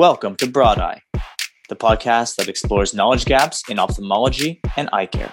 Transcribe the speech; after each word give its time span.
Welcome 0.00 0.36
to 0.36 0.46
Broad 0.46 0.78
Eye, 0.78 1.02
the 1.68 1.76
podcast 1.76 2.36
that 2.36 2.48
explores 2.48 2.94
knowledge 2.94 3.26
gaps 3.26 3.62
in 3.68 3.78
ophthalmology 3.78 4.58
and 4.74 4.88
eye 4.94 5.04
care. 5.04 5.30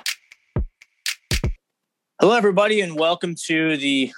Hello, 2.19 2.35
everybody, 2.35 2.81
and 2.81 2.99
welcome 2.99 3.33
to 3.45 3.77
the 3.77 4.11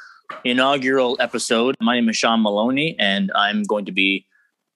inaugural 0.43 1.17
episode. 1.19 1.75
My 1.79 1.93
name 1.93 2.09
is 2.09 2.17
Sean 2.17 2.41
Maloney, 2.41 2.95
and 2.97 3.31
I'm 3.35 3.61
going 3.61 3.85
to 3.85 3.91
be 3.91 4.25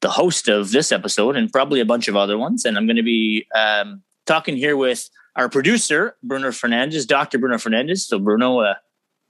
the 0.02 0.12
host 0.12 0.48
of 0.48 0.70
this 0.70 0.92
episode 0.92 1.36
and 1.36 1.52
probably 1.52 1.80
a 1.80 1.86
bunch 1.86 2.08
of 2.08 2.16
other 2.16 2.38
ones. 2.38 2.66
And 2.66 2.78
I'm 2.78 2.86
going 2.86 2.98
to 2.98 3.02
be 3.02 3.48
um, 3.56 4.04
talking 4.28 4.56
here 4.56 4.78
with 4.78 5.10
our 5.36 5.50
producer, 5.50 6.16
Bruno 6.22 6.52
Fernandez, 6.52 7.08
Dr. 7.08 7.40
Bruno 7.40 7.58
Fernandez. 7.58 8.06
So, 8.08 8.20
Bruno, 8.20 8.60
uh, 8.60 8.76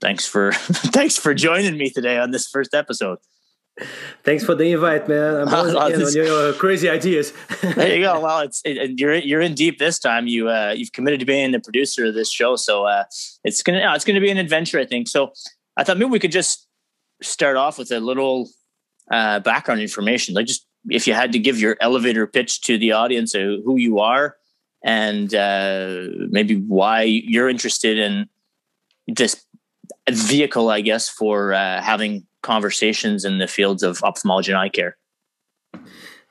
thanks 0.02 0.26
for 0.26 0.52
thanks 0.52 1.16
for 1.16 1.32
joining 1.32 1.78
me 1.78 1.88
today 1.88 2.18
on 2.18 2.32
this 2.32 2.46
first 2.46 2.74
episode. 2.74 3.16
Thanks 4.22 4.44
for 4.44 4.54
the 4.54 4.70
invite, 4.72 5.08
man. 5.08 5.36
I'm 5.36 5.54
always 5.54 5.74
on 5.74 6.12
your 6.12 6.52
crazy 6.54 6.88
ideas. 6.88 7.32
there 7.62 7.96
you 7.96 8.02
go. 8.02 8.20
Well, 8.24 8.40
it's 8.40 8.62
it, 8.64 8.98
you're 8.98 9.14
you're 9.14 9.40
in 9.40 9.54
deep 9.54 9.78
this 9.78 9.98
time. 9.98 10.26
You 10.26 10.48
uh, 10.48 10.74
you've 10.76 10.92
committed 10.92 11.20
to 11.20 11.26
being 11.26 11.50
the 11.50 11.60
producer 11.60 12.06
of 12.06 12.14
this 12.14 12.30
show, 12.30 12.56
so 12.56 12.86
uh, 12.86 13.04
it's 13.42 13.62
gonna 13.62 13.80
uh, 13.80 13.94
it's 13.94 14.04
gonna 14.04 14.20
be 14.20 14.30
an 14.30 14.38
adventure, 14.38 14.78
I 14.78 14.86
think. 14.86 15.08
So 15.08 15.32
I 15.76 15.84
thought 15.84 15.98
maybe 15.98 16.10
we 16.10 16.20
could 16.20 16.32
just 16.32 16.68
start 17.20 17.56
off 17.56 17.78
with 17.78 17.90
a 17.90 18.00
little 18.00 18.48
uh, 19.10 19.40
background 19.40 19.80
information, 19.80 20.34
like 20.34 20.46
just 20.46 20.66
if 20.88 21.06
you 21.06 21.14
had 21.14 21.32
to 21.32 21.38
give 21.38 21.58
your 21.58 21.76
elevator 21.80 22.26
pitch 22.26 22.60
to 22.62 22.78
the 22.78 22.92
audience 22.92 23.32
who 23.32 23.76
you 23.76 23.98
are 23.98 24.36
and 24.84 25.34
uh, 25.34 26.02
maybe 26.28 26.56
why 26.56 27.02
you're 27.02 27.48
interested 27.48 27.98
in 27.98 28.28
this 29.08 29.43
vehicle, 30.12 30.70
I 30.70 30.80
guess, 30.80 31.08
for 31.08 31.52
uh, 31.52 31.80
having 31.80 32.26
conversations 32.42 33.24
in 33.24 33.38
the 33.38 33.48
fields 33.48 33.82
of 33.82 34.02
ophthalmology 34.02 34.52
and 34.52 34.58
eye 34.58 34.68
care? 34.68 34.96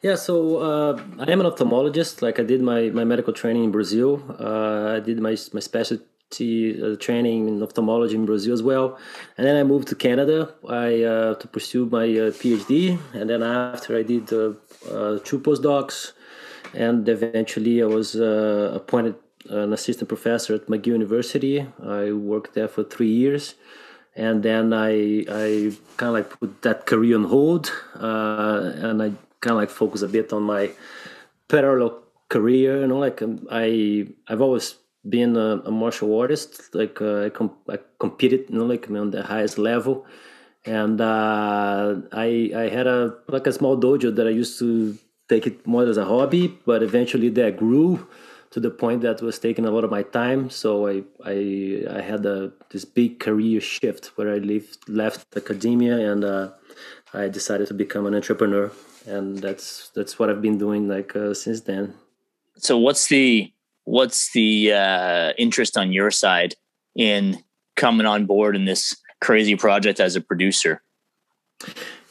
Yeah, 0.02 0.16
so 0.16 0.58
uh, 0.58 1.02
I 1.20 1.32
am 1.32 1.40
an 1.40 1.48
ophthalmologist. 1.48 2.22
Like 2.22 2.38
I 2.40 2.44
did 2.44 2.62
my, 2.62 2.90
my 2.90 3.06
medical 3.06 3.32
training 3.34 3.64
in 3.64 3.72
Brazil. 3.72 4.22
Uh, 4.40 4.98
I 4.98 5.00
did 5.00 5.20
my 5.20 5.38
my 5.54 5.62
specialty 5.62 6.82
uh, 6.82 6.98
training 6.98 7.48
in 7.48 7.64
ophthalmology 7.64 8.16
in 8.16 8.26
Brazil 8.26 8.54
as 8.54 8.62
well, 8.62 9.00
and 9.38 9.48
then 9.48 9.56
I 9.56 9.64
moved 9.64 9.88
to 9.90 9.96
Canada. 9.96 10.54
I 10.68 11.04
uh, 11.04 11.36
to 11.36 11.48
pursue 11.48 11.86
my 11.86 12.04
uh, 12.04 12.32
PhD, 12.40 13.00
and 13.14 13.30
then 13.30 13.44
after 13.44 13.98
I 13.98 14.04
did 14.04 14.24
uh, 14.34 15.20
two 15.24 15.40
postdocs, 15.40 16.12
and 16.74 17.08
eventually 17.08 17.82
I 17.82 17.86
was 17.86 18.16
appointed 18.16 19.16
an 19.50 19.74
assistant 19.74 20.08
professor 20.08 20.56
at 20.56 20.68
McGill 20.68 20.88
University. 20.88 21.68
I 21.82 22.12
worked 22.12 22.54
there 22.54 22.68
for 22.68 22.84
three 22.84 23.12
years 23.12 23.56
and 24.16 24.44
then 24.44 24.74
I 24.74 25.26
I 25.30 25.72
kind 25.98 26.10
of 26.10 26.14
like 26.14 26.40
put 26.40 26.62
that 26.62 26.86
career 26.86 27.18
on 27.18 27.26
hold, 27.26 27.72
uh, 28.00 28.72
and 28.76 29.02
I 29.02 29.12
kind 29.42 29.56
of 29.56 29.58
like 29.58 29.70
focus 29.70 30.02
a 30.02 30.08
bit 30.08 30.32
on 30.34 30.44
my 30.44 30.72
parallel 31.48 32.04
career. 32.30 32.82
You 32.82 32.88
know, 32.88 33.00
like 33.00 33.22
um, 33.22 33.48
I 33.52 34.08
I've 34.28 34.42
always 34.42 34.76
been 35.08 35.36
a, 35.36 35.62
a 35.66 35.72
martial 35.72 36.18
artist. 36.20 36.74
Like 36.76 37.02
uh, 37.02 37.26
I, 37.26 37.30
com- 37.30 37.58
I 37.70 37.80
competed, 38.00 38.50
you 38.50 38.60
know, 38.60 38.66
like 38.66 38.90
on 38.90 39.12
the 39.12 39.24
highest 39.24 39.58
level, 39.58 40.06
and 40.66 41.02
uh, 41.02 41.96
I 42.12 42.52
I 42.56 42.70
had 42.70 42.88
a 42.88 43.16
like 43.28 43.48
a 43.48 43.54
small 43.54 43.78
dojo 43.78 44.16
that 44.16 44.28
I 44.28 44.32
used 44.32 44.60
to 44.60 44.98
take 45.28 45.48
it 45.48 45.66
more 45.66 45.86
as 45.86 45.98
a 45.98 46.06
hobby, 46.06 46.60
but 46.66 46.84
eventually 46.84 47.30
that 47.30 47.58
grew 47.58 48.06
to 48.54 48.60
the 48.60 48.70
point 48.70 49.02
that 49.02 49.20
was 49.20 49.40
taking 49.40 49.66
a 49.66 49.72
lot 49.72 49.84
of 49.84 49.90
my 49.90 50.04
time. 50.04 50.50
So 50.52 50.88
I 50.88 51.04
I, 51.26 51.86
I 51.90 52.02
had 52.02 52.24
a, 52.26 52.52
this 52.70 52.86
big 52.86 53.20
career 53.20 53.60
shift 53.60 54.12
where 54.16 54.32
I 54.32 54.38
left 54.38 54.88
left 54.88 55.36
academia 55.36 56.12
and 56.12 56.24
uh, 56.24 56.52
I 57.14 57.30
decided 57.30 57.68
to 57.68 57.74
become 57.74 58.06
an 58.06 58.14
entrepreneur, 58.14 58.72
and 59.08 59.40
that's 59.40 59.90
that's 59.96 60.20
what 60.20 60.30
I've 60.30 60.42
been 60.42 60.60
doing 60.60 60.88
like 60.88 61.16
uh, 61.16 61.34
since 61.34 61.62
then. 61.62 61.96
So 62.58 62.78
what's 62.78 63.08
the 63.08 63.52
what's 63.86 64.32
the 64.34 64.72
uh, 64.72 65.34
interest 65.40 65.76
on 65.76 65.92
your 65.92 66.12
side 66.12 66.54
in 66.96 67.44
coming 67.76 68.06
on 68.06 68.28
board 68.28 68.56
in 68.56 68.66
this 68.66 68.96
crazy 69.20 69.56
project 69.56 70.00
as 70.00 70.16
a 70.16 70.22
producer? 70.22 70.83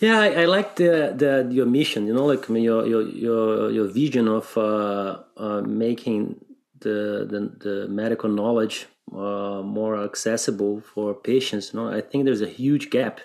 Yeah, 0.00 0.18
I, 0.18 0.42
I, 0.42 0.44
like 0.46 0.76
the, 0.76 1.14
the 1.16 1.48
your 1.54 1.66
mission. 1.66 2.06
You 2.06 2.14
know, 2.14 2.26
like 2.26 2.48
your 2.48 2.86
your 2.86 3.02
your 3.02 3.70
your 3.70 3.86
vision 3.86 4.26
of 4.26 4.56
uh, 4.56 5.18
uh, 5.36 5.60
making 5.60 6.44
the, 6.80 7.26
the, 7.30 7.40
the 7.64 7.88
medical 7.88 8.28
knowledge 8.28 8.86
uh, 9.12 9.62
more 9.62 10.02
accessible 10.02 10.80
for 10.80 11.14
patients. 11.14 11.72
You 11.72 11.80
know, 11.80 11.88
I 11.88 12.00
think 12.00 12.24
there's 12.24 12.40
a 12.40 12.48
huge 12.48 12.90
gap 12.90 13.20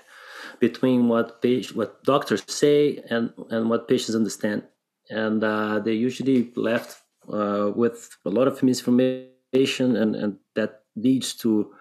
between 0.60 1.08
what 1.08 1.42
patient, 1.42 1.76
what 1.78 2.04
doctors 2.04 2.44
say 2.48 3.04
and 3.10 3.34
and 3.50 3.70
what 3.70 3.88
patients 3.88 4.16
understand, 4.16 4.64
and 5.10 5.44
uh, 5.44 5.80
they 5.80 5.94
usually 5.94 6.52
left 6.56 7.02
uh, 7.32 7.72
with 7.76 8.18
a 8.26 8.30
lot 8.30 8.48
of 8.48 8.62
misinformation, 8.64 9.96
and 9.96 10.16
and 10.16 10.38
that 10.56 10.84
leads 10.96 11.34
to 11.36 11.74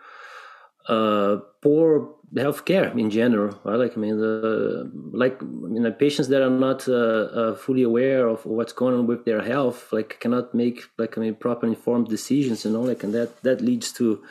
uh, 0.88 1.36
poor 1.60 2.16
healthcare 2.34 2.96
in 2.98 3.10
general. 3.10 3.58
Right? 3.64 3.76
Like 3.76 3.96
I 3.96 4.00
mean, 4.00 4.18
the 4.18 4.90
like 5.12 5.42
I 5.42 5.44
mean, 5.44 5.90
patients 5.92 6.28
that 6.28 6.42
are 6.42 6.50
not 6.50 6.88
uh, 6.88 6.92
uh, 6.92 7.54
fully 7.54 7.82
aware 7.82 8.26
of 8.26 8.44
what's 8.44 8.72
going 8.72 8.94
on 8.94 9.06
with 9.06 9.24
their 9.24 9.42
health, 9.42 9.92
like 9.92 10.20
cannot 10.20 10.54
make 10.54 10.82
like 10.98 11.16
I 11.16 11.20
mean 11.20 11.34
proper 11.34 11.66
informed 11.66 12.08
decisions, 12.08 12.64
you 12.64 12.72
know, 12.72 12.82
like 12.82 13.02
and 13.02 13.14
that 13.14 13.42
that 13.42 13.60
leads 13.60 13.92
to 13.92 14.22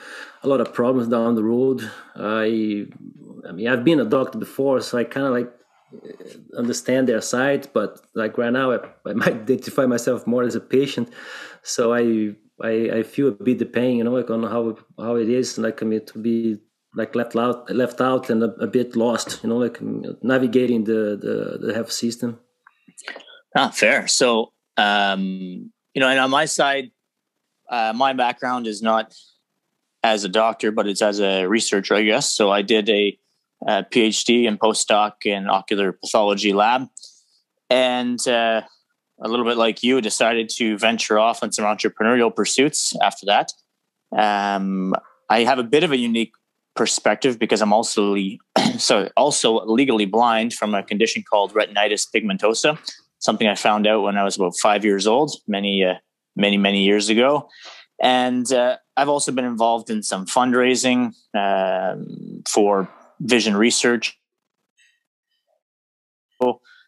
a 0.43 0.47
lot 0.47 0.61
of 0.61 0.73
problems 0.73 1.07
down 1.07 1.35
the 1.35 1.43
road. 1.43 1.89
I 2.15 2.87
I 3.47 3.51
mean, 3.51 3.67
I've 3.67 3.83
been 3.83 3.99
a 3.99 4.05
doctor 4.05 4.37
before, 4.37 4.81
so 4.81 4.97
I 4.97 5.03
kind 5.03 5.25
of 5.27 5.33
like 5.33 5.51
understand 6.57 7.07
their 7.07 7.21
side, 7.21 7.69
but 7.73 8.01
like 8.15 8.37
right 8.37 8.51
now, 8.51 8.71
I, 8.71 8.79
I 9.05 9.13
might 9.13 9.33
identify 9.43 9.85
myself 9.85 10.27
more 10.27 10.43
as 10.43 10.55
a 10.55 10.59
patient, 10.59 11.09
so 11.63 11.93
I 11.93 12.35
I, 12.61 12.99
I 12.99 13.03
feel 13.03 13.29
a 13.29 13.31
bit 13.31 13.59
the 13.59 13.65
pain, 13.65 13.97
you 13.97 14.03
know, 14.03 14.13
like 14.13 14.29
on 14.29 14.43
how 14.43 14.77
how 14.97 15.15
it 15.15 15.29
is, 15.29 15.57
like 15.57 15.81
I 15.81 15.85
mean, 15.85 16.05
to 16.05 16.19
be 16.19 16.57
like 16.95 17.15
left 17.15 17.35
out, 17.35 17.69
left 17.69 17.99
out, 17.99 18.29
and 18.29 18.41
a, 18.43 18.51
a 18.61 18.67
bit 18.67 18.95
lost, 18.95 19.43
you 19.43 19.49
know, 19.49 19.57
like 19.57 19.79
navigating 20.23 20.85
the 20.85 21.17
the, 21.19 21.67
the 21.67 21.73
health 21.73 21.91
system. 21.91 22.39
Ah, 23.57 23.69
fair. 23.69 24.07
So, 24.07 24.53
um, 24.77 25.71
you 25.93 25.99
know, 25.99 26.07
and 26.07 26.19
on 26.19 26.29
my 26.29 26.45
side, 26.45 26.91
uh, 27.69 27.93
my 27.95 28.13
background 28.13 28.67
is 28.67 28.81
not 28.81 29.13
as 30.03 30.23
a 30.23 30.29
doctor, 30.29 30.71
but 30.71 30.87
it's 30.87 31.01
as 31.01 31.19
a 31.19 31.45
researcher, 31.45 31.95
I 31.95 32.03
guess. 32.03 32.31
So 32.31 32.51
I 32.51 32.61
did 32.61 32.89
a, 32.89 33.17
a 33.67 33.83
PhD 33.83 34.47
and 34.47 34.59
postdoc 34.59 35.25
in 35.25 35.49
ocular 35.49 35.91
pathology 35.91 36.53
lab, 36.53 36.87
and 37.69 38.25
uh, 38.27 38.61
a 39.21 39.29
little 39.29 39.45
bit 39.45 39.57
like 39.57 39.83
you, 39.83 40.01
decided 40.01 40.49
to 40.49 40.77
venture 40.77 41.17
off 41.17 41.41
on 41.43 41.51
some 41.51 41.65
entrepreneurial 41.65 42.35
pursuits 42.35 42.93
after 43.01 43.25
that. 43.25 43.51
Um, 44.15 44.93
I 45.29 45.43
have 45.43 45.59
a 45.59 45.63
bit 45.63 45.83
of 45.83 45.91
a 45.91 45.97
unique 45.97 46.33
perspective 46.75 47.39
because 47.39 47.61
I'm 47.61 47.73
also 47.73 48.15
so 48.77 49.09
also 49.15 49.65
legally 49.65 50.05
blind 50.05 50.53
from 50.53 50.75
a 50.75 50.83
condition 50.83 51.23
called 51.23 51.53
retinitis 51.53 52.07
pigmentosa, 52.13 52.77
something 53.19 53.47
I 53.47 53.55
found 53.55 53.87
out 53.87 54.01
when 54.01 54.17
I 54.17 54.23
was 54.23 54.35
about 54.35 54.57
five 54.57 54.83
years 54.83 55.07
old, 55.07 55.31
many 55.47 55.83
uh, 55.83 55.95
many 56.35 56.57
many 56.57 56.83
years 56.83 57.09
ago, 57.09 57.49
and 58.01 58.51
uh, 58.51 58.77
I've 58.97 59.09
also 59.09 59.31
been 59.31 59.45
involved 59.45 59.89
in 59.89 60.03
some 60.03 60.25
fundraising 60.25 61.13
um, 61.33 62.43
for 62.47 62.89
vision 63.21 63.55
research 63.55 64.17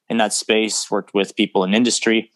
in 0.09 0.17
that 0.17 0.33
space, 0.33 0.89
worked 0.89 1.13
with 1.13 1.35
people 1.35 1.63
in 1.63 1.73
industry, 1.73 2.31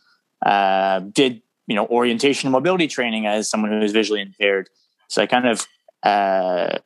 uh, 0.46 1.00
did 1.00 1.42
you 1.68 1.76
know 1.76 1.88
orientation 1.88 2.48
and 2.48 2.52
mobility 2.52 2.88
training 2.88 3.26
as 3.26 3.50
someone 3.50 3.72
who 3.72 3.82
is 3.82 3.92
visually 3.92 4.22
impaired. 4.22 4.70
So 5.08 5.22
I 5.22 5.26
kind 5.26 5.48
of 5.48 5.68
uh, 6.04 6.80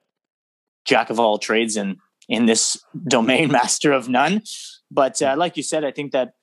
jack 0.85 1.09
of 1.09 1.19
all 1.19 1.37
trades 1.37 1.75
in 1.75 1.97
in 2.27 2.45
this 2.45 2.83
domain, 3.07 3.51
master 3.59 3.91
of 3.91 4.09
none. 4.09 4.43
But 4.91 5.21
uh, 5.21 5.35
like 5.37 5.57
you 5.57 5.63
said, 5.63 5.83
I 5.83 5.91
think 5.91 6.11
that 6.11 6.33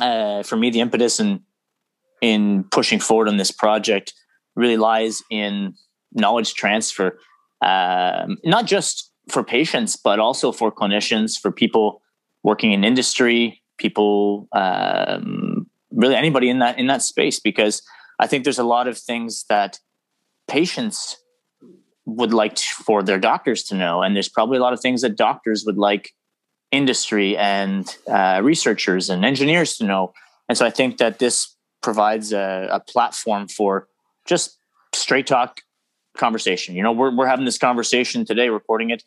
uh, 0.00 0.42
for 0.42 0.56
me, 0.56 0.70
the 0.70 0.80
impetus 0.80 1.20
in 1.20 1.42
in 2.20 2.64
pushing 2.64 3.00
forward 3.00 3.28
on 3.28 3.36
this 3.36 3.50
project 3.50 4.12
really 4.56 4.76
lies 4.76 5.22
in 5.30 5.74
knowledge 6.12 6.54
transfer, 6.54 7.18
um, 7.62 8.36
not 8.44 8.66
just 8.66 9.10
for 9.28 9.42
patients, 9.44 9.96
but 9.96 10.18
also 10.18 10.52
for 10.52 10.72
clinicians, 10.72 11.38
for 11.38 11.52
people 11.52 12.02
working 12.42 12.72
in 12.72 12.84
industry, 12.84 13.62
people 13.80 14.46
um, 14.52 15.66
really 15.90 16.14
anybody 16.14 16.48
in 16.48 16.60
that 16.60 16.78
in 16.78 16.86
that 16.86 17.02
space 17.02 17.40
because 17.40 17.82
i 18.20 18.26
think 18.26 18.44
there's 18.44 18.58
a 18.58 18.64
lot 18.76 18.86
of 18.86 18.96
things 18.96 19.44
that 19.48 19.80
patients 20.46 21.16
would 22.06 22.32
like 22.32 22.54
to, 22.54 22.64
for 22.84 23.02
their 23.02 23.18
doctors 23.18 23.64
to 23.64 23.74
know 23.74 24.02
and 24.02 24.14
there's 24.14 24.28
probably 24.28 24.58
a 24.58 24.60
lot 24.60 24.72
of 24.72 24.80
things 24.80 25.00
that 25.02 25.16
doctors 25.16 25.64
would 25.64 25.78
like 25.78 26.12
industry 26.70 27.36
and 27.36 27.96
uh, 28.06 28.40
researchers 28.44 29.10
and 29.10 29.24
engineers 29.24 29.76
to 29.76 29.84
know. 29.84 30.12
And 30.48 30.56
so 30.56 30.66
i 30.66 30.70
think 30.70 30.98
that 30.98 31.18
this 31.18 31.56
provides 31.82 32.32
a, 32.32 32.68
a 32.70 32.80
platform 32.80 33.48
for 33.48 33.88
just 34.26 34.58
straight 34.92 35.26
talk 35.26 35.62
conversation. 36.16 36.76
You 36.76 36.82
know 36.82 36.92
we're, 36.92 37.14
we're 37.16 37.26
having 37.26 37.46
this 37.46 37.58
conversation 37.58 38.24
today 38.24 38.48
recording 38.48 38.90
it 38.90 39.02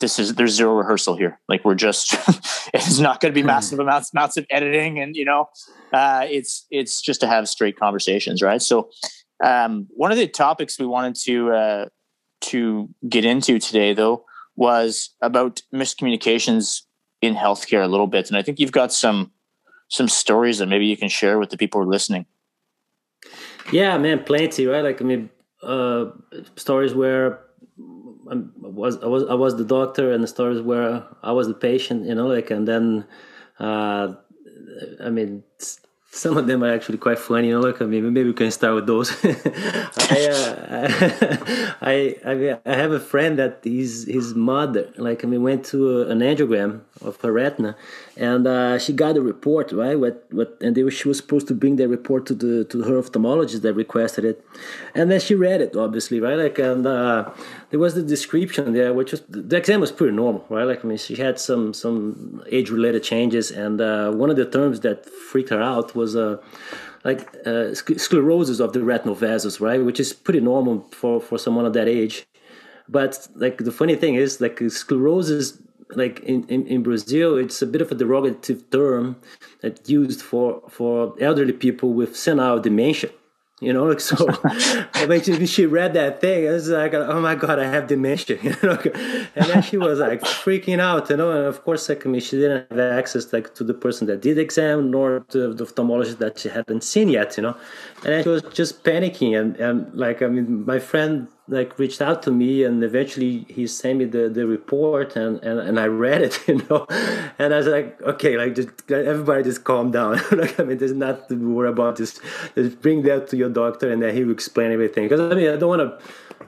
this 0.00 0.18
is 0.18 0.34
there's 0.34 0.54
zero 0.54 0.74
rehearsal 0.74 1.16
here. 1.16 1.40
Like 1.48 1.64
we're 1.64 1.74
just 1.74 2.14
it's 2.74 2.98
not 2.98 3.20
going 3.20 3.32
to 3.32 3.34
be 3.34 3.42
hmm. 3.42 3.48
massive 3.48 3.78
amounts 3.78 4.12
amounts 4.12 4.36
of 4.36 4.46
editing, 4.50 4.98
and 4.98 5.16
you 5.16 5.24
know, 5.24 5.48
uh, 5.92 6.26
it's 6.28 6.66
it's 6.70 7.00
just 7.00 7.20
to 7.20 7.26
have 7.26 7.48
straight 7.48 7.78
conversations, 7.78 8.42
right? 8.42 8.60
So, 8.60 8.90
um, 9.42 9.86
one 9.90 10.12
of 10.12 10.18
the 10.18 10.28
topics 10.28 10.78
we 10.78 10.86
wanted 10.86 11.16
to 11.24 11.52
uh, 11.52 11.86
to 12.42 12.88
get 13.08 13.24
into 13.24 13.58
today, 13.58 13.94
though, 13.94 14.24
was 14.54 15.10
about 15.22 15.62
miscommunications 15.74 16.82
in 17.22 17.34
healthcare 17.34 17.82
a 17.82 17.88
little 17.88 18.06
bit, 18.06 18.28
and 18.28 18.36
I 18.36 18.42
think 18.42 18.60
you've 18.60 18.72
got 18.72 18.92
some 18.92 19.32
some 19.88 20.08
stories 20.08 20.58
that 20.58 20.66
maybe 20.66 20.86
you 20.86 20.96
can 20.96 21.08
share 21.08 21.38
with 21.38 21.50
the 21.50 21.56
people 21.56 21.80
who 21.80 21.86
are 21.86 21.90
listening. 21.90 22.26
Yeah, 23.72 23.96
man, 23.98 24.24
plenty, 24.24 24.66
right? 24.66 24.84
Like 24.84 25.00
I 25.00 25.04
mean, 25.04 25.30
uh, 25.62 26.06
stories 26.56 26.94
where 26.94 27.45
I 28.30 28.34
was 28.60 29.02
I 29.02 29.06
was 29.06 29.24
I 29.24 29.34
was 29.34 29.56
the 29.56 29.64
doctor, 29.64 30.12
and 30.12 30.22
the 30.22 30.28
stories 30.28 30.60
where 30.60 31.04
I 31.22 31.32
was 31.32 31.48
the 31.48 31.54
patient, 31.54 32.06
you 32.06 32.14
know, 32.14 32.26
like, 32.26 32.50
and 32.50 32.66
then, 32.66 33.04
uh, 33.58 34.14
I 35.02 35.10
mean, 35.10 35.42
some 36.10 36.36
of 36.36 36.46
them 36.46 36.64
are 36.64 36.72
actually 36.72 36.98
quite 36.98 37.18
funny. 37.18 37.48
You 37.48 37.54
know, 37.54 37.60
like 37.60 37.80
I 37.80 37.84
mean, 37.84 38.12
maybe 38.12 38.28
we 38.28 38.32
can 38.34 38.50
start 38.50 38.74
with 38.74 38.86
those. 38.86 39.10
I, 39.24 40.28
uh, 40.30 41.74
I, 41.80 42.16
I, 42.24 42.58
I 42.64 42.74
have 42.74 42.92
a 42.92 43.00
friend 43.00 43.38
that 43.38 43.60
his 43.62 44.06
his 44.06 44.34
mother, 44.34 44.92
like 44.96 45.24
I 45.24 45.28
mean, 45.28 45.42
went 45.42 45.64
to 45.66 46.02
an 46.02 46.20
angiogram 46.20 46.80
of 47.02 47.20
her 47.20 47.32
retina, 47.32 47.76
and 48.16 48.46
uh, 48.46 48.78
she 48.78 48.92
got 48.94 49.16
a 49.16 49.20
report, 49.20 49.72
right? 49.72 49.98
What 49.98 50.26
what, 50.30 50.56
and 50.62 50.74
they, 50.74 50.88
she 50.90 51.06
was 51.08 51.18
supposed 51.18 51.48
to 51.48 51.54
bring 51.54 51.76
the 51.76 51.86
report 51.86 52.24
to 52.26 52.34
the 52.34 52.64
to 52.64 52.82
her 52.82 53.00
ophthalmologist 53.02 53.60
that 53.62 53.74
requested 53.74 54.24
it, 54.24 54.44
and 54.94 55.10
then 55.10 55.20
she 55.20 55.34
read 55.34 55.60
it, 55.60 55.76
obviously, 55.76 56.18
right? 56.20 56.38
Like, 56.38 56.58
and 56.58 56.86
uh, 56.86 57.30
there 57.70 57.80
was 57.80 57.94
the 57.94 58.02
description 58.02 58.72
there, 58.72 58.94
which 58.94 59.12
was 59.12 59.22
the 59.28 59.56
exam 59.56 59.80
was 59.80 59.92
pretty 59.92 60.16
normal, 60.16 60.46
right? 60.48 60.64
Like, 60.64 60.84
I 60.84 60.88
mean, 60.88 60.98
she 60.98 61.16
had 61.16 61.38
some 61.38 61.74
some 61.74 62.42
age 62.50 62.70
related 62.70 63.02
changes, 63.02 63.50
and 63.50 63.80
uh, 63.80 64.10
one 64.12 64.30
of 64.30 64.36
the 64.36 64.46
terms 64.46 64.80
that 64.80 65.04
freaked 65.06 65.50
her 65.50 65.60
out 65.60 65.94
was 65.94 66.16
uh, 66.16 66.38
like 67.04 67.36
uh, 67.46 67.74
sclerosis 67.74 68.60
of 68.60 68.72
the 68.72 68.82
retinal 68.82 69.14
vessels, 69.14 69.60
right? 69.60 69.84
Which 69.84 70.00
is 70.00 70.14
pretty 70.14 70.40
normal 70.40 70.88
for 70.90 71.20
for 71.20 71.38
someone 71.38 71.66
of 71.66 71.74
that 71.74 71.86
age. 71.86 72.26
But 72.88 73.28
like 73.34 73.58
the 73.58 73.72
funny 73.72 73.96
thing 73.96 74.14
is, 74.14 74.40
like 74.40 74.58
sclerosis 74.68 75.58
like 75.90 76.20
in, 76.20 76.44
in, 76.48 76.66
in 76.66 76.82
Brazil, 76.82 77.36
it's 77.36 77.62
a 77.62 77.66
bit 77.66 77.80
of 77.80 77.90
a 77.92 77.94
derogative 77.94 78.70
term 78.70 79.16
that's 79.60 79.88
used 79.88 80.22
for, 80.22 80.62
for 80.68 81.14
elderly 81.20 81.52
people 81.52 81.92
with 81.92 82.16
senile 82.16 82.60
dementia. 82.60 83.10
You 83.60 83.72
know, 83.72 83.84
like 83.84 84.00
so 84.10 84.16
when 85.06 85.22
she, 85.22 85.46
she 85.46 85.64
read 85.64 85.94
that 85.94 86.20
thing, 86.20 86.46
I 86.46 86.52
was 86.52 86.68
like, 86.68 86.92
oh 86.92 87.20
my 87.20 87.34
God, 87.34 87.58
I 87.58 87.64
have 87.64 87.86
dementia. 87.86 88.38
You 88.42 88.54
know, 88.62 88.78
and 89.34 89.46
then 89.46 89.62
she 89.62 89.76
was 89.76 89.98
like 89.98 90.20
freaking 90.22 90.78
out, 90.78 91.08
you 91.08 91.16
know, 91.16 91.30
and 91.30 91.46
of 91.46 91.64
course, 91.64 91.88
like, 91.88 92.04
I 92.06 92.10
mean, 92.10 92.20
she 92.20 92.36
didn't 92.36 92.70
have 92.70 92.78
access 92.78 93.32
like 93.32 93.54
to 93.54 93.64
the 93.64 93.74
person 93.74 94.06
that 94.08 94.20
did 94.20 94.36
the 94.36 94.42
exam 94.42 94.90
nor 94.90 95.20
to 95.30 95.54
the 95.54 95.64
ophthalmologist 95.64 96.18
that 96.18 96.38
she 96.38 96.48
hadn't 96.48 96.84
seen 96.84 97.08
yet, 97.08 97.36
you 97.36 97.44
know, 97.44 97.56
and 98.04 98.12
then 98.12 98.22
she 98.24 98.28
was 98.28 98.42
just 98.42 98.84
panicking. 98.84 99.40
And, 99.40 99.56
and 99.56 99.94
like, 99.94 100.20
I 100.22 100.26
mean, 100.26 100.66
my 100.66 100.78
friend 100.78 101.28
like 101.48 101.78
reached 101.78 102.02
out 102.02 102.22
to 102.24 102.30
me 102.30 102.64
and 102.64 102.82
eventually 102.82 103.46
he 103.48 103.66
sent 103.66 103.98
me 103.98 104.04
the, 104.04 104.28
the 104.28 104.46
report 104.46 105.14
and, 105.14 105.42
and, 105.44 105.60
and 105.60 105.78
I 105.78 105.86
read 105.86 106.22
it, 106.22 106.40
you 106.48 106.66
know, 106.68 106.86
and 107.38 107.54
I 107.54 107.58
was 107.58 107.66
like, 107.66 108.02
okay, 108.02 108.36
like 108.36 108.54
just 108.54 108.68
everybody 108.90 109.44
just 109.44 109.64
calm 109.64 109.90
down. 109.90 110.20
like, 110.32 110.58
I 110.58 110.64
mean, 110.64 110.78
there's 110.78 110.92
nothing 110.92 111.38
to 111.38 111.54
worry 111.54 111.68
about 111.68 111.96
just, 111.96 112.20
just 112.54 112.80
bring 112.82 113.02
that 113.02 113.28
to 113.28 113.36
your 113.36 113.50
doctor 113.50 113.92
and 113.92 114.02
then 114.02 114.14
he 114.14 114.24
will 114.24 114.32
explain 114.32 114.72
everything. 114.72 115.08
Cause 115.08 115.20
I 115.20 115.34
mean, 115.34 115.50
I 115.50 115.56
don't 115.56 115.68
want 115.68 115.82
to 115.82 116.06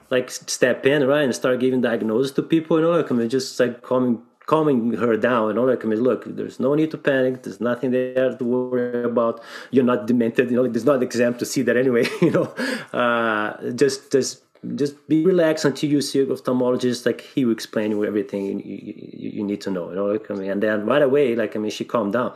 like 0.09 0.29
step 0.29 0.85
in, 0.85 1.05
right. 1.07 1.23
And 1.23 1.35
start 1.35 1.59
giving 1.59 1.81
diagnosis 1.81 2.31
to 2.33 2.43
people, 2.43 2.77
you 2.77 2.83
know, 2.83 2.91
like, 2.91 3.11
I 3.11 3.15
mean, 3.15 3.29
just 3.29 3.59
like 3.59 3.81
calming, 3.81 4.21
calming 4.47 4.93
her 4.93 5.15
down, 5.15 5.49
you 5.49 5.53
know, 5.53 5.63
like, 5.63 5.85
I 5.85 5.87
mean, 5.87 6.01
look, 6.01 6.23
there's 6.25 6.59
no 6.59 6.73
need 6.73 6.91
to 6.91 6.97
panic. 6.97 7.43
There's 7.43 7.61
nothing 7.61 7.91
there 7.91 8.35
to 8.35 8.43
worry 8.43 9.03
about. 9.03 9.41
You're 9.71 9.85
not 9.85 10.07
demented, 10.07 10.49
you 10.49 10.57
know, 10.57 10.67
there's 10.67 10.85
not 10.85 11.03
exam 11.03 11.35
to 11.35 11.45
see 11.45 11.61
that 11.61 11.77
anyway, 11.77 12.07
you 12.21 12.31
know, 12.31 12.45
uh, 12.91 13.71
just, 13.71 14.11
just, 14.11 14.41
just 14.75 15.07
be 15.07 15.25
relaxed 15.25 15.65
until 15.65 15.89
you 15.89 16.01
see 16.01 16.21
an 16.21 16.27
ophthalmologist. 16.27 17.05
Like 17.05 17.21
he 17.21 17.45
will 17.45 17.53
explain 17.53 17.91
you 17.91 18.05
everything 18.05 18.59
you, 18.59 18.79
you, 18.83 19.29
you, 19.37 19.43
need 19.43 19.61
to 19.61 19.71
know. 19.71 19.89
You 19.89 19.95
know, 19.95 20.05
like, 20.05 20.29
I 20.29 20.33
mean, 20.33 20.51
and 20.51 20.63
then 20.63 20.85
right 20.85 21.01
away, 21.01 21.35
like 21.35 21.55
I 21.55 21.59
mean, 21.59 21.71
she 21.71 21.85
calmed 21.85 22.13
down. 22.13 22.33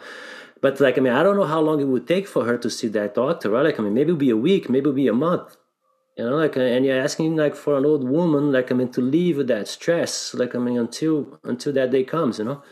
But 0.61 0.79
like 0.79 0.97
I 0.97 1.01
mean, 1.01 1.13
I 1.13 1.23
don't 1.23 1.35
know 1.35 1.45
how 1.45 1.59
long 1.59 1.81
it 1.81 1.85
would 1.85 2.07
take 2.07 2.27
for 2.27 2.45
her 2.45 2.57
to 2.57 2.69
see 2.69 2.87
that 2.89 3.15
doctor. 3.15 3.49
Right? 3.49 3.65
Like 3.65 3.79
I 3.79 3.83
mean, 3.83 3.93
maybe 3.93 4.09
it'll 4.09 4.17
be 4.17 4.29
a 4.29 4.37
week, 4.37 4.69
maybe 4.69 4.89
it'll 4.89 4.93
be 4.93 5.07
a 5.07 5.13
month. 5.13 5.57
You 6.17 6.25
know, 6.25 6.37
like 6.37 6.55
and 6.55 6.85
you're 6.85 7.01
asking 7.01 7.35
like 7.35 7.55
for 7.55 7.77
an 7.77 7.85
old 7.85 8.07
woman, 8.07 8.51
like 8.51 8.71
I 8.71 8.75
mean, 8.75 8.91
to 8.91 9.01
leave 9.01 9.47
that 9.47 9.67
stress. 9.67 10.33
Like 10.33 10.55
I 10.55 10.59
mean, 10.59 10.77
until 10.77 11.39
until 11.43 11.73
that 11.73 11.91
day 11.91 12.03
comes. 12.03 12.39
You 12.39 12.45
know, 12.45 12.63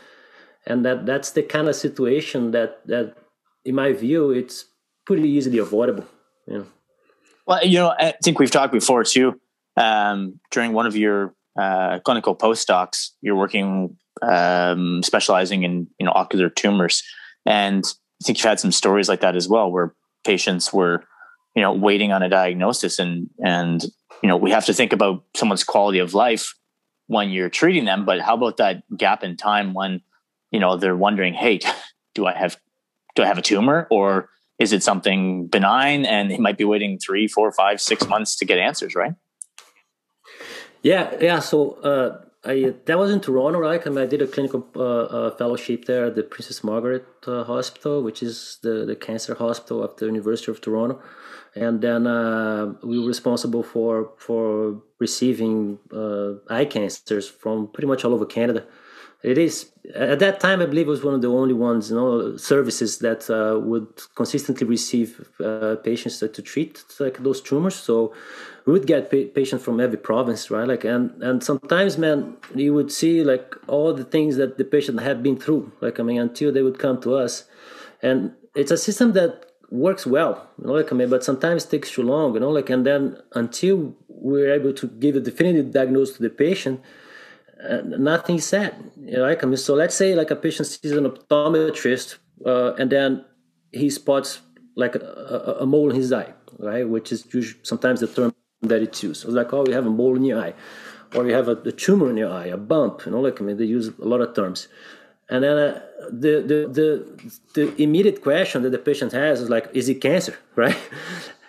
and 0.66 0.84
that 0.84 1.06
that's 1.06 1.32
the 1.32 1.42
kind 1.42 1.68
of 1.68 1.74
situation 1.74 2.52
that 2.52 2.86
that, 2.86 3.16
in 3.64 3.74
my 3.74 3.92
view, 3.92 4.30
it's 4.30 4.66
pretty 5.04 5.28
easily 5.28 5.58
avoidable. 5.58 6.06
You 6.46 6.58
know. 6.58 6.66
Well, 7.46 7.64
you 7.64 7.78
know, 7.78 7.94
I 7.98 8.14
think 8.22 8.38
we've 8.38 8.50
talked 8.50 8.72
before 8.72 9.04
too. 9.04 9.40
Um, 9.76 10.38
during 10.50 10.72
one 10.72 10.86
of 10.86 10.96
your 10.96 11.34
uh, 11.58 11.98
clinical 12.00 12.36
postdocs, 12.36 13.10
you're 13.20 13.36
working 13.36 13.96
um, 14.20 15.02
specializing 15.02 15.64
in 15.64 15.88
you 15.98 16.06
know 16.06 16.12
ocular 16.12 16.48
tumors, 16.48 17.02
and 17.46 17.84
I 17.84 18.24
think 18.24 18.38
you've 18.38 18.44
had 18.44 18.60
some 18.60 18.72
stories 18.72 19.08
like 19.08 19.20
that 19.20 19.36
as 19.36 19.48
well, 19.48 19.70
where 19.70 19.94
patients 20.24 20.72
were 20.72 21.04
you 21.56 21.62
know 21.62 21.72
waiting 21.72 22.12
on 22.12 22.22
a 22.22 22.28
diagnosis, 22.28 22.98
and 22.98 23.28
and 23.44 23.82
you 24.22 24.28
know 24.28 24.36
we 24.36 24.50
have 24.50 24.66
to 24.66 24.74
think 24.74 24.92
about 24.92 25.24
someone's 25.34 25.64
quality 25.64 25.98
of 25.98 26.14
life 26.14 26.54
when 27.08 27.30
you're 27.30 27.50
treating 27.50 27.84
them, 27.84 28.04
but 28.04 28.20
how 28.20 28.34
about 28.34 28.58
that 28.58 28.82
gap 28.96 29.24
in 29.24 29.36
time 29.36 29.74
when 29.74 30.00
you 30.50 30.60
know 30.60 30.76
they're 30.76 30.96
wondering, 30.96 31.34
hey, 31.34 31.60
do 32.14 32.26
I 32.26 32.34
have 32.34 32.56
do 33.14 33.22
I 33.22 33.26
have 33.26 33.38
a 33.38 33.42
tumor 33.42 33.86
or 33.90 34.28
is 34.62 34.72
it 34.72 34.82
something 34.82 35.48
benign 35.48 36.04
and 36.04 36.30
he 36.30 36.38
might 36.38 36.56
be 36.56 36.64
waiting 36.64 36.98
three, 36.98 37.26
four, 37.26 37.50
five, 37.52 37.80
six 37.80 38.06
months 38.06 38.36
to 38.36 38.44
get 38.44 38.58
answers, 38.58 38.94
right? 38.94 39.14
Yeah, 40.82 41.14
yeah. 41.20 41.40
So 41.40 41.58
uh, 41.82 42.24
I 42.44 42.74
that 42.86 42.98
was 42.98 43.10
in 43.10 43.20
Toronto, 43.20 43.58
right? 43.58 43.80
I, 43.84 43.90
mean, 43.90 43.98
I 43.98 44.06
did 44.06 44.22
a 44.22 44.26
clinical 44.26 44.66
uh, 44.74 44.80
uh, 44.82 45.36
fellowship 45.36 45.84
there 45.84 46.06
at 46.06 46.14
the 46.14 46.22
Princess 46.22 46.64
Margaret 46.64 47.06
uh, 47.26 47.44
Hospital, 47.44 48.02
which 48.02 48.22
is 48.22 48.58
the, 48.62 48.84
the 48.84 48.96
cancer 48.96 49.34
hospital 49.34 49.82
of 49.82 49.96
the 49.96 50.06
University 50.06 50.50
of 50.50 50.60
Toronto. 50.60 51.00
And 51.54 51.82
then 51.82 52.06
uh, 52.06 52.72
we 52.82 52.98
were 52.98 53.06
responsible 53.06 53.62
for 53.62 54.12
for 54.16 54.80
receiving 54.98 55.78
uh, 55.92 56.34
eye 56.48 56.64
cancers 56.64 57.28
from 57.28 57.68
pretty 57.72 57.88
much 57.88 58.04
all 58.04 58.14
over 58.14 58.26
Canada. 58.26 58.64
It 59.22 59.38
is 59.38 59.70
at 59.94 60.20
that 60.20 60.40
time, 60.40 60.60
I 60.60 60.66
believe, 60.66 60.86
it 60.86 60.90
was 60.90 61.04
one 61.04 61.14
of 61.14 61.22
the 61.22 61.30
only 61.30 61.54
ones, 61.54 61.90
you 61.90 61.96
know, 61.96 62.36
services 62.36 62.98
that 62.98 63.28
uh, 63.28 63.58
would 63.58 63.88
consistently 64.14 64.66
receive 64.66 65.28
uh, 65.42 65.76
patients 65.76 66.18
to, 66.20 66.28
to 66.28 66.42
treat 66.42 66.84
like 67.00 67.18
those 67.18 67.40
tumors. 67.40 67.74
So 67.74 68.14
we 68.64 68.72
would 68.72 68.86
get 68.86 69.10
pa- 69.10 69.32
patients 69.34 69.64
from 69.64 69.80
every 69.80 69.98
province, 69.98 70.50
right? 70.50 70.66
Like, 70.66 70.84
and 70.84 71.22
and 71.22 71.42
sometimes, 71.42 71.98
man, 71.98 72.36
you 72.54 72.74
would 72.74 72.92
see 72.92 73.24
like 73.24 73.56
all 73.66 73.92
the 73.92 74.04
things 74.04 74.36
that 74.36 74.58
the 74.58 74.64
patient 74.64 75.00
had 75.00 75.22
been 75.22 75.36
through, 75.36 75.72
like 75.80 75.98
I 76.00 76.02
mean, 76.02 76.20
until 76.20 76.52
they 76.52 76.62
would 76.62 76.78
come 76.78 77.00
to 77.02 77.14
us, 77.16 77.44
and 78.02 78.32
it's 78.54 78.70
a 78.70 78.78
system 78.78 79.12
that 79.12 79.46
works 79.70 80.06
well, 80.06 80.48
you 80.58 80.66
know, 80.66 80.74
like 80.74 80.92
I 80.92 80.94
mean, 80.96 81.10
but 81.10 81.24
sometimes 81.24 81.64
takes 81.64 81.90
too 81.90 82.02
long, 82.02 82.34
you 82.34 82.40
know, 82.40 82.50
like, 82.50 82.70
and 82.70 82.84
then 82.86 83.16
until 83.34 83.94
we're 84.08 84.52
able 84.52 84.72
to 84.74 84.86
give 84.86 85.16
a 85.16 85.20
definitive 85.20 85.72
diagnosis 85.72 86.16
to 86.16 86.22
the 86.22 86.30
patient 86.30 86.80
uh, 87.68 87.82
nothing 87.84 88.40
said. 88.40 88.74
Like 88.96 89.42
I 89.42 89.46
mean, 89.46 89.56
so 89.56 89.74
let's 89.74 89.94
say 89.94 90.14
like 90.14 90.30
a 90.30 90.36
patient 90.36 90.68
sees 90.68 90.92
an 90.92 91.04
optometrist, 91.04 92.16
uh, 92.44 92.74
and 92.74 92.90
then 92.90 93.24
he 93.72 93.90
spots 93.90 94.40
like 94.76 94.94
a, 94.94 95.00
a, 95.00 95.62
a, 95.62 95.66
mole 95.66 95.90
in 95.90 95.96
his 95.96 96.12
eye, 96.12 96.32
right? 96.58 96.88
Which 96.88 97.12
is 97.12 97.26
usually 97.32 97.60
sometimes 97.62 98.00
the 98.00 98.06
term 98.06 98.34
that 98.62 98.82
it's 98.82 99.02
used. 99.02 99.22
So 99.22 99.28
it's 99.28 99.36
like, 99.36 99.52
oh, 99.52 99.64
you 99.66 99.74
have 99.74 99.86
a 99.86 99.90
mole 99.90 100.16
in 100.16 100.24
your 100.24 100.40
eye, 100.40 100.54
or 101.14 101.26
you 101.26 101.34
have 101.34 101.48
a, 101.48 101.52
a, 101.52 101.72
tumor 101.72 102.10
in 102.10 102.16
your 102.16 102.32
eye, 102.32 102.46
a 102.46 102.56
bump. 102.56 103.04
You 103.06 103.12
know, 103.12 103.20
like 103.20 103.40
I 103.40 103.44
mean, 103.44 103.56
they 103.56 103.64
use 103.64 103.88
a 103.88 104.04
lot 104.04 104.20
of 104.20 104.34
terms. 104.34 104.68
And 105.28 105.44
then 105.44 105.56
uh, 105.56 105.80
the, 106.10 106.42
the 106.42 106.68
the 106.68 107.32
the 107.54 107.82
immediate 107.82 108.22
question 108.22 108.62
that 108.62 108.70
the 108.70 108.78
patient 108.78 109.12
has 109.12 109.40
is 109.40 109.48
like, 109.48 109.68
is 109.72 109.88
it 109.88 110.00
cancer, 110.00 110.36
right? 110.56 110.76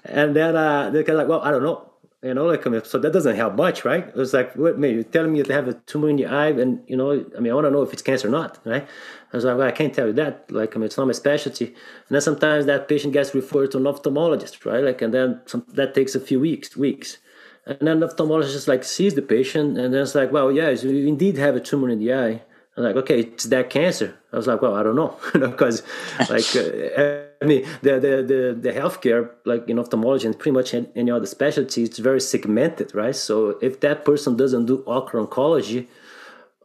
and 0.05 0.35
then 0.35 0.55
uh, 0.55 0.89
they're 0.89 1.03
kind 1.03 1.19
of 1.19 1.27
like, 1.27 1.29
well, 1.29 1.41
I 1.41 1.51
don't 1.51 1.63
know 1.63 1.92
you 2.23 2.33
know, 2.33 2.45
like 2.45 2.65
I 2.65 2.69
mean, 2.69 2.83
so 2.85 2.97
that 2.99 3.11
doesn't 3.11 3.35
help 3.35 3.55
much, 3.55 3.83
right? 3.83 4.09
It's 4.15 4.31
like, 4.31 4.55
what, 4.55 4.79
man, 4.79 4.93
you're 4.93 5.03
telling 5.03 5.33
me 5.33 5.39
you 5.39 5.53
have 5.53 5.67
a 5.67 5.73
tumor 5.73 6.09
in 6.09 6.17
your 6.17 6.29
eye, 6.29 6.47
and 6.47 6.81
you 6.87 6.95
know, 6.95 7.11
I 7.35 7.39
mean, 7.41 7.51
I 7.51 7.55
want 7.55 7.67
to 7.67 7.71
know 7.71 7.81
if 7.81 7.91
it's 7.91 8.01
cancer 8.01 8.29
or 8.29 8.31
not, 8.31 8.59
right? 8.65 8.87
I 9.33 9.37
was 9.37 9.43
like, 9.43 9.57
well, 9.57 9.67
I 9.67 9.71
can't 9.71 9.93
tell 9.93 10.07
you 10.07 10.13
that. 10.13 10.49
Like, 10.49 10.75
I 10.75 10.79
mean, 10.79 10.85
it's 10.85 10.97
not 10.97 11.07
my 11.07 11.13
specialty. 11.13 11.65
And 11.65 11.75
then 12.09 12.21
sometimes 12.21 12.65
that 12.67 12.87
patient 12.87 13.11
gets 13.11 13.35
referred 13.35 13.71
to 13.71 13.77
an 13.77 13.83
ophthalmologist, 13.83 14.65
right? 14.65 14.83
Like, 14.83 15.01
and 15.01 15.13
then 15.13 15.41
some, 15.47 15.65
that 15.73 15.93
takes 15.93 16.15
a 16.15 16.19
few 16.19 16.39
weeks, 16.39 16.77
weeks. 16.77 17.17
And 17.65 17.79
then 17.81 17.99
the 17.99 18.07
ophthalmologist 18.07 18.67
like 18.67 18.85
sees 18.85 19.15
the 19.15 19.21
patient, 19.21 19.77
and 19.77 19.93
then 19.93 20.01
it's 20.01 20.15
like, 20.15 20.31
well, 20.31 20.49
yeah, 20.49 20.69
you 20.69 21.07
indeed 21.07 21.37
have 21.37 21.57
a 21.57 21.59
tumor 21.59 21.89
in 21.89 21.99
the 21.99 22.13
eye. 22.13 22.41
I'm 22.77 22.83
like, 22.83 22.95
okay, 22.95 23.19
it's 23.19 23.43
that 23.45 23.69
cancer. 23.69 24.17
I 24.31 24.37
was 24.37 24.47
like, 24.47 24.61
well, 24.61 24.75
I 24.75 24.83
don't 24.83 24.95
know, 24.95 25.17
because 25.33 25.83
like, 26.29 26.55
uh, 26.55 27.32
I 27.43 27.45
mean, 27.45 27.65
the, 27.81 27.99
the, 27.99 28.23
the, 28.31 28.57
the 28.59 28.71
healthcare, 28.71 29.29
like 29.43 29.67
in 29.67 29.77
ophthalmology 29.77 30.25
and 30.27 30.39
pretty 30.39 30.53
much 30.53 30.73
any 30.73 31.11
other 31.11 31.25
specialty, 31.25 31.83
it's 31.83 31.99
very 31.99 32.21
segmented, 32.21 32.95
right? 32.95 33.15
So 33.15 33.59
if 33.61 33.81
that 33.81 34.05
person 34.05 34.37
doesn't 34.37 34.65
do 34.65 34.81
ocular 34.87 35.25
oncology, 35.25 35.87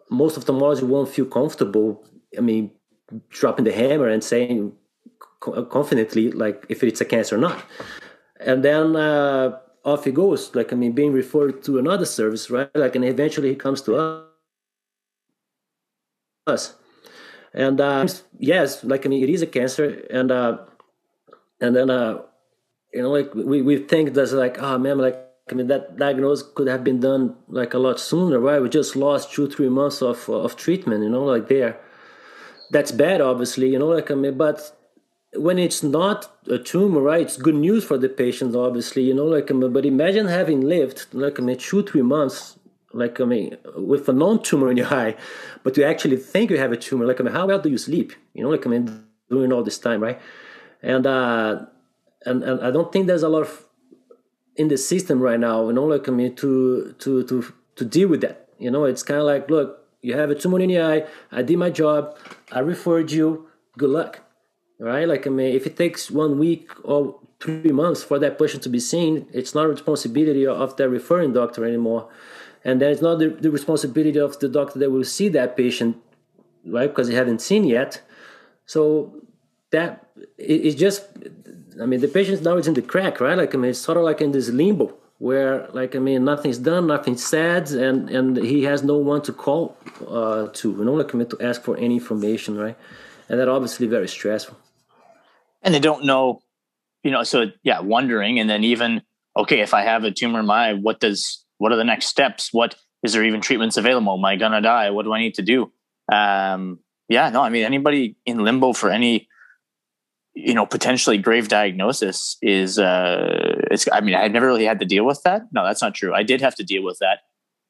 most 0.09 0.39
ophthalmology 0.39 0.85
won't 0.85 1.09
feel 1.09 1.27
comfortable. 1.27 2.05
I 2.37 2.43
mean, 2.43 2.71
dropping 3.29 3.65
the 3.65 3.73
hammer 3.73 4.09
and 4.09 4.23
saying 4.23 4.73
confidently 5.41 6.31
like 6.31 6.65
if 6.69 6.85
it's 6.85 7.01
a 7.01 7.05
cancer 7.05 7.37
or 7.37 7.39
not, 7.39 7.65
and 8.39 8.65
then 8.65 8.95
uh, 8.95 9.59
off 9.85 10.05
he 10.05 10.13
goes. 10.13 10.55
Like 10.55 10.73
I 10.73 10.77
mean, 10.77 10.93
being 10.93 11.13
referred 11.13 11.63
to 11.65 11.79
another 11.79 12.07
service, 12.07 12.51
right? 12.51 12.71
Like, 12.75 12.95
and 12.95 13.05
eventually 13.05 13.49
he 13.49 13.57
comes 13.57 13.83
to 13.83 14.25
us. 16.47 16.75
And 17.59 17.81
uh, 17.81 18.07
yes, 18.39 18.85
like 18.85 19.05
I 19.05 19.09
mean, 19.09 19.25
it 19.25 19.29
is 19.29 19.43
a 19.43 19.47
cancer, 19.47 20.07
and 20.11 20.31
uh, 20.31 20.59
and 21.61 21.75
then 21.75 21.91
uh, 21.91 22.23
you 22.95 23.03
know, 23.03 23.11
like 23.11 23.35
we 23.35 23.63
we 23.63 23.79
think 23.79 24.15
that's 24.15 24.31
like, 24.31 24.63
oh 24.63 24.79
man, 24.79 24.99
like 24.99 25.19
I 25.51 25.55
mean, 25.55 25.67
that 25.67 25.97
diagnosis 25.97 26.47
could 26.55 26.69
have 26.69 26.85
been 26.85 27.01
done 27.01 27.35
like 27.49 27.75
a 27.75 27.79
lot 27.79 27.99
sooner, 27.99 28.39
right? 28.39 28.63
We 28.63 28.69
just 28.69 28.95
lost 28.95 29.33
two, 29.33 29.51
three 29.51 29.69
months 29.69 30.03
of 30.03 30.29
of 30.31 30.55
treatment, 30.55 31.03
you 31.03 31.11
know, 31.11 31.25
like 31.25 31.49
there. 31.49 31.81
That's 32.71 32.93
bad, 32.93 33.21
obviously, 33.21 33.71
you 33.71 33.79
know, 33.81 33.89
like 33.89 34.13
I 34.13 34.15
mean, 34.15 34.39
but 34.39 34.73
when 35.35 35.59
it's 35.59 35.83
not 35.83 36.31
a 36.49 36.59
tumor, 36.59 37.01
right? 37.01 37.23
It's 37.23 37.37
good 37.37 37.57
news 37.57 37.83
for 37.83 37.99
the 37.99 38.09
patient, 38.09 38.55
obviously, 38.55 39.03
you 39.03 39.15
know, 39.15 39.27
like 39.27 39.51
I 39.51 39.55
mean, 39.55 39.73
but 39.73 39.85
imagine 39.85 40.29
having 40.29 40.61
lived 40.61 41.07
like 41.13 41.41
I 41.41 41.43
mean, 41.43 41.59
two, 41.59 41.83
three 41.83 42.03
months, 42.03 42.57
like 42.93 43.21
I 43.21 43.25
mean, 43.25 43.57
with 43.77 44.09
a 44.09 44.13
non-tumor 44.13 44.71
in 44.71 44.77
your 44.77 44.93
eye, 44.93 45.17
but 45.63 45.77
you 45.77 45.85
actually 45.85 46.17
think 46.17 46.51
you 46.51 46.59
have 46.59 46.73
a 46.73 46.77
tumor. 46.77 47.07
Like 47.07 47.21
I 47.21 47.25
mean, 47.25 47.35
how 47.35 47.47
well 47.47 47.61
do 47.61 47.69
you 47.69 47.79
sleep? 47.79 48.13
You 48.35 48.43
know, 48.43 48.51
like 48.51 48.67
I 48.67 48.71
mean, 48.71 49.05
during 49.29 49.53
all 49.53 49.63
this 49.63 49.79
time, 49.79 50.03
right? 50.03 50.21
And 50.83 51.07
uh, 51.07 51.67
and 52.25 52.43
and 52.43 52.61
I 52.61 52.71
don't 52.71 52.93
think 52.93 53.07
there's 53.07 53.23
a 53.23 53.29
lot 53.29 53.43
of 53.43 53.65
in 54.57 54.69
the 54.69 54.77
system 54.77 55.21
right 55.21 55.39
now, 55.39 55.67
you 55.67 55.73
know, 55.73 55.85
like 55.85 56.09
I 56.09 56.13
mean, 56.13 56.35
to 56.37 56.95
to 56.99 57.23
to 57.25 57.53
to 57.77 57.85
deal 57.85 58.09
with 58.09 58.23
that. 58.23 58.49
You 58.59 58.71
know, 58.71 58.85
it's 58.85 59.03
kind 59.03 59.21
of 59.21 59.27
like, 59.27 59.49
look, 59.49 59.87
you 60.03 60.15
have 60.15 60.31
a 60.31 60.35
tumor 60.35 60.61
in 60.61 60.71
your 60.71 60.85
eye. 60.85 61.05
I 61.31 61.43
did 61.43 61.59
my 61.59 61.71
job. 61.71 62.17
I 62.51 62.61
referred 62.61 63.13
you. 63.13 63.49
Good 63.77 63.91
luck, 63.91 64.21
right? 64.81 65.07
Like 65.07 65.27
I 65.27 65.31
mean, 65.31 65.55
if 65.55 65.67
it 65.67 65.77
takes 65.77 66.11
one 66.11 66.39
week 66.39 66.71
or 66.85 67.21
three 67.41 67.71
months 67.71 68.03
for 68.03 68.19
that 68.19 68.39
patient 68.39 68.63
to 68.65 68.69
be 68.69 68.81
seen, 68.81 69.29
it's 69.33 69.55
not 69.55 69.67
a 69.67 69.69
responsibility 69.69 70.47
of 70.47 70.77
the 70.77 70.89
referring 70.89 71.33
doctor 71.33 71.65
anymore, 71.65 72.09
and 72.65 72.81
then 72.81 72.91
it's 72.93 73.03
not 73.03 73.19
the, 73.19 73.29
the 73.29 73.51
responsibility 73.51 74.19
of 74.19 74.39
the 74.41 74.49
doctor 74.49 74.79
that 74.79 74.91
will 74.91 75.05
see 75.05 75.29
that 75.29 75.57
patient, 75.57 75.97
right? 76.67 76.89
Because 76.89 77.09
they 77.09 77.15
haven't 77.15 77.41
seen 77.41 77.65
yet. 77.65 78.03
So 78.67 79.23
that 79.71 80.09
it, 80.37 80.67
it's 80.67 80.77
just 80.77 81.07
I 81.81 81.87
mean, 81.87 82.01
the 82.01 82.09
patient 82.09 82.43
now 82.43 82.57
is 82.57 82.67
in 82.67 82.75
the 82.75 82.83
crack, 82.83 83.21
right? 83.21 83.37
Like, 83.37 83.55
I 83.55 83.59
mean, 83.59 83.71
it's 83.71 83.79
sort 83.79 83.99
of 83.99 84.05
like 84.05 84.21
in 84.21 84.33
this 84.33 84.49
limbo 84.49 84.95
where, 85.19 85.69
like, 85.73 85.97
I 85.97 85.99
mean, 85.99 86.25
nothing's 86.25 86.59
done, 86.59 86.87
nothing's 86.87 87.25
said, 87.25 87.71
and 87.71 88.11
and 88.11 88.37
he 88.37 88.65
has 88.65 88.83
no 88.83 88.97
one 88.97 89.23
to 89.23 89.33
call 89.33 89.77
uh, 90.09 90.49
to, 90.49 90.71
you 90.71 90.85
know, 90.85 90.95
like, 90.95 91.15
I 91.15 91.19
mean, 91.19 91.29
to 91.29 91.41
ask 91.41 91.63
for 91.63 91.77
any 91.77 91.95
information, 91.95 92.57
right? 92.57 92.77
And 93.29 93.39
that 93.39 93.49
obviously 93.49 93.87
very 93.87 94.09
stressful. 94.09 94.57
And 95.63 95.75
they 95.75 95.81
don't 95.81 96.05
know, 96.05 96.41
you 97.03 97.11
know. 97.11 97.25
So 97.25 97.47
yeah, 97.63 97.81
wondering, 97.81 98.39
and 98.39 98.49
then 98.49 98.65
even 98.65 99.03
okay, 99.37 99.61
if 99.61 99.75
I 99.75 99.83
have 99.83 100.05
a 100.05 100.11
tumor 100.11 100.41
in 100.41 100.47
my 100.47 100.75
what 100.75 101.01
does 101.01 101.45
what 101.59 101.73
are 101.73 101.77
the 101.77 101.85
next 101.85 102.07
steps? 102.07 102.53
What 102.53 102.75
is 103.03 103.13
there 103.13 103.25
even 103.25 103.41
treatments 103.41 103.77
available? 103.77 104.15
Am 104.15 104.25
I 104.25 104.37
gonna 104.37 104.61
die? 104.61 104.91
What 104.91 105.05
do 105.05 105.13
I 105.13 105.21
need 105.21 105.35
to 105.35 105.43
do? 105.43 105.73
Um, 106.11 106.81
yeah, 107.09 107.31
no, 107.31 107.43
I 107.43 107.49
mean, 107.51 107.65
anybody 107.65 108.17
in 108.27 108.39
limbo 108.39 108.73
for 108.73 108.91
any 108.91 109.29
you 110.39 110.55
know 110.55 110.65
potentially 110.65 111.19
grave 111.19 111.49
diagnosis 111.49 112.37
is 112.43 112.79
uh 112.79 113.57
it's 113.73 113.89
i 113.93 114.01
mean 114.01 114.15
i've 114.15 114.31
never 114.31 114.47
really 114.47 114.65
had 114.65 114.79
to 114.79 114.87
deal 114.87 115.05
with 115.05 115.21
that 115.25 115.43
no 115.53 115.65
that's 115.65 115.83
not 115.83 115.95
true 115.95 116.15
i 116.15 116.23
did 116.23 116.41
have 116.41 116.55
to 116.55 116.63
deal 116.63 116.85
with 116.85 116.97
that 117.01 117.21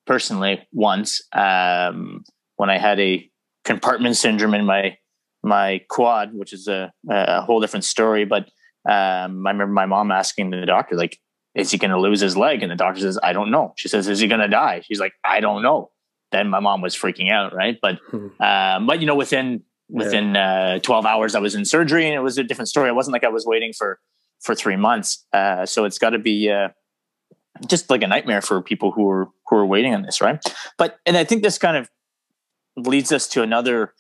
personally 0.07 0.61
once 0.73 1.23
um 1.33 2.23
when 2.57 2.69
i 2.69 2.77
had 2.77 3.01
a 3.01 3.27
compartment 3.65 4.17
syndrome 4.17 4.53
in 4.53 4.67
my 4.67 4.97
my 5.43 5.81
quad 5.89 6.35
which 6.35 6.53
is 6.53 6.69
a, 6.69 6.93
a 7.09 7.41
whole 7.41 7.61
different 7.61 7.85
story 7.85 8.27
but 8.27 8.51
um 8.89 9.47
i 9.47 9.51
remember 9.51 9.69
my 9.69 9.87
mom 9.87 10.11
asking 10.11 10.51
the 10.51 10.67
doctor 10.67 10.95
like 10.95 11.19
is 11.59 11.71
he 11.71 11.79
going 11.79 11.91
to 11.91 12.01
lose 12.01 12.21
his 12.21 12.37
leg? 12.37 12.63
And 12.63 12.71
the 12.71 12.77
doctor 12.77 13.01
says 13.01 13.19
i 13.23 13.33
don't 13.33 13.51
know. 13.51 13.75
She 13.77 13.89
says 13.89 14.09
is 14.09 14.21
he 14.21 14.29
going 14.29 14.41
to 14.41 14.49
die? 14.49 14.83
She's 14.87 15.01
like 15.01 15.13
i 15.25 15.41
don't 15.41 15.63
know. 15.63 15.91
Then 16.31 16.49
my 16.49 16.61
mom 16.61 16.81
was 16.81 16.97
freaking 16.97 17.31
out 17.31 17.55
right? 17.55 17.79
But 17.81 17.99
hmm. 18.11 18.29
um 18.43 18.87
but 18.87 19.01
you 19.01 19.07
know 19.07 19.15
within 19.15 19.63
within 19.91 20.35
yeah. 20.35 20.75
uh, 20.77 20.79
12 20.81 21.07
hours 21.07 21.35
i 21.35 21.39
was 21.39 21.55
in 21.55 21.65
surgery 21.65 22.05
and 22.05 22.15
it 22.15 22.21
was 22.21 22.39
a 22.39 22.45
different 22.45 22.69
story. 22.69 22.89
It 22.89 22.95
wasn't 22.95 23.13
like 23.13 23.25
i 23.25 23.29
was 23.29 23.47
waiting 23.47 23.73
for 23.73 23.99
for 24.41 24.55
three 24.55 24.77
months. 24.77 25.27
Uh, 25.33 25.67
so 25.67 25.85
it's 25.85 25.99
got 25.99 26.11
to 26.11 26.19
be 26.19 26.49
uh, 26.49 26.69
just 27.67 27.91
like 27.91 28.03
a 28.03 28.07
nightmare 28.07 28.41
for 28.41 28.63
people 28.63 28.93
who 28.93 29.09
are 29.11 29.29
who 29.49 29.57
are 29.57 29.67
waiting 29.67 29.95
on 29.95 30.03
this 30.03 30.21
right? 30.21 30.41
But 30.77 30.99
and 31.07 31.17
i 31.17 31.25
think 31.25 31.43
this 31.43 31.59
kind 31.59 31.77
of 31.77 31.91
leads 32.77 33.11
us 33.11 33.27
to 33.29 33.43
another 33.43 33.95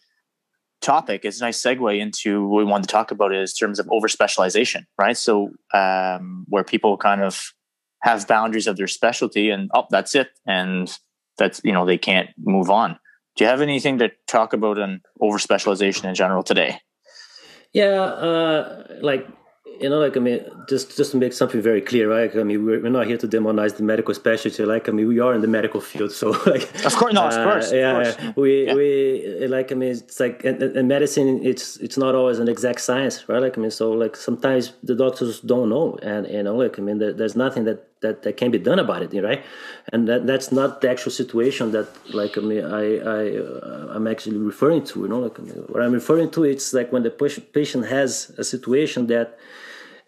topic 0.80 1.24
is 1.24 1.40
a 1.40 1.44
nice 1.44 1.60
segue 1.60 1.98
into 1.98 2.46
what 2.46 2.58
we 2.58 2.70
want 2.70 2.84
to 2.84 2.92
talk 2.92 3.10
about 3.10 3.34
is 3.34 3.52
terms 3.52 3.78
of 3.78 3.88
over 3.90 4.08
specialization 4.08 4.86
right 4.98 5.16
so 5.16 5.50
um, 5.74 6.44
where 6.48 6.64
people 6.64 6.96
kind 6.96 7.22
of 7.22 7.52
have 8.02 8.28
boundaries 8.28 8.66
of 8.66 8.76
their 8.76 8.86
specialty 8.86 9.50
and 9.50 9.70
oh 9.74 9.84
that's 9.90 10.14
it 10.14 10.28
and 10.46 10.98
that's 11.36 11.60
you 11.64 11.72
know 11.72 11.84
they 11.84 11.98
can't 11.98 12.30
move 12.38 12.70
on 12.70 12.98
do 13.38 13.44
you 13.44 13.50
have 13.50 13.60
anything 13.60 13.98
to 13.98 14.10
talk 14.26 14.52
about 14.52 14.80
on 14.80 15.00
over 15.20 15.38
specialization 15.38 16.08
in 16.08 16.14
general 16.16 16.42
today? 16.42 16.80
Yeah, 17.72 18.02
uh, 18.02 18.98
like 19.00 19.28
you 19.80 19.88
know, 19.88 19.98
like 19.98 20.16
I 20.16 20.20
mean, 20.20 20.40
just 20.68 20.96
just 20.96 21.12
to 21.12 21.16
make 21.16 21.32
something 21.32 21.60
very 21.60 21.80
clear, 21.80 22.10
right? 22.10 22.34
I 22.36 22.42
mean, 22.42 22.64
we're, 22.64 22.80
we're 22.80 22.90
not 22.90 23.06
here 23.06 23.16
to 23.18 23.28
demonize 23.28 23.76
the 23.76 23.82
medical 23.82 24.14
specialty. 24.14 24.64
Like 24.64 24.88
I 24.88 24.92
mean, 24.92 25.08
we 25.08 25.20
are 25.20 25.34
in 25.34 25.40
the 25.40 25.48
medical 25.48 25.80
field, 25.80 26.12
so 26.20 26.30
like 26.46 26.62
of 26.84 26.94
course, 26.96 27.14
no, 27.14 27.26
of 27.26 27.34
uh, 27.34 27.44
course, 27.44 27.72
yeah, 27.72 27.98
of 27.98 28.16
course. 28.16 28.36
we 28.36 28.66
yeah. 28.66 28.74
we 28.74 29.46
like 29.48 29.72
I 29.72 29.74
mean, 29.74 29.90
it's 29.90 30.18
like 30.20 30.44
in, 30.44 30.62
in, 30.76 30.88
medicine, 30.88 31.40
it's 31.44 31.76
it's 31.78 31.96
not 31.96 32.14
always 32.14 32.38
an 32.38 32.48
exact 32.48 32.80
science, 32.80 33.28
right? 33.28 33.40
Like 33.40 33.56
I 33.58 33.60
mean, 33.60 33.70
so 33.70 33.92
like 33.92 34.16
sometimes 34.16 34.72
the 34.82 34.94
doctors 34.94 35.40
don't 35.40 35.68
know, 35.68 35.98
and 36.02 36.26
you 36.26 36.42
know, 36.42 36.56
like 36.56 36.78
I 36.78 36.82
mean, 36.82 36.98
there, 36.98 37.12
there's 37.12 37.36
nothing 37.36 37.64
that 37.64 37.84
that, 38.00 38.22
that 38.22 38.36
can 38.36 38.50
be 38.50 38.58
done 38.58 38.78
about 38.78 39.02
it, 39.02 39.22
right? 39.22 39.42
And 39.92 40.08
that 40.08 40.26
that's 40.26 40.52
not 40.52 40.80
the 40.80 40.90
actual 40.90 41.12
situation 41.12 41.72
that 41.72 41.88
like 42.12 42.36
I 42.38 42.40
mean, 42.40 42.64
I 42.64 42.98
I 42.98 43.36
uh, 43.38 43.94
I'm 43.94 44.06
actually 44.06 44.38
referring 44.38 44.84
to, 44.86 45.00
you 45.00 45.08
know, 45.08 45.20
like 45.20 45.38
I 45.38 45.42
mean, 45.42 45.56
what 45.68 45.82
I'm 45.82 45.92
referring 45.92 46.30
to, 46.32 46.44
it's 46.44 46.72
like 46.72 46.92
when 46.92 47.02
the 47.02 47.10
patient 47.10 47.86
has 47.86 48.32
a 48.38 48.44
situation 48.44 49.06
that 49.08 49.38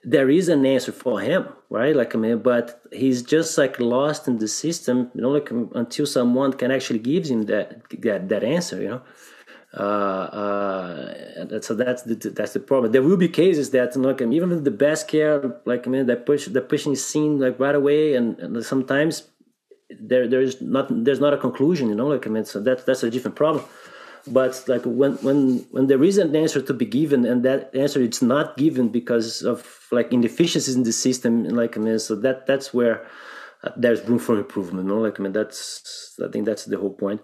there 0.02 0.30
is 0.30 0.48
an 0.48 0.64
answer 0.64 0.92
for 0.92 1.20
him, 1.20 1.48
right? 1.68 1.94
Like 1.94 2.14
I 2.14 2.18
mean, 2.18 2.38
but 2.38 2.80
he's 2.92 3.22
just 3.22 3.58
like 3.58 3.78
lost 3.78 4.28
in 4.28 4.38
the 4.38 4.48
system, 4.48 5.10
you 5.14 5.20
know, 5.20 5.30
like 5.30 5.50
until 5.50 6.06
someone 6.06 6.52
can 6.54 6.70
actually 6.70 7.00
give 7.00 7.26
him 7.26 7.42
that 7.42 7.88
that, 8.00 8.28
that 8.28 8.44
answer, 8.44 8.80
you 8.82 8.88
know. 8.88 9.02
Uh, 9.72 9.82
uh, 10.42 11.60
so 11.60 11.74
that's 11.74 12.02
the 12.02 12.14
that's 12.34 12.54
the 12.54 12.60
problem. 12.60 12.92
There 12.92 13.02
will 13.02 13.16
be 13.16 13.28
cases 13.28 13.70
that 13.70 13.94
like 13.94 14.20
even 14.20 14.50
with 14.50 14.64
the 14.64 14.70
best 14.70 15.06
care, 15.06 15.60
like 15.64 15.86
I 15.86 15.90
mean, 15.90 16.06
that 16.06 16.26
push 16.26 16.46
the 16.46 16.60
pushing 16.60 16.92
is 16.92 17.06
seen 17.06 17.38
like 17.38 17.60
right 17.60 17.74
away, 17.74 18.14
and, 18.14 18.38
and 18.40 18.64
sometimes 18.64 19.28
there 20.00 20.26
there's 20.26 20.60
not 20.60 20.88
there's 21.04 21.20
not 21.20 21.34
a 21.34 21.38
conclusion, 21.38 21.88
you 21.88 21.94
know. 21.94 22.08
Like 22.08 22.26
I 22.26 22.30
mean, 22.30 22.46
so 22.46 22.58
that 22.60 22.86
that's 22.86 23.02
a 23.02 23.10
different 23.10 23.36
problem 23.36 23.64
but 24.26 24.62
like 24.66 24.82
when 24.84 25.12
when 25.18 25.58
when 25.70 25.86
there 25.86 26.02
is 26.02 26.18
an 26.18 26.34
answer 26.34 26.60
to 26.60 26.74
be 26.74 26.84
given 26.84 27.24
and 27.24 27.42
that 27.44 27.74
answer 27.74 28.00
it's 28.00 28.22
not 28.22 28.56
given 28.56 28.88
because 28.88 29.42
of 29.42 29.88
like 29.90 30.12
inefficiencies 30.12 30.74
in 30.74 30.82
the 30.82 30.92
system 30.92 31.44
like 31.44 31.76
i 31.76 31.80
mean 31.80 31.98
so 31.98 32.14
that 32.14 32.46
that's 32.46 32.72
where 32.74 33.06
uh, 33.64 33.70
there's 33.76 34.00
room 34.08 34.18
for 34.18 34.38
improvement 34.38 34.86
no? 34.86 34.98
Like 34.98 35.18
i 35.18 35.22
mean 35.22 35.32
that's 35.32 36.18
i 36.24 36.28
think 36.28 36.44
that's 36.46 36.64
the 36.64 36.78
whole 36.78 36.94
point. 36.94 37.20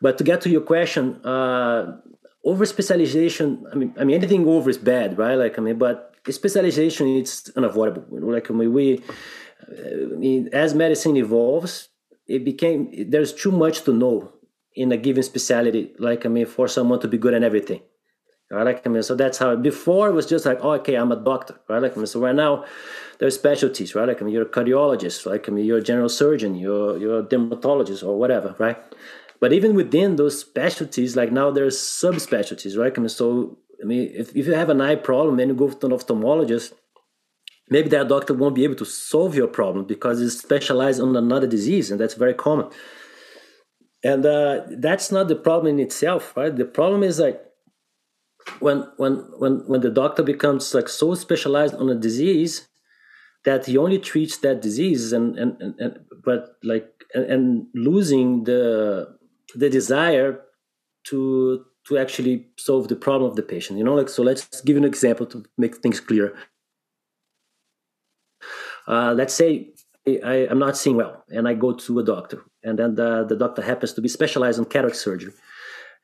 But 0.00 0.18
to 0.18 0.24
get 0.24 0.40
to 0.42 0.50
your 0.50 0.62
question 0.62 1.24
uh 1.24 2.00
over 2.44 2.66
specialization 2.66 3.66
i 3.72 3.74
mean 3.74 3.94
i 3.98 4.04
mean 4.04 4.16
anything 4.16 4.46
over 4.46 4.70
is 4.70 4.78
bad 4.78 5.18
right? 5.18 5.36
Like 5.36 5.58
i 5.58 5.62
mean 5.62 5.78
but 5.78 6.14
specialization 6.30 7.06
it's 7.08 7.50
unavoidable 7.56 8.04
you 8.12 8.20
know? 8.20 8.28
like 8.28 8.50
I 8.50 8.54
mean, 8.54 8.72
we 8.72 9.02
I 9.68 10.16
mean, 10.16 10.48
as 10.52 10.74
medicine 10.74 11.16
evolves 11.16 11.88
it 12.26 12.44
became 12.44 13.10
there's 13.10 13.32
too 13.32 13.50
much 13.52 13.82
to 13.82 13.92
know 13.92 14.32
in 14.74 14.92
a 14.92 14.96
given 14.96 15.22
specialty, 15.22 15.94
like 15.98 16.26
I 16.26 16.28
mean, 16.28 16.46
for 16.46 16.68
someone 16.68 17.00
to 17.00 17.08
be 17.08 17.18
good 17.18 17.34
at 17.34 17.42
everything. 17.42 17.80
Right? 18.50 18.64
Like 18.64 18.86
I 18.86 18.90
mean, 18.90 19.02
so 19.02 19.14
that's 19.14 19.38
how 19.38 19.56
before 19.56 20.08
it 20.08 20.12
was 20.12 20.26
just 20.26 20.44
like, 20.44 20.58
oh, 20.62 20.72
okay, 20.72 20.94
I'm 20.96 21.12
a 21.12 21.16
doctor, 21.16 21.58
right? 21.68 21.80
Like 21.80 21.92
I 21.92 21.96
mean, 21.96 22.06
so 22.06 22.20
right 22.20 22.34
now 22.34 22.64
there's 23.18 23.34
specialties, 23.34 23.94
right? 23.94 24.06
Like 24.06 24.20
I 24.20 24.24
mean, 24.24 24.34
you're 24.34 24.42
a 24.42 24.56
cardiologist, 24.56 25.26
like 25.26 25.48
I 25.48 25.52
mean, 25.52 25.64
you're 25.64 25.78
a 25.78 25.82
general 25.82 26.08
surgeon, 26.08 26.54
you're 26.54 26.98
you're 26.98 27.20
a 27.20 27.22
dermatologist 27.22 28.02
or 28.02 28.18
whatever, 28.18 28.54
right? 28.58 28.78
But 29.40 29.52
even 29.52 29.74
within 29.74 30.16
those 30.16 30.38
specialties, 30.38 31.16
like 31.16 31.32
now 31.32 31.50
there's 31.50 31.78
subspecialties, 31.78 32.78
right? 32.78 32.92
I 32.96 33.00
mean, 33.00 33.08
so 33.08 33.58
I 33.82 33.86
mean, 33.86 34.10
if, 34.14 34.34
if 34.36 34.46
you 34.46 34.54
have 34.54 34.70
an 34.70 34.80
eye 34.80 34.96
problem 34.96 35.38
and 35.38 35.50
you 35.50 35.54
go 35.54 35.70
to 35.70 35.86
an 35.86 35.92
ophthalmologist, 35.92 36.72
maybe 37.68 37.88
that 37.90 38.08
doctor 38.08 38.34
won't 38.34 38.54
be 38.54 38.64
able 38.64 38.76
to 38.76 38.84
solve 38.84 39.34
your 39.34 39.48
problem 39.48 39.84
because 39.84 40.20
he's 40.20 40.38
specialized 40.38 41.00
on 41.00 41.16
another 41.16 41.46
disease, 41.46 41.90
and 41.90 41.98
that's 41.98 42.14
very 42.14 42.34
common 42.34 42.70
and 44.04 44.24
uh, 44.26 44.62
that's 44.78 45.10
not 45.10 45.28
the 45.28 45.36
problem 45.36 45.74
in 45.74 45.80
itself 45.80 46.36
right 46.36 46.56
the 46.56 46.64
problem 46.64 47.02
is 47.02 47.18
like 47.18 47.40
when 48.60 48.86
when 48.96 49.14
when 49.38 49.54
when 49.66 49.80
the 49.80 49.90
doctor 49.90 50.22
becomes 50.22 50.74
like 50.74 50.88
so 50.88 51.14
specialized 51.14 51.74
on 51.74 51.88
a 51.88 51.94
disease 51.94 52.68
that 53.44 53.66
he 53.66 53.76
only 53.76 53.98
treats 53.98 54.38
that 54.38 54.60
disease 54.60 55.12
and 55.12 55.38
and, 55.38 55.60
and, 55.60 55.74
and 55.80 55.98
but 56.24 56.56
like 56.62 56.88
and, 57.14 57.24
and, 57.24 57.66
losing 57.74 58.44
the 58.44 59.16
the 59.54 59.70
desire 59.70 60.40
to 61.04 61.64
to 61.86 61.98
actually 61.98 62.46
solve 62.58 62.88
the 62.88 62.96
problem 62.96 63.30
of 63.30 63.36
the 63.36 63.42
patient. 63.42 63.78
You 63.78 63.84
know, 63.84 63.94
like 63.94 64.08
so. 64.08 64.22
Let's 64.22 64.60
give 64.62 64.76
an 64.76 64.84
example 64.84 65.26
to 65.26 65.44
make 65.58 65.76
things 65.76 66.00
clear. 66.00 66.34
Uh, 68.86 69.14
let's 69.16 69.34
say 69.34 69.70
I, 70.06 70.46
am 70.50 70.58
not 70.58 70.76
seeing 70.76 70.96
well, 70.96 71.24
and 71.28 71.48
I 71.48 71.54
go 71.54 71.72
to 71.72 71.98
a 71.98 72.02
doctor, 72.02 72.42
and 72.64 72.78
then 72.78 72.94
the, 72.94 73.24
the 73.24 73.36
doctor 73.36 73.62
happens 73.62 73.92
to 73.92 74.00
be 74.00 74.08
specialized 74.08 74.58
in 74.58 74.64
cataract 74.64 74.96
surgery, 74.96 75.32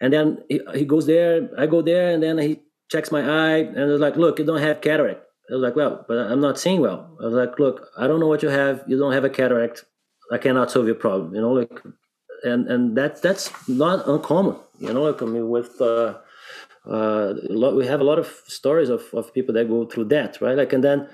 and 0.00 0.12
then 0.12 0.38
he, 0.48 0.60
he 0.74 0.84
goes 0.84 1.06
there, 1.06 1.48
I 1.58 1.66
go 1.66 1.82
there, 1.82 2.12
and 2.12 2.22
then 2.22 2.38
he 2.38 2.60
checks 2.90 3.10
my 3.10 3.20
eye, 3.20 3.58
and 3.58 3.90
it's 3.90 4.00
like, 4.00 4.16
look, 4.16 4.38
you 4.38 4.44
don't 4.44 4.60
have 4.60 4.80
cataract. 4.80 5.22
I 5.50 5.54
was 5.54 5.62
like, 5.62 5.76
well, 5.76 6.04
but 6.06 6.18
I'm 6.18 6.40
not 6.40 6.58
seeing 6.58 6.80
well. 6.80 7.16
I 7.20 7.24
was 7.24 7.34
like, 7.34 7.58
look, 7.58 7.88
I 7.98 8.06
don't 8.06 8.20
know 8.20 8.28
what 8.28 8.42
you 8.42 8.50
have. 8.50 8.84
You 8.86 8.98
don't 8.98 9.12
have 9.12 9.24
a 9.24 9.30
cataract. 9.30 9.84
I 10.30 10.38
cannot 10.38 10.70
solve 10.70 10.86
your 10.86 10.94
problem. 10.94 11.34
You 11.34 11.40
know, 11.40 11.52
like, 11.52 11.82
and 12.44 12.68
and 12.68 12.96
that 12.96 13.20
that's 13.20 13.50
not 13.68 14.06
uncommon. 14.06 14.56
You 14.78 14.92
know, 14.92 15.02
like 15.02 15.20
I 15.22 15.26
mean, 15.26 15.48
with 15.48 15.80
uh, 15.80 16.18
uh, 16.86 17.34
lot, 17.48 17.74
we 17.74 17.86
have 17.86 18.00
a 18.00 18.04
lot 18.04 18.18
of 18.20 18.28
stories 18.46 18.88
of 18.88 19.02
of 19.12 19.34
people 19.34 19.52
that 19.54 19.68
go 19.68 19.86
through 19.86 20.04
that, 20.06 20.40
right? 20.40 20.56
Like, 20.56 20.72
and 20.72 20.84
then 20.84 21.08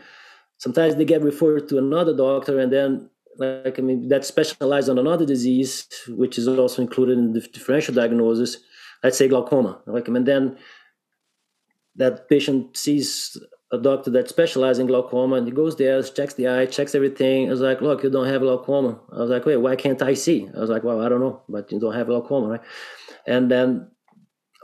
sometimes 0.58 0.96
they 0.96 1.06
get 1.06 1.22
referred 1.22 1.68
to 1.70 1.78
another 1.78 2.14
doctor, 2.14 2.58
and 2.58 2.70
then 2.70 3.08
like 3.38 3.78
I 3.78 3.82
mean, 3.82 4.08
that 4.08 4.24
specialized 4.24 4.88
on 4.88 4.98
another 4.98 5.26
disease, 5.26 5.86
which 6.08 6.38
is 6.38 6.48
also 6.48 6.82
included 6.82 7.18
in 7.18 7.32
the 7.32 7.40
differential 7.40 7.94
diagnosis. 7.94 8.58
Let's 9.02 9.18
say 9.18 9.28
glaucoma. 9.28 9.80
Like, 9.86 10.08
and 10.08 10.26
then 10.26 10.56
that 11.96 12.28
patient 12.28 12.76
sees 12.76 13.36
a 13.72 13.78
doctor 13.78 14.10
that 14.10 14.28
specializes 14.28 14.78
in 14.78 14.86
glaucoma 14.86 15.36
and 15.36 15.46
he 15.46 15.52
goes 15.52 15.76
there, 15.76 16.02
checks 16.02 16.34
the 16.34 16.48
eye, 16.48 16.66
checks 16.66 16.94
everything. 16.94 17.48
I 17.48 17.50
was 17.50 17.60
like, 17.60 17.80
look, 17.80 18.02
you 18.02 18.10
don't 18.10 18.26
have 18.26 18.42
glaucoma. 18.42 19.00
I 19.12 19.18
was 19.18 19.30
like, 19.30 19.44
wait, 19.44 19.56
why 19.56 19.76
can't 19.76 20.00
I 20.02 20.14
see? 20.14 20.48
I 20.56 20.60
was 20.60 20.70
like, 20.70 20.84
well, 20.84 21.00
I 21.00 21.08
don't 21.08 21.20
know, 21.20 21.42
but 21.48 21.70
you 21.72 21.80
don't 21.80 21.94
have 21.94 22.06
glaucoma, 22.06 22.48
right? 22.48 22.60
And 23.26 23.50
then 23.50 23.90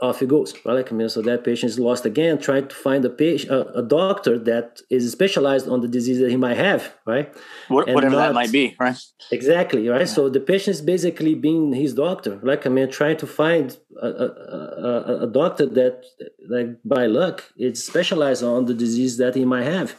off 0.03 0.19
he 0.19 0.25
goes. 0.25 0.53
Right? 0.65 0.73
Like, 0.73 0.91
I 0.91 0.95
mean, 0.95 1.09
so 1.09 1.21
that 1.21 1.43
patient 1.43 1.71
is 1.71 1.79
lost 1.79 2.05
again, 2.05 2.37
trying 2.37 2.67
to 2.67 2.75
find 2.75 3.03
a 3.05 3.09
patient, 3.09 3.51
a, 3.51 3.79
a, 3.79 3.81
doctor 3.81 4.37
that 4.39 4.81
is 4.89 5.09
specialized 5.11 5.67
on 5.67 5.79
the 5.81 5.87
disease 5.87 6.19
that 6.19 6.29
he 6.29 6.35
might 6.35 6.57
have, 6.57 6.93
right? 7.05 7.33
What, 7.69 7.87
whatever 7.87 8.15
not, 8.15 8.27
that 8.27 8.33
might 8.33 8.51
be, 8.51 8.75
right? 8.79 8.97
Exactly, 9.31 9.87
right. 9.87 10.01
Yeah. 10.01 10.05
So 10.17 10.29
the 10.29 10.41
patient 10.41 10.75
is 10.75 10.81
basically 10.81 11.35
being 11.35 11.73
his 11.73 11.93
doctor. 11.93 12.39
Like, 12.43 12.67
I 12.67 12.69
mean, 12.69 12.91
trying 12.91 13.17
to 13.17 13.27
find 13.27 13.77
a, 14.01 14.07
a, 14.07 15.19
a 15.23 15.27
doctor 15.27 15.65
that, 15.67 16.03
like, 16.49 16.67
by 16.83 17.05
luck, 17.05 17.51
it's 17.55 17.83
specialized 17.83 18.43
on 18.43 18.65
the 18.65 18.73
disease 18.73 19.17
that 19.17 19.35
he 19.35 19.45
might 19.45 19.67
have. 19.77 19.95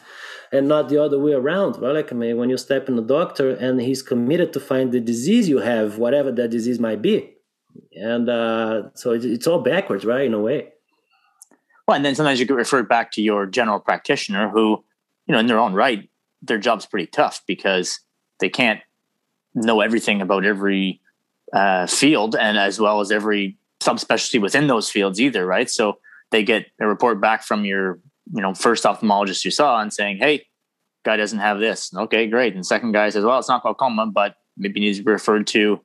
And 0.53 0.69
not 0.69 0.89
the 0.89 1.03
other 1.03 1.19
way 1.19 1.33
around, 1.33 1.83
right? 1.83 1.97
Like 1.99 2.13
I 2.13 2.15
mean, 2.15 2.37
when 2.37 2.49
you 2.49 2.57
step 2.57 2.89
in 2.89 2.95
the 2.95 3.03
doctor 3.03 3.51
and 3.51 3.81
he's 3.81 4.03
committed 4.03 4.53
to 4.53 4.61
find 4.61 4.93
the 4.93 5.01
disease 5.01 5.49
you 5.49 5.59
have, 5.59 5.99
whatever 5.99 6.31
that 6.31 6.51
disease 6.51 6.79
might 6.79 7.03
be, 7.03 7.34
and 7.95 8.29
uh, 8.29 8.83
so 8.95 9.13
it's 9.13 9.47
all 9.47 9.61
backwards, 9.61 10.05
right, 10.05 10.25
in 10.25 10.35
a 10.35 10.41
way. 10.41 10.69
Well, 11.87 11.97
and 11.97 12.05
then 12.05 12.15
sometimes 12.15 12.41
you 12.41 12.47
get 12.47 12.55
referred 12.55 12.89
back 12.89 13.13
to 13.13 13.23
your 13.23 13.47
general 13.47 13.79
practitioner, 13.79 14.49
who, 14.49 14.85
you 15.27 15.33
know, 15.33 15.39
in 15.39 15.47
their 15.47 15.59
own 15.59 15.75
right, 15.75 16.09
their 16.43 16.59
job's 16.59 16.87
pretty 16.87 17.07
tough 17.07 17.43
because 17.47 18.01
they 18.41 18.49
can't 18.49 18.81
know 19.55 19.81
everything 19.81 20.21
about 20.21 20.45
every 20.45 21.01
uh, 21.53 21.87
field 21.87 22.37
and 22.37 22.59
as 22.59 22.81
well 22.81 23.01
as 23.01 23.13
every 23.13 23.59
subspecialty 23.81 24.41
within 24.41 24.67
those 24.67 24.91
fields 24.91 25.21
either, 25.21 25.47
right? 25.47 25.71
So 25.71 25.99
they 26.31 26.43
get 26.43 26.67
a 26.81 26.87
report 26.87 27.21
back 27.21 27.45
from 27.45 27.65
your, 27.65 28.01
you 28.33 28.41
know, 28.41 28.55
first 28.55 28.85
ophthalmologist 28.85 29.45
you 29.45 29.51
saw 29.51 29.81
and 29.81 29.93
saying, 29.93 30.19
"Hey, 30.19 30.47
guy 31.05 31.17
doesn't 31.17 31.39
have 31.39 31.61
this." 31.61 31.93
Okay, 31.95 32.27
great. 32.27 32.55
And 32.55 32.67
second 32.67 32.93
guy 32.93 33.11
says, 33.11 33.25
"Well, 33.25 33.39
it's 33.39 33.49
not 33.49 33.63
glaucoma, 33.63 34.07
but 34.07 34.37
maybe 34.57 34.81
needs 34.81 34.99
to 34.99 35.05
be 35.05 35.13
referred 35.13 35.47
to." 35.49 35.81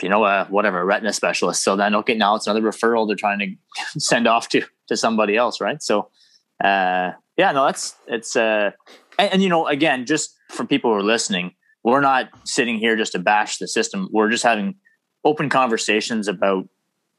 You 0.00 0.08
know, 0.08 0.24
uh, 0.24 0.46
whatever, 0.46 0.84
retina 0.84 1.12
specialist. 1.12 1.62
So 1.62 1.76
then, 1.76 1.94
okay, 1.96 2.14
now 2.14 2.34
it's 2.34 2.46
another 2.46 2.62
referral 2.62 3.06
they're 3.06 3.16
trying 3.16 3.38
to 3.38 3.54
send 4.00 4.26
off 4.26 4.48
to, 4.50 4.62
to 4.88 4.96
somebody 4.96 5.36
else. 5.36 5.60
Right. 5.60 5.82
So, 5.82 6.10
uh, 6.62 7.12
yeah, 7.36 7.52
no, 7.52 7.66
that's, 7.66 7.96
it's, 8.06 8.36
uh, 8.36 8.70
and, 9.18 9.32
and, 9.34 9.42
you 9.42 9.48
know, 9.48 9.66
again, 9.66 10.06
just 10.06 10.36
for 10.50 10.64
people 10.64 10.90
who 10.90 10.96
are 10.96 11.02
listening, 11.02 11.54
we're 11.84 12.00
not 12.00 12.28
sitting 12.44 12.78
here 12.78 12.96
just 12.96 13.12
to 13.12 13.18
bash 13.18 13.58
the 13.58 13.66
system. 13.66 14.08
We're 14.12 14.30
just 14.30 14.44
having 14.44 14.76
open 15.24 15.48
conversations 15.48 16.28
about 16.28 16.68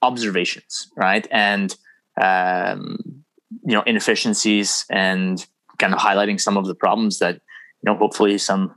observations. 0.02 0.90
Right. 0.96 1.28
And, 1.32 1.76
um, 2.22 3.24
you 3.66 3.74
know, 3.74 3.84
inefficiencies 3.84 4.86
and 4.90 5.46
kind 5.80 5.94
of 5.94 6.00
highlighting 6.00 6.40
some 6.40 6.58
of 6.58 6.66
the 6.66 6.76
problems 6.76 7.20
that, 7.20 7.36
you 7.36 7.92
know, 7.92 7.96
hopefully 7.98 8.38
some 8.38 8.76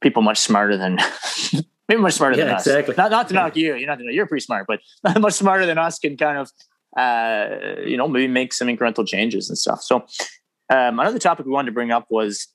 people 0.00 0.22
much 0.22 0.38
smarter 0.38 0.76
than 0.76 0.98
maybe 1.90 2.00
much 2.00 2.14
smarter 2.14 2.38
yeah, 2.38 2.44
than 2.44 2.54
us. 2.54 2.66
Exactly. 2.66 2.94
Not 2.96 3.10
not 3.10 3.28
to 3.28 3.34
knock 3.34 3.56
you. 3.56 3.74
You're 3.74 3.88
not 3.88 3.98
to 3.98 4.04
know 4.04 4.12
you're 4.12 4.26
pretty 4.26 4.44
smart, 4.44 4.66
but 4.68 4.80
much 5.20 5.34
smarter 5.34 5.66
than 5.66 5.76
us 5.76 5.98
can 5.98 6.16
kind 6.16 6.38
of 6.38 6.50
uh, 6.96 7.80
you 7.84 7.96
know 7.96 8.08
maybe 8.08 8.28
make 8.28 8.52
some 8.54 8.68
incremental 8.68 9.06
changes 9.06 9.50
and 9.50 9.58
stuff. 9.58 9.82
So 9.82 9.96
um, 10.70 11.00
another 11.00 11.18
topic 11.18 11.46
we 11.46 11.52
wanted 11.52 11.66
to 11.66 11.72
bring 11.72 11.90
up 11.90 12.06
was 12.08 12.46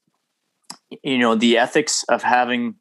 you 1.04 1.18
know 1.18 1.36
the 1.36 1.58
ethics 1.58 2.04
of 2.10 2.24
having 2.24 2.76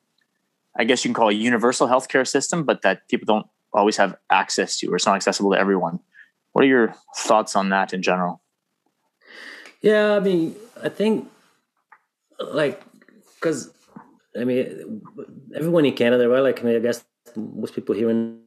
I 0.77 0.85
guess 0.85 1.05
you 1.05 1.09
can 1.09 1.15
call 1.15 1.29
a 1.29 1.33
universal 1.33 1.89
healthcare 1.89 2.27
system, 2.27 2.63
but 2.63 2.83
that 2.83 3.09
people 3.09 3.27
don't 3.27 3.47
always 3.73 3.97
have 3.97 4.17
access 4.31 4.79
to 4.79 4.87
or 4.87 4.97
it's 4.97 5.07
not 5.07 5.17
accessible 5.17 5.51
to 5.53 5.59
everyone. 5.59 5.99
What 6.53 6.65
are 6.65 6.69
your 6.69 6.95
thoughts 7.17 7.57
on 7.57 7.71
that 7.71 7.93
in 7.93 8.03
general? 8.03 8.41
Yeah, 9.83 10.15
I 10.15 10.21
mean, 10.21 10.55
I 10.83 10.89
think 10.89 11.29
like 12.39 12.81
because 13.35 13.74
I 14.39 14.45
mean, 14.45 15.03
everyone 15.55 15.85
in 15.85 15.95
Canada, 15.95 16.29
right? 16.29 16.41
Like, 16.41 16.61
I 16.61 16.63
mean, 16.65 16.77
I 16.77 16.81
guess 16.81 17.05
most 17.37 17.75
people 17.75 17.95
here 17.95 18.11
in 18.11 18.41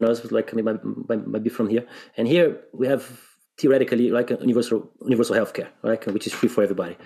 knows 0.00 0.32
like 0.32 0.52
I 0.52 0.56
mean, 0.56 0.64
might, 0.64 1.26
might, 1.26 1.42
be 1.42 1.50
from 1.50 1.68
here. 1.68 1.86
And 2.16 2.26
here 2.26 2.60
we 2.72 2.86
have 2.86 3.20
theoretically 3.58 4.10
like 4.10 4.30
universal 4.30 4.90
universal 5.04 5.36
healthcare, 5.36 5.68
right? 5.82 6.04
Which 6.06 6.26
is 6.26 6.32
free 6.32 6.48
for 6.48 6.62
everybody, 6.62 6.96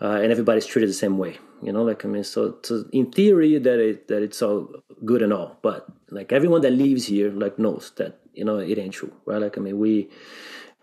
uh, 0.00 0.18
and 0.22 0.30
everybody's 0.30 0.66
treated 0.66 0.90
the 0.90 0.94
same 0.94 1.18
way. 1.18 1.38
You 1.62 1.72
know, 1.72 1.82
like 1.82 2.04
I 2.04 2.08
mean, 2.08 2.24
so, 2.24 2.58
so 2.62 2.84
in 2.92 3.10
theory 3.10 3.58
that 3.58 3.78
it 3.78 4.08
that 4.08 4.22
it's 4.22 4.42
all 4.42 4.68
good 5.04 5.22
and 5.22 5.32
all, 5.32 5.58
but 5.62 5.86
like 6.10 6.32
everyone 6.32 6.60
that 6.62 6.72
lives 6.72 7.06
here 7.06 7.30
like 7.30 7.58
knows 7.58 7.92
that 7.96 8.20
you 8.34 8.44
know 8.44 8.58
it 8.58 8.78
ain't 8.78 8.94
true, 8.94 9.12
right? 9.26 9.40
Like 9.40 9.56
I 9.56 9.60
mean, 9.60 9.78
we 9.78 10.10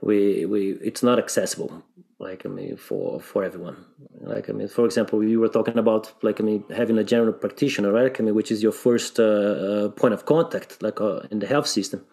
we 0.02 0.46
we 0.46 0.72
it's 0.82 1.04
not 1.04 1.20
accessible 1.20 1.84
like 2.22 2.46
I 2.46 2.50
mean 2.50 2.78
for 2.78 3.20
for 3.20 3.44
everyone. 3.44 3.78
Like 4.34 4.50
I 4.50 4.54
mean, 4.54 4.68
for 4.68 4.86
example, 4.86 5.24
you 5.24 5.40
were 5.40 5.54
talking 5.58 5.78
about 5.78 6.04
like 6.22 6.40
I 6.40 6.44
mean 6.44 6.64
having 6.82 6.98
a 6.98 7.04
general 7.04 7.34
practitioner, 7.34 7.92
right? 7.92 8.16
I 8.20 8.22
mean, 8.24 8.36
which 8.36 8.52
is 8.52 8.62
your 8.62 8.72
first 8.72 9.20
uh, 9.20 9.24
uh, 9.24 9.90
point 9.90 10.14
of 10.14 10.26
contact, 10.26 10.82
like 10.82 11.02
uh, 11.02 11.22
in 11.32 11.40
the 11.40 11.48
health 11.48 11.68
system. 11.68 12.06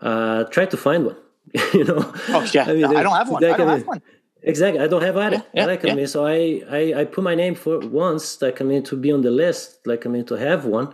Uh, 0.00 0.44
try 0.54 0.66
to 0.66 0.76
find 0.76 1.06
one. 1.06 1.16
you 1.72 1.84
know. 1.84 2.02
Oh 2.28 2.44
yeah, 2.52 2.64
I, 2.64 2.74
mean, 2.74 2.84
I 2.84 3.02
don't 3.04 3.16
have 3.16 3.28
one. 3.30 3.42
Like, 3.42 3.54
I 3.54 3.56
don't 3.56 3.68
I 3.68 3.70
mean, 3.70 3.78
have 3.78 3.86
one. 3.86 4.02
Exactly, 4.42 4.80
I 4.80 4.88
don't 4.88 5.02
have 5.02 5.16
either. 5.16 5.36
Yeah, 5.36 5.42
yeah, 5.54 5.66
like 5.66 5.88
I 5.88 5.94
mean, 5.94 6.08
so 6.08 6.26
I, 6.26 6.62
I 6.78 6.82
I 7.00 7.04
put 7.04 7.22
my 7.22 7.36
name 7.36 7.54
for 7.54 7.78
once, 7.78 8.42
like 8.42 8.60
I 8.60 8.64
mean, 8.64 8.82
to 8.90 8.96
be 8.96 9.12
on 9.12 9.22
the 9.22 9.30
list, 9.30 9.86
like 9.86 10.04
I 10.06 10.08
mean, 10.08 10.24
to 10.26 10.34
have 10.34 10.64
one. 10.64 10.88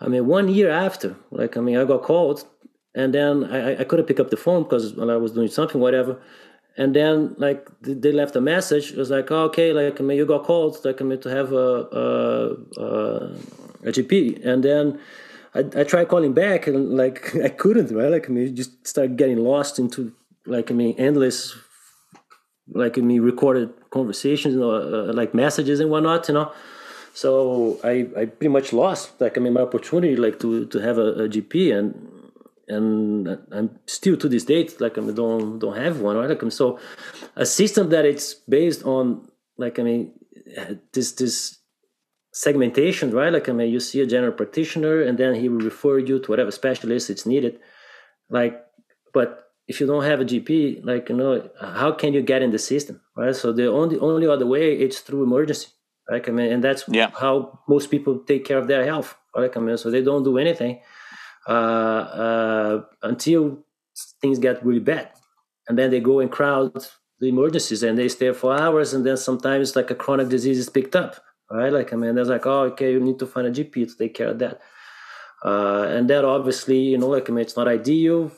I 0.00 0.06
mean, 0.12 0.24
one 0.26 0.46
year 0.48 0.70
after, 0.70 1.16
like 1.32 1.56
I 1.56 1.60
mean, 1.60 1.76
I 1.76 1.84
got 1.84 2.02
called, 2.02 2.38
and 2.94 3.12
then 3.12 3.34
I 3.56 3.80
I 3.80 3.84
couldn't 3.88 4.06
pick 4.06 4.20
up 4.20 4.30
the 4.30 4.42
phone 4.46 4.62
because 4.62 4.84
I 4.96 5.16
was 5.24 5.32
doing 5.32 5.48
something, 5.48 5.80
whatever 5.80 6.20
and 6.76 6.94
then 6.94 7.34
like 7.38 7.68
they 7.80 8.12
left 8.12 8.36
a 8.36 8.40
message 8.40 8.92
it 8.92 8.96
was 8.98 9.10
like 9.10 9.30
oh, 9.30 9.44
okay 9.44 9.72
like 9.72 10.00
I 10.00 10.04
mean, 10.04 10.16
you 10.16 10.26
got 10.26 10.44
called 10.44 10.82
like 10.84 11.00
I 11.00 11.04
mean, 11.04 11.20
to 11.20 11.28
have 11.28 11.52
a, 11.52 11.56
a, 11.56 12.82
a, 12.82 12.86
a 13.88 13.92
gp 13.92 14.44
and 14.44 14.62
then 14.62 15.00
I, 15.54 15.60
I 15.80 15.84
tried 15.84 16.08
calling 16.08 16.32
back 16.32 16.66
and 16.66 16.96
like 16.96 17.34
i 17.44 17.48
couldn't 17.48 17.94
right? 17.94 18.10
Like 18.10 18.28
i 18.28 18.32
mean 18.32 18.54
just 18.54 18.86
start 18.86 19.16
getting 19.16 19.38
lost 19.38 19.78
into 19.78 20.12
like 20.46 20.70
i 20.70 20.74
mean 20.74 20.94
endless 20.98 21.56
like 22.72 22.96
I 22.96 23.00
mean 23.00 23.20
recorded 23.22 23.70
conversations 23.90 24.54
you 24.54 24.60
know, 24.60 24.70
uh, 24.70 25.12
like 25.12 25.34
messages 25.34 25.80
and 25.80 25.90
whatnot 25.90 26.28
you 26.28 26.34
know? 26.34 26.52
So 27.14 27.80
i 27.82 28.08
i 28.16 28.24
pretty 28.26 28.48
much 28.48 28.72
lost 28.72 29.20
like 29.20 29.36
i 29.36 29.40
mean 29.40 29.52
my 29.54 29.62
opportunity 29.62 30.14
like 30.16 30.38
to 30.40 30.66
to 30.66 30.78
have 30.78 30.98
a, 30.98 31.24
a 31.24 31.28
gp 31.28 31.76
and 31.76 31.99
and 32.70 33.38
I'm 33.50 33.78
still 33.86 34.16
to 34.16 34.28
this 34.28 34.44
date 34.44 34.80
like 34.80 34.96
I 34.96 35.02
don't 35.02 35.58
don't 35.58 35.76
have 35.76 36.00
one 36.00 36.16
right? 36.16 36.28
Like 36.28 36.52
so 36.52 36.78
a 37.36 37.44
system 37.44 37.90
that 37.90 38.04
it's 38.04 38.34
based 38.34 38.84
on 38.84 39.28
like 39.58 39.78
I 39.78 39.82
mean 39.82 40.12
this 40.92 41.12
this 41.12 41.58
segmentation 42.32 43.10
right? 43.10 43.32
Like 43.32 43.48
I 43.48 43.52
mean 43.52 43.70
you 43.70 43.80
see 43.80 44.00
a 44.00 44.06
general 44.06 44.32
practitioner 44.32 45.02
and 45.02 45.18
then 45.18 45.34
he 45.34 45.48
will 45.48 45.60
refer 45.60 45.98
you 45.98 46.20
to 46.20 46.30
whatever 46.30 46.50
specialist 46.50 47.10
it's 47.10 47.26
needed. 47.26 47.58
Like 48.30 48.64
but 49.12 49.50
if 49.66 49.80
you 49.80 49.86
don't 49.86 50.04
have 50.04 50.20
a 50.20 50.24
GP 50.24 50.84
like 50.84 51.08
you 51.08 51.16
know 51.16 51.50
how 51.60 51.92
can 51.92 52.12
you 52.12 52.22
get 52.22 52.42
in 52.42 52.50
the 52.52 52.58
system 52.58 53.00
right? 53.16 53.34
So 53.34 53.52
the 53.52 53.66
only 53.66 53.98
only 53.98 54.26
other 54.28 54.46
way 54.46 54.74
it's 54.74 55.00
through 55.00 55.24
emergency 55.24 55.68
right? 56.08 56.26
I 56.26 56.30
mean 56.30 56.52
and 56.52 56.62
that's 56.62 56.84
yeah. 56.88 57.10
how 57.18 57.60
most 57.68 57.90
people 57.90 58.20
take 58.20 58.44
care 58.44 58.58
of 58.58 58.68
their 58.68 58.84
health 58.84 59.16
right? 59.36 59.50
I 59.56 59.60
mean 59.60 59.76
so 59.76 59.90
they 59.90 60.02
don't 60.02 60.22
do 60.22 60.38
anything 60.38 60.80
until 61.46 63.58
things 64.20 64.38
get 64.38 64.64
really 64.64 64.80
bad. 64.80 65.10
And 65.68 65.78
then 65.78 65.90
they 65.90 66.00
go 66.00 66.20
and 66.20 66.30
crowd 66.30 66.72
the 67.20 67.28
emergencies 67.28 67.82
and 67.82 67.98
they 67.98 68.08
stay 68.08 68.32
for 68.32 68.58
hours. 68.58 68.92
And 68.94 69.04
then 69.06 69.16
sometimes 69.16 69.76
like 69.76 69.90
a 69.90 69.94
chronic 69.94 70.28
disease 70.28 70.58
is 70.58 70.68
picked 70.70 70.96
up, 70.96 71.16
right? 71.50 71.72
Like, 71.72 71.92
I 71.92 71.96
mean, 71.96 72.14
there's 72.14 72.28
like, 72.28 72.46
oh, 72.46 72.62
okay, 72.72 72.92
you 72.92 73.00
need 73.00 73.18
to 73.20 73.26
find 73.26 73.46
a 73.46 73.50
GP 73.50 73.88
to 73.88 73.96
take 73.96 74.14
care 74.14 74.28
of 74.28 74.38
that. 74.40 74.60
uh, 75.44 75.86
and 75.88 76.08
that 76.10 76.24
obviously 76.24 76.78
you 76.78 76.98
know 76.98 77.08
like 77.08 77.28
I 77.30 77.32
mean 77.32 77.42
it's 77.42 77.56
not 77.56 77.68
ideal 77.68 78.30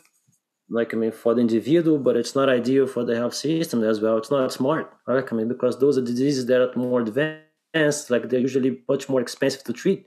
like 0.70 0.94
I 0.94 0.96
mean 0.96 1.12
for 1.12 1.34
the 1.34 1.40
individual, 1.42 1.98
but 1.98 2.16
it's 2.16 2.34
not 2.34 2.48
ideal 2.48 2.86
for 2.86 3.04
the 3.04 3.14
health 3.16 3.34
system 3.34 3.84
as 3.84 4.00
well. 4.00 4.16
It's 4.16 4.30
not 4.30 4.50
smart, 4.52 4.90
right? 5.06 5.24
I 5.30 5.34
mean 5.34 5.48
because 5.48 5.78
those 5.78 5.98
are 5.98 6.02
diseases 6.02 6.46
that 6.46 6.60
are 6.62 6.72
more 6.76 7.00
advanced, 7.02 8.10
like 8.10 8.28
they're 8.28 8.40
usually 8.40 8.82
much 8.88 9.08
more 9.08 9.20
expensive 9.20 9.64
to 9.64 9.72
treat. 9.72 10.06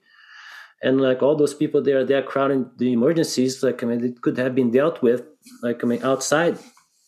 And 0.83 1.01
like 1.01 1.23
all 1.23 1.35
those 1.35 1.53
people 1.53 1.81
there, 1.81 2.03
they're 2.03 2.23
crowding 2.23 2.69
the 2.77 2.91
emergencies. 2.93 3.63
Like 3.63 3.83
I 3.83 3.87
mean, 3.87 4.03
it 4.03 4.21
could 4.21 4.37
have 4.37 4.53
been 4.55 4.71
dealt 4.71 5.01
with, 5.01 5.23
like 5.63 5.83
I 5.83 5.87
mean, 5.87 6.03
outside 6.03 6.57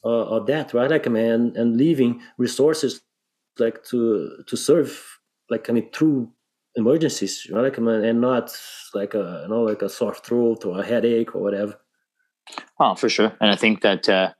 uh, 0.03 0.35
of 0.35 0.47
that, 0.47 0.73
right? 0.73 0.89
Like 0.89 1.05
I 1.05 1.09
mean, 1.09 1.25
and, 1.25 1.57
and 1.57 1.77
leaving 1.77 2.21
resources 2.37 3.01
like 3.59 3.83
to 3.85 4.43
to 4.47 4.55
serve, 4.55 5.19
like 5.49 5.69
I 5.69 5.73
mean, 5.73 5.89
through 5.91 6.31
emergencies, 6.75 7.47
right? 7.51 7.61
Like 7.61 7.77
I 7.77 7.81
mean, 7.81 8.03
and 8.03 8.21
not 8.21 8.55
like 8.93 9.13
a 9.13 9.41
you 9.43 9.49
know 9.49 9.63
like 9.63 9.81
a 9.81 9.89
sore 9.89 10.15
throat 10.15 10.65
or 10.65 10.79
a 10.79 10.85
headache 10.85 11.35
or 11.35 11.41
whatever. 11.41 11.79
Oh, 12.79 12.95
for 12.95 13.09
sure. 13.09 13.35
And 13.39 13.49
I 13.49 13.55
think 13.55 13.81
that, 13.81 14.07
uh, 14.07 14.33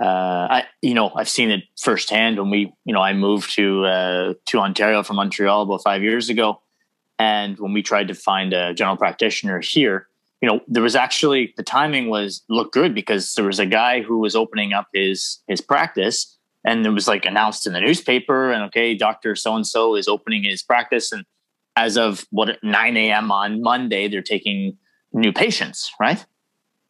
uh, 0.00 0.04
I, 0.50 0.64
you 0.82 0.94
know, 0.94 1.10
I've 1.14 1.28
seen 1.28 1.50
it 1.50 1.64
firsthand 1.78 2.38
when 2.38 2.50
we, 2.50 2.72
you 2.84 2.92
know, 2.92 3.00
I 3.00 3.12
moved 3.12 3.54
to, 3.54 3.84
uh, 3.84 4.34
to 4.46 4.58
Ontario 4.58 5.02
from 5.02 5.16
Montreal 5.16 5.62
about 5.62 5.82
five 5.82 6.02
years 6.02 6.28
ago. 6.28 6.60
And 7.18 7.58
when 7.58 7.72
we 7.72 7.82
tried 7.82 8.08
to 8.08 8.14
find 8.14 8.52
a 8.52 8.74
general 8.74 8.96
practitioner 8.96 9.60
here, 9.60 10.08
you 10.42 10.48
know, 10.48 10.60
there 10.68 10.82
was 10.82 10.94
actually, 10.94 11.54
the 11.56 11.62
timing 11.62 12.08
was 12.08 12.42
looked 12.48 12.74
good 12.74 12.94
because 12.94 13.34
there 13.34 13.46
was 13.46 13.58
a 13.58 13.66
guy 13.66 14.02
who 14.02 14.18
was 14.18 14.36
opening 14.36 14.72
up 14.72 14.88
his, 14.92 15.38
his 15.48 15.60
practice 15.60 16.36
and 16.64 16.84
it 16.84 16.90
was 16.90 17.08
like 17.08 17.24
announced 17.24 17.66
in 17.66 17.72
the 17.72 17.80
newspaper 17.80 18.52
and 18.52 18.62
okay, 18.64 18.94
Dr. 18.94 19.34
So-and-so 19.34 19.94
is 19.94 20.08
opening 20.08 20.44
his 20.44 20.62
practice. 20.62 21.10
And 21.12 21.24
as 21.76 21.96
of 21.96 22.26
what 22.30 22.62
9 22.62 22.96
a.m. 22.96 23.32
on 23.32 23.62
Monday, 23.62 24.08
they're 24.08 24.20
taking 24.20 24.76
new 25.12 25.32
patients, 25.32 25.92
right? 25.98 26.24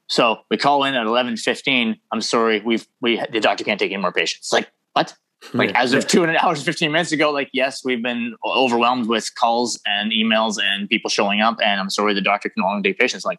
So 0.08 0.38
we 0.50 0.56
call 0.56 0.84
in 0.84 0.94
at 0.94 1.06
eleven 1.06 1.36
fifteen. 1.36 1.96
I'm 2.12 2.20
sorry, 2.20 2.60
we've 2.60 2.86
we 3.00 3.20
the 3.32 3.40
doctor 3.40 3.64
can't 3.64 3.78
take 3.78 3.92
any 3.92 4.00
more 4.00 4.12
patients. 4.12 4.52
Like 4.52 4.70
what? 4.92 5.16
Like 5.52 5.74
as 5.74 5.92
of 5.92 6.06
two 6.06 6.24
hours 6.40 6.62
fifteen 6.62 6.92
minutes 6.92 7.12
ago, 7.12 7.30
like 7.30 7.50
yes, 7.52 7.84
we've 7.84 8.02
been 8.02 8.34
overwhelmed 8.44 9.06
with 9.06 9.34
calls 9.34 9.78
and 9.86 10.12
emails 10.12 10.58
and 10.62 10.88
people 10.88 11.10
showing 11.10 11.40
up, 11.40 11.58
and 11.62 11.80
I'm 11.80 11.90
sorry, 11.90 12.14
the 12.14 12.20
doctor 12.20 12.48
can 12.48 12.62
no 12.62 12.66
longer 12.66 12.88
take 12.88 12.98
patients. 12.98 13.24
Like, 13.24 13.38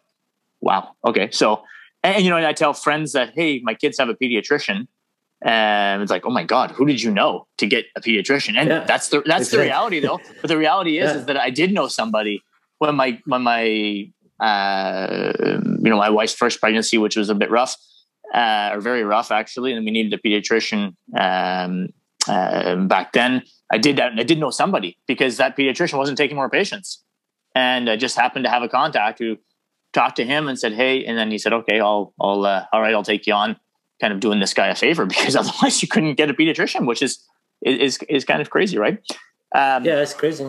wow, 0.60 0.90
okay. 1.04 1.30
So, 1.32 1.62
and 2.02 2.24
you 2.24 2.30
know, 2.30 2.36
and 2.36 2.46
I 2.46 2.52
tell 2.52 2.72
friends 2.72 3.12
that 3.12 3.32
hey, 3.34 3.60
my 3.62 3.74
kids 3.74 3.98
have 3.98 4.08
a 4.08 4.14
pediatrician, 4.14 4.86
and 5.42 6.02
it's 6.02 6.10
like, 6.10 6.24
oh 6.24 6.30
my 6.30 6.44
god, 6.44 6.70
who 6.70 6.86
did 6.86 7.02
you 7.02 7.10
know 7.10 7.46
to 7.58 7.66
get 7.66 7.86
a 7.96 8.00
pediatrician? 8.00 8.56
And 8.56 8.68
yeah, 8.68 8.84
that's 8.84 9.08
the 9.08 9.22
that's 9.26 9.50
the 9.50 9.58
reality 9.58 10.00
though. 10.00 10.20
But 10.40 10.48
the 10.48 10.58
reality 10.58 10.98
is, 10.98 11.10
yeah. 11.10 11.18
is 11.18 11.26
that 11.26 11.36
I 11.36 11.50
did 11.50 11.72
know 11.72 11.88
somebody 11.88 12.42
when 12.78 12.94
my 12.94 13.20
when 13.26 13.42
my 13.42 14.10
uh, 14.40 15.32
you 15.40 15.90
know, 15.90 15.96
my 15.96 16.10
wife's 16.10 16.34
first 16.34 16.60
pregnancy, 16.60 16.98
which 16.98 17.16
was 17.16 17.28
a 17.28 17.34
bit 17.34 17.50
rough, 17.50 17.76
uh, 18.34 18.70
or 18.72 18.80
very 18.80 19.04
rough 19.04 19.30
actually, 19.30 19.72
and 19.72 19.84
we 19.84 19.90
needed 19.90 20.12
a 20.12 20.18
pediatrician 20.18 20.94
um, 21.18 21.88
uh, 22.26 22.76
back 22.76 23.12
then. 23.12 23.42
I 23.72 23.78
did 23.78 23.96
that, 23.96 24.12
I 24.18 24.22
did 24.22 24.38
know 24.38 24.50
somebody 24.50 24.98
because 25.06 25.36
that 25.36 25.56
pediatrician 25.56 25.98
wasn't 25.98 26.18
taking 26.18 26.36
more 26.36 26.50
patients, 26.50 27.02
and 27.54 27.88
I 27.90 27.96
just 27.96 28.16
happened 28.16 28.44
to 28.44 28.50
have 28.50 28.62
a 28.62 28.68
contact 28.68 29.18
who 29.18 29.36
talked 29.92 30.16
to 30.16 30.24
him 30.24 30.48
and 30.48 30.58
said, 30.58 30.72
"Hey," 30.74 31.04
and 31.04 31.18
then 31.18 31.30
he 31.30 31.38
said, 31.38 31.52
"Okay, 31.52 31.80
I'll, 31.80 32.14
I'll, 32.20 32.44
uh, 32.44 32.64
all 32.72 32.80
right, 32.80 32.94
I'll 32.94 33.02
take 33.02 33.26
you 33.26 33.34
on." 33.34 33.56
Kind 34.00 34.12
of 34.12 34.20
doing 34.20 34.38
this 34.38 34.54
guy 34.54 34.68
a 34.68 34.76
favor 34.76 35.06
because 35.14 35.34
otherwise 35.34 35.82
you 35.82 35.88
couldn't 35.88 36.14
get 36.14 36.30
a 36.30 36.34
pediatrician, 36.34 36.86
which 36.86 37.02
is 37.02 37.24
is 37.62 37.98
is 38.08 38.24
kind 38.24 38.40
of 38.40 38.50
crazy, 38.50 38.78
right? 38.78 38.98
Um, 39.54 39.84
yeah, 39.84 40.00
it's 40.00 40.14
crazy. 40.14 40.44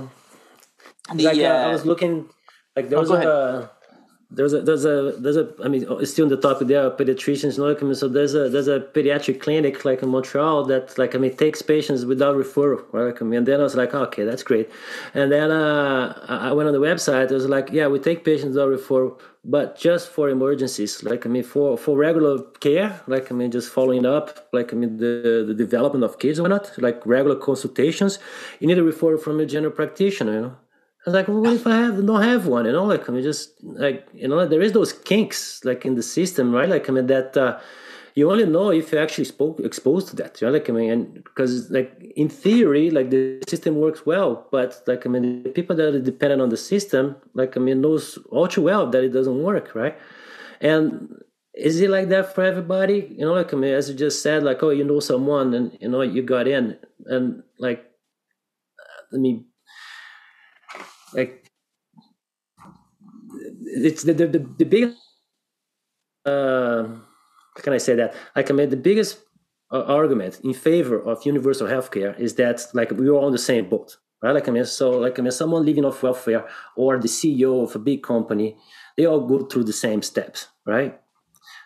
The, 1.14 1.24
like 1.24 1.40
uh, 1.40 1.44
I 1.44 1.72
was 1.72 1.86
looking, 1.86 2.30
like 2.76 2.90
there 2.90 3.00
oh, 3.00 3.02
was 3.02 3.12
a 3.12 3.72
there's 4.32 4.54
a 4.54 4.62
there's 4.62 4.86
a 4.86 5.14
there's 5.18 5.38
a 5.38 5.52
I 5.64 5.68
mean 5.68 5.88
still 6.06 6.26
on 6.26 6.30
the 6.30 6.38
topic 6.38 6.68
there 6.68 6.86
are 6.86 6.92
pediatricians 6.92 7.58
you 7.58 7.88
know 7.88 7.94
so 7.94 8.08
there's 8.08 8.36
a 8.36 8.48
there's 8.48 8.68
a 8.68 8.80
pediatric 8.80 9.42
clinic 9.42 9.84
like 9.86 10.04
in 10.04 10.10
Montreal 10.10 10.66
that 10.66 10.96
like 11.00 11.16
I 11.16 11.18
mean 11.18 11.36
takes 11.36 11.64
patients 11.64 12.06
without 12.06 12.36
referral 12.36 12.86
right? 12.92 13.16
I 13.20 13.24
mean 13.24 13.40
and 13.40 13.48
then 13.48 13.60
I 13.60 13.64
was 13.64 13.76
like 13.76 13.96
okay 13.96 14.26
that's 14.26 14.44
great. 14.44 14.70
And 15.16 15.32
then 15.32 15.50
uh, 15.50 16.14
I 16.28 16.52
went 16.52 16.68
on 16.68 16.74
the 16.74 16.80
website 16.80 17.32
it 17.32 17.34
was 17.34 17.48
like 17.48 17.72
yeah 17.72 17.88
we 17.88 17.98
take 17.98 18.24
patients 18.24 18.56
without 18.56 18.70
referral 18.70 19.20
but 19.44 19.80
just 19.80 20.10
for 20.10 20.30
emergencies 20.30 21.02
like 21.04 21.26
I 21.26 21.30
mean 21.30 21.44
for 21.44 21.76
for 21.76 21.98
regular 21.98 22.44
care 22.60 23.02
like 23.08 23.32
I 23.32 23.36
mean 23.36 23.50
just 23.50 23.74
following 23.74 24.06
up 24.06 24.48
like 24.54 24.72
I 24.74 24.76
mean 24.76 24.98
the 24.98 25.44
the 25.48 25.56
development 25.56 26.04
of 26.04 26.20
kids 26.20 26.40
or 26.40 26.48
not 26.48 26.72
like 26.78 27.04
regular 27.04 27.36
consultations 27.36 28.20
you 28.60 28.68
need 28.68 28.78
a 28.78 28.84
referral 28.84 29.20
from 29.20 29.40
a 29.40 29.46
general 29.48 29.72
practitioner 29.72 30.34
you 30.34 30.42
know 30.42 30.56
I 31.06 31.10
was 31.10 31.14
like, 31.14 31.28
well, 31.30 31.40
what 31.40 31.54
if 31.54 31.66
I 31.66 31.78
have 31.78 32.06
don't 32.06 32.22
have 32.22 32.46
one? 32.46 32.66
You 32.66 32.74
know, 32.74 32.84
like 32.84 33.08
I 33.08 33.14
mean, 33.14 33.24
just 33.24 33.54
like 33.64 34.06
you 34.14 34.28
know, 34.28 34.46
there 34.46 34.62
is 34.62 34.74
those 34.74 34.92
kinks 34.92 35.64
like 35.64 35.86
in 35.86 35.96
the 35.96 36.04
system, 36.04 36.52
right? 36.52 36.68
Like 36.68 36.90
I 36.90 36.92
mean, 36.92 37.08
that 37.08 37.38
uh, 37.38 37.58
you 38.16 38.30
only 38.30 38.46
know 38.46 38.70
if 38.70 38.92
you 38.92 39.00
actually 39.00 39.24
spoke 39.24 39.62
exposed 39.62 40.10
to 40.10 40.16
that. 40.18 40.42
You 40.42 40.48
know, 40.48 40.54
like 40.54 40.70
I 40.70 40.74
mean, 40.74 40.92
and 40.92 41.14
because 41.24 41.72
like 41.72 41.94
in 42.18 42.28
theory, 42.28 42.92
like 42.92 43.12
the 43.12 43.42
system 43.48 43.76
works 43.76 44.06
well, 44.06 44.48
but 44.52 44.82
like 44.88 45.06
I 45.06 45.10
mean, 45.10 45.44
the 45.44 45.50
people 45.50 45.74
that 45.78 45.96
are 45.96 46.02
dependent 46.02 46.42
on 46.42 46.50
the 46.50 46.58
system, 46.58 47.16
like 47.34 47.56
I 47.56 47.62
mean, 47.62 47.80
knows 47.80 48.18
all 48.30 48.50
too 48.50 48.64
well 48.64 48.90
that 48.90 49.02
it 49.02 49.14
doesn't 49.14 49.42
work, 49.42 49.74
right? 49.76 49.98
And 50.60 51.16
is 51.54 51.80
it 51.80 51.90
like 51.90 52.10
that 52.10 52.36
for 52.36 52.44
everybody? 52.44 53.16
You 53.18 53.26
know, 53.26 53.34
like 53.34 53.54
I 53.54 53.58
mean, 53.58 53.74
as 53.74 53.90
you 53.90 53.96
just 53.96 54.22
said, 54.22 54.44
like 54.44 54.62
oh, 54.64 54.72
you 54.72 54.84
know 54.84 55.00
someone, 55.00 55.54
and 55.54 55.78
you 55.80 55.88
know 55.88 56.02
you 56.02 56.24
got 56.24 56.46
in, 56.46 56.78
and 57.06 57.42
like, 57.58 57.86
I 59.14 59.18
mean 59.18 59.46
like 61.14 61.50
it's 63.86 64.04
the 64.04 64.14
the, 64.14 64.28
the, 64.28 64.40
the 64.58 64.66
big 64.66 64.94
uh, 66.26 66.84
how 67.56 67.62
can 67.62 67.74
I 67.74 67.78
say 67.78 67.96
that? 67.96 68.14
Like 68.36 68.50
I 68.50 68.54
mean, 68.54 68.70
the 68.70 68.78
biggest 68.78 69.20
uh, 69.72 69.84
argument 69.84 70.40
in 70.44 70.54
favor 70.54 71.00
of 71.02 71.26
universal 71.26 71.68
healthcare 71.68 72.18
is 72.20 72.36
that 72.36 72.62
like 72.74 72.92
we 72.92 73.08
are 73.10 73.16
on 73.16 73.32
the 73.32 73.38
same 73.38 73.70
boat, 73.70 73.98
right? 74.22 74.32
Like 74.32 74.48
I 74.48 74.52
mean, 74.52 74.66
so 74.66 74.92
like 74.92 75.20
I 75.20 75.22
mean, 75.22 75.32
someone 75.32 75.66
living 75.66 75.86
off 75.86 76.04
welfare 76.04 76.48
or 76.76 77.00
the 77.00 77.08
CEO 77.08 77.64
of 77.64 77.76
a 77.76 77.80
big 77.80 78.04
company, 78.04 78.58
they 78.98 79.06
all 79.06 79.28
go 79.28 79.46
through 79.46 79.66
the 79.66 79.74
same 79.74 80.02
steps, 80.02 80.48
right? 80.66 81.00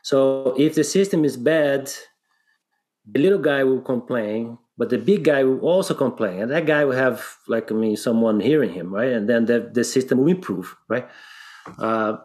So 0.04 0.56
if 0.58 0.76
the 0.76 0.84
system 0.84 1.24
is 1.24 1.38
bad, 1.38 1.92
the 3.06 3.20
little 3.20 3.40
guy 3.40 3.64
will 3.64 3.82
complain, 3.82 4.58
but 4.78 4.90
the 4.90 4.98
big 4.98 5.24
guy 5.24 5.44
will 5.44 5.60
also 5.60 5.94
complain 5.94 6.42
and 6.42 6.52
that 6.52 6.66
guy 6.66 6.84
will 6.84 6.96
have 6.96 7.38
like 7.48 7.72
i 7.72 7.76
mean 7.76 7.96
someone 7.96 8.40
hearing 8.40 8.74
him 8.74 8.94
right? 8.94 9.12
And 9.12 9.30
then 9.30 9.46
the, 9.46 9.70
the 9.72 9.84
system 9.84 10.20
will 10.20 10.30
improve 10.30 10.76
right? 10.88 11.08
Uh, 11.78 12.18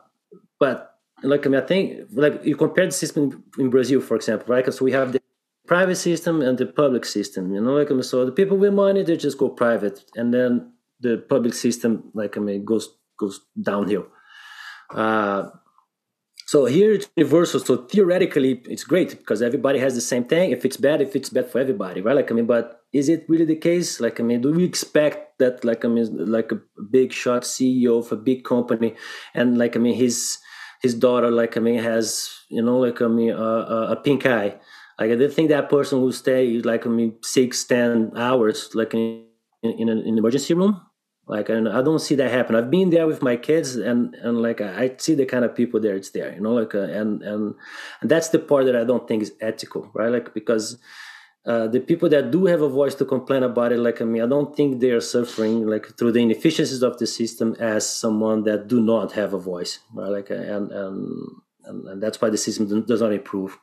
but 0.58 0.96
like 1.22 1.46
i 1.46 1.48
mean 1.48 1.60
i 1.60 1.66
think 1.66 2.08
like 2.12 2.44
you 2.44 2.56
compare 2.56 2.86
the 2.86 2.92
system 2.92 3.44
in 3.58 3.70
brazil 3.70 4.00
for 4.00 4.16
example 4.16 4.46
right? 4.54 4.64
Because 4.64 4.80
we 4.80 4.92
have 4.92 5.12
the 5.12 5.20
private 5.66 5.96
system 5.96 6.40
and 6.40 6.56
the 6.56 6.66
public 6.66 7.04
system 7.04 7.52
you 7.54 7.60
know 7.60 7.74
like 7.74 7.90
I 7.90 7.94
mean, 7.94 8.02
so 8.02 8.24
the 8.24 8.32
people 8.32 8.56
with 8.56 8.72
money 8.72 9.02
they 9.02 9.16
just 9.16 9.38
go 9.38 9.48
private 9.48 10.04
and 10.16 10.32
then 10.32 10.72
the 11.00 11.18
public 11.18 11.54
system 11.54 12.10
like 12.14 12.36
i 12.36 12.40
mean 12.40 12.64
goes 12.64 12.98
goes 13.18 13.40
downhill. 13.60 14.06
Uh, 14.90 15.50
so 16.48 16.64
here 16.64 16.94
it's 16.94 17.10
universal. 17.14 17.60
So 17.60 17.76
theoretically, 17.76 18.62
it's 18.64 18.82
great 18.82 19.10
because 19.10 19.42
everybody 19.42 19.78
has 19.80 19.94
the 19.94 20.00
same 20.00 20.24
thing. 20.24 20.50
If 20.50 20.64
it's 20.64 20.78
bad, 20.78 21.02
if 21.02 21.14
it's 21.14 21.28
bad 21.28 21.50
for 21.50 21.58
everybody, 21.58 22.00
right? 22.00 22.16
Like 22.16 22.30
I 22.32 22.34
mean, 22.34 22.46
but 22.46 22.84
is 22.90 23.10
it 23.10 23.26
really 23.28 23.44
the 23.44 23.54
case? 23.54 24.00
Like 24.00 24.18
I 24.18 24.22
mean, 24.22 24.40
do 24.40 24.52
we 24.52 24.64
expect 24.64 25.40
that? 25.40 25.62
Like 25.62 25.84
I 25.84 25.88
mean, 25.88 26.08
like 26.24 26.50
a 26.50 26.58
big 26.90 27.12
shot 27.12 27.42
CEO 27.42 27.98
of 27.98 28.10
a 28.12 28.16
big 28.16 28.46
company, 28.46 28.94
and 29.34 29.58
like 29.58 29.76
I 29.76 29.78
mean, 29.78 29.94
his 29.94 30.38
his 30.80 30.94
daughter, 30.94 31.30
like 31.30 31.58
I 31.58 31.60
mean, 31.60 31.80
has 31.80 32.30
you 32.48 32.62
know, 32.62 32.78
like 32.78 33.02
I 33.02 33.08
mean, 33.08 33.32
uh, 33.32 33.88
a 33.90 33.96
pink 33.96 34.24
eye. 34.24 34.54
Like 34.98 35.10
I 35.12 35.16
didn't 35.16 35.32
think 35.32 35.50
that 35.50 35.68
person 35.68 36.00
will 36.00 36.12
stay 36.12 36.60
like 36.60 36.86
I 36.86 36.88
mean 36.88 37.18
six, 37.22 37.62
ten 37.64 38.12
hours 38.16 38.70
like 38.74 38.94
in 38.94 39.26
in, 39.62 39.72
in 39.72 39.88
an 39.90 40.16
emergency 40.16 40.54
room 40.54 40.80
like 41.28 41.48
and 41.48 41.68
i 41.68 41.82
don't 41.82 42.00
see 42.00 42.14
that 42.14 42.30
happen. 42.30 42.56
I've 42.56 42.70
been 42.70 42.90
there 42.90 43.06
with 43.06 43.22
my 43.22 43.36
kids 43.36 43.76
and 43.76 44.14
and 44.16 44.42
like 44.42 44.60
i 44.60 44.94
see 44.98 45.14
the 45.14 45.26
kind 45.26 45.44
of 45.44 45.54
people 45.54 45.80
there 45.80 45.94
it's 45.94 46.10
there 46.10 46.34
you 46.34 46.40
know 46.40 46.54
like 46.54 46.74
uh, 46.74 46.78
and 47.00 47.22
and 47.22 47.54
and 48.00 48.10
that's 48.10 48.30
the 48.30 48.38
part 48.38 48.64
that 48.66 48.76
i 48.76 48.84
don't 48.84 49.06
think 49.06 49.22
is 49.22 49.32
ethical 49.40 49.90
right? 49.94 50.10
Like 50.10 50.34
because 50.34 50.78
uh, 51.46 51.66
the 51.66 51.80
people 51.80 52.08
that 52.10 52.30
do 52.30 52.46
have 52.46 52.60
a 52.60 52.68
voice 52.68 52.94
to 52.96 53.04
complain 53.04 53.42
about 53.42 53.72
it 53.72 53.78
like 53.78 54.02
I 54.02 54.04
mean 54.04 54.22
I 54.22 54.26
don't 54.26 54.54
think 54.54 54.80
they 54.80 54.90
are 54.90 55.00
suffering 55.00 55.66
like 55.66 55.86
through 55.96 56.12
the 56.12 56.20
inefficiencies 56.20 56.82
of 56.82 56.98
the 56.98 57.06
system 57.06 57.56
as 57.58 57.88
someone 57.88 58.42
that 58.44 58.68
do 58.68 58.80
not 58.80 59.12
have 59.12 59.32
a 59.32 59.38
voice 59.38 59.78
right? 59.94 60.10
Like 60.10 60.30
and 60.30 60.72
and 60.72 61.18
and, 61.64 61.88
and 61.88 62.02
that's 62.02 62.20
why 62.20 62.30
the 62.30 62.36
system 62.38 62.84
does 62.84 63.00
not 63.00 63.12
improve. 63.12 63.58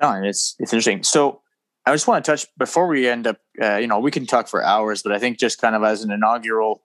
No 0.00 0.12
it's 0.22 0.54
it's 0.58 0.72
interesting. 0.72 1.02
So 1.02 1.42
I 1.88 1.94
just 1.94 2.06
want 2.06 2.24
to 2.24 2.30
touch 2.30 2.46
before 2.58 2.86
we 2.86 3.08
end 3.08 3.26
up. 3.26 3.38
Uh, 3.60 3.76
you 3.76 3.86
know, 3.86 3.98
we 3.98 4.10
can 4.10 4.26
talk 4.26 4.48
for 4.48 4.62
hours, 4.62 5.02
but 5.02 5.12
I 5.12 5.18
think 5.18 5.38
just 5.38 5.60
kind 5.60 5.74
of 5.74 5.82
as 5.82 6.02
an 6.02 6.10
inaugural 6.10 6.82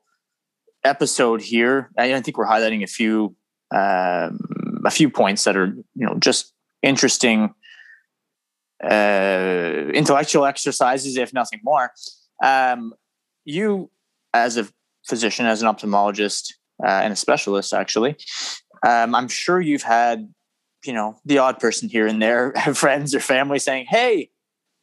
episode 0.83 1.41
here, 1.41 1.89
I, 1.97 2.13
I 2.13 2.21
think 2.21 2.37
we're 2.37 2.47
highlighting 2.47 2.83
a 2.83 2.87
few 2.87 3.35
um, 3.73 4.39
a 4.85 4.91
few 4.91 5.09
points 5.09 5.43
that 5.43 5.57
are 5.57 5.67
you 5.95 6.05
know 6.05 6.15
just 6.19 6.53
interesting 6.81 7.53
uh, 8.83 9.89
intellectual 9.93 10.45
exercises, 10.45 11.17
if 11.17 11.33
nothing 11.33 11.59
more. 11.63 11.91
Um, 12.43 12.93
you, 13.45 13.89
as 14.33 14.57
a 14.57 14.67
physician, 15.05 15.45
as 15.45 15.61
an 15.61 15.67
ophthalmologist, 15.67 16.53
uh, 16.83 16.87
and 16.87 17.13
a 17.13 17.15
specialist 17.15 17.73
actually. 17.73 18.15
Um, 18.85 19.15
I'm 19.15 19.27
sure 19.29 19.61
you've 19.61 19.83
had, 19.83 20.33
you 20.83 20.93
know, 20.93 21.17
the 21.25 21.37
odd 21.37 21.59
person 21.59 21.87
here 21.87 22.07
and 22.07 22.21
there, 22.21 22.53
friends 22.73 23.15
or 23.15 23.19
family 23.19 23.59
saying, 23.59 23.87
"Hey, 23.89 24.29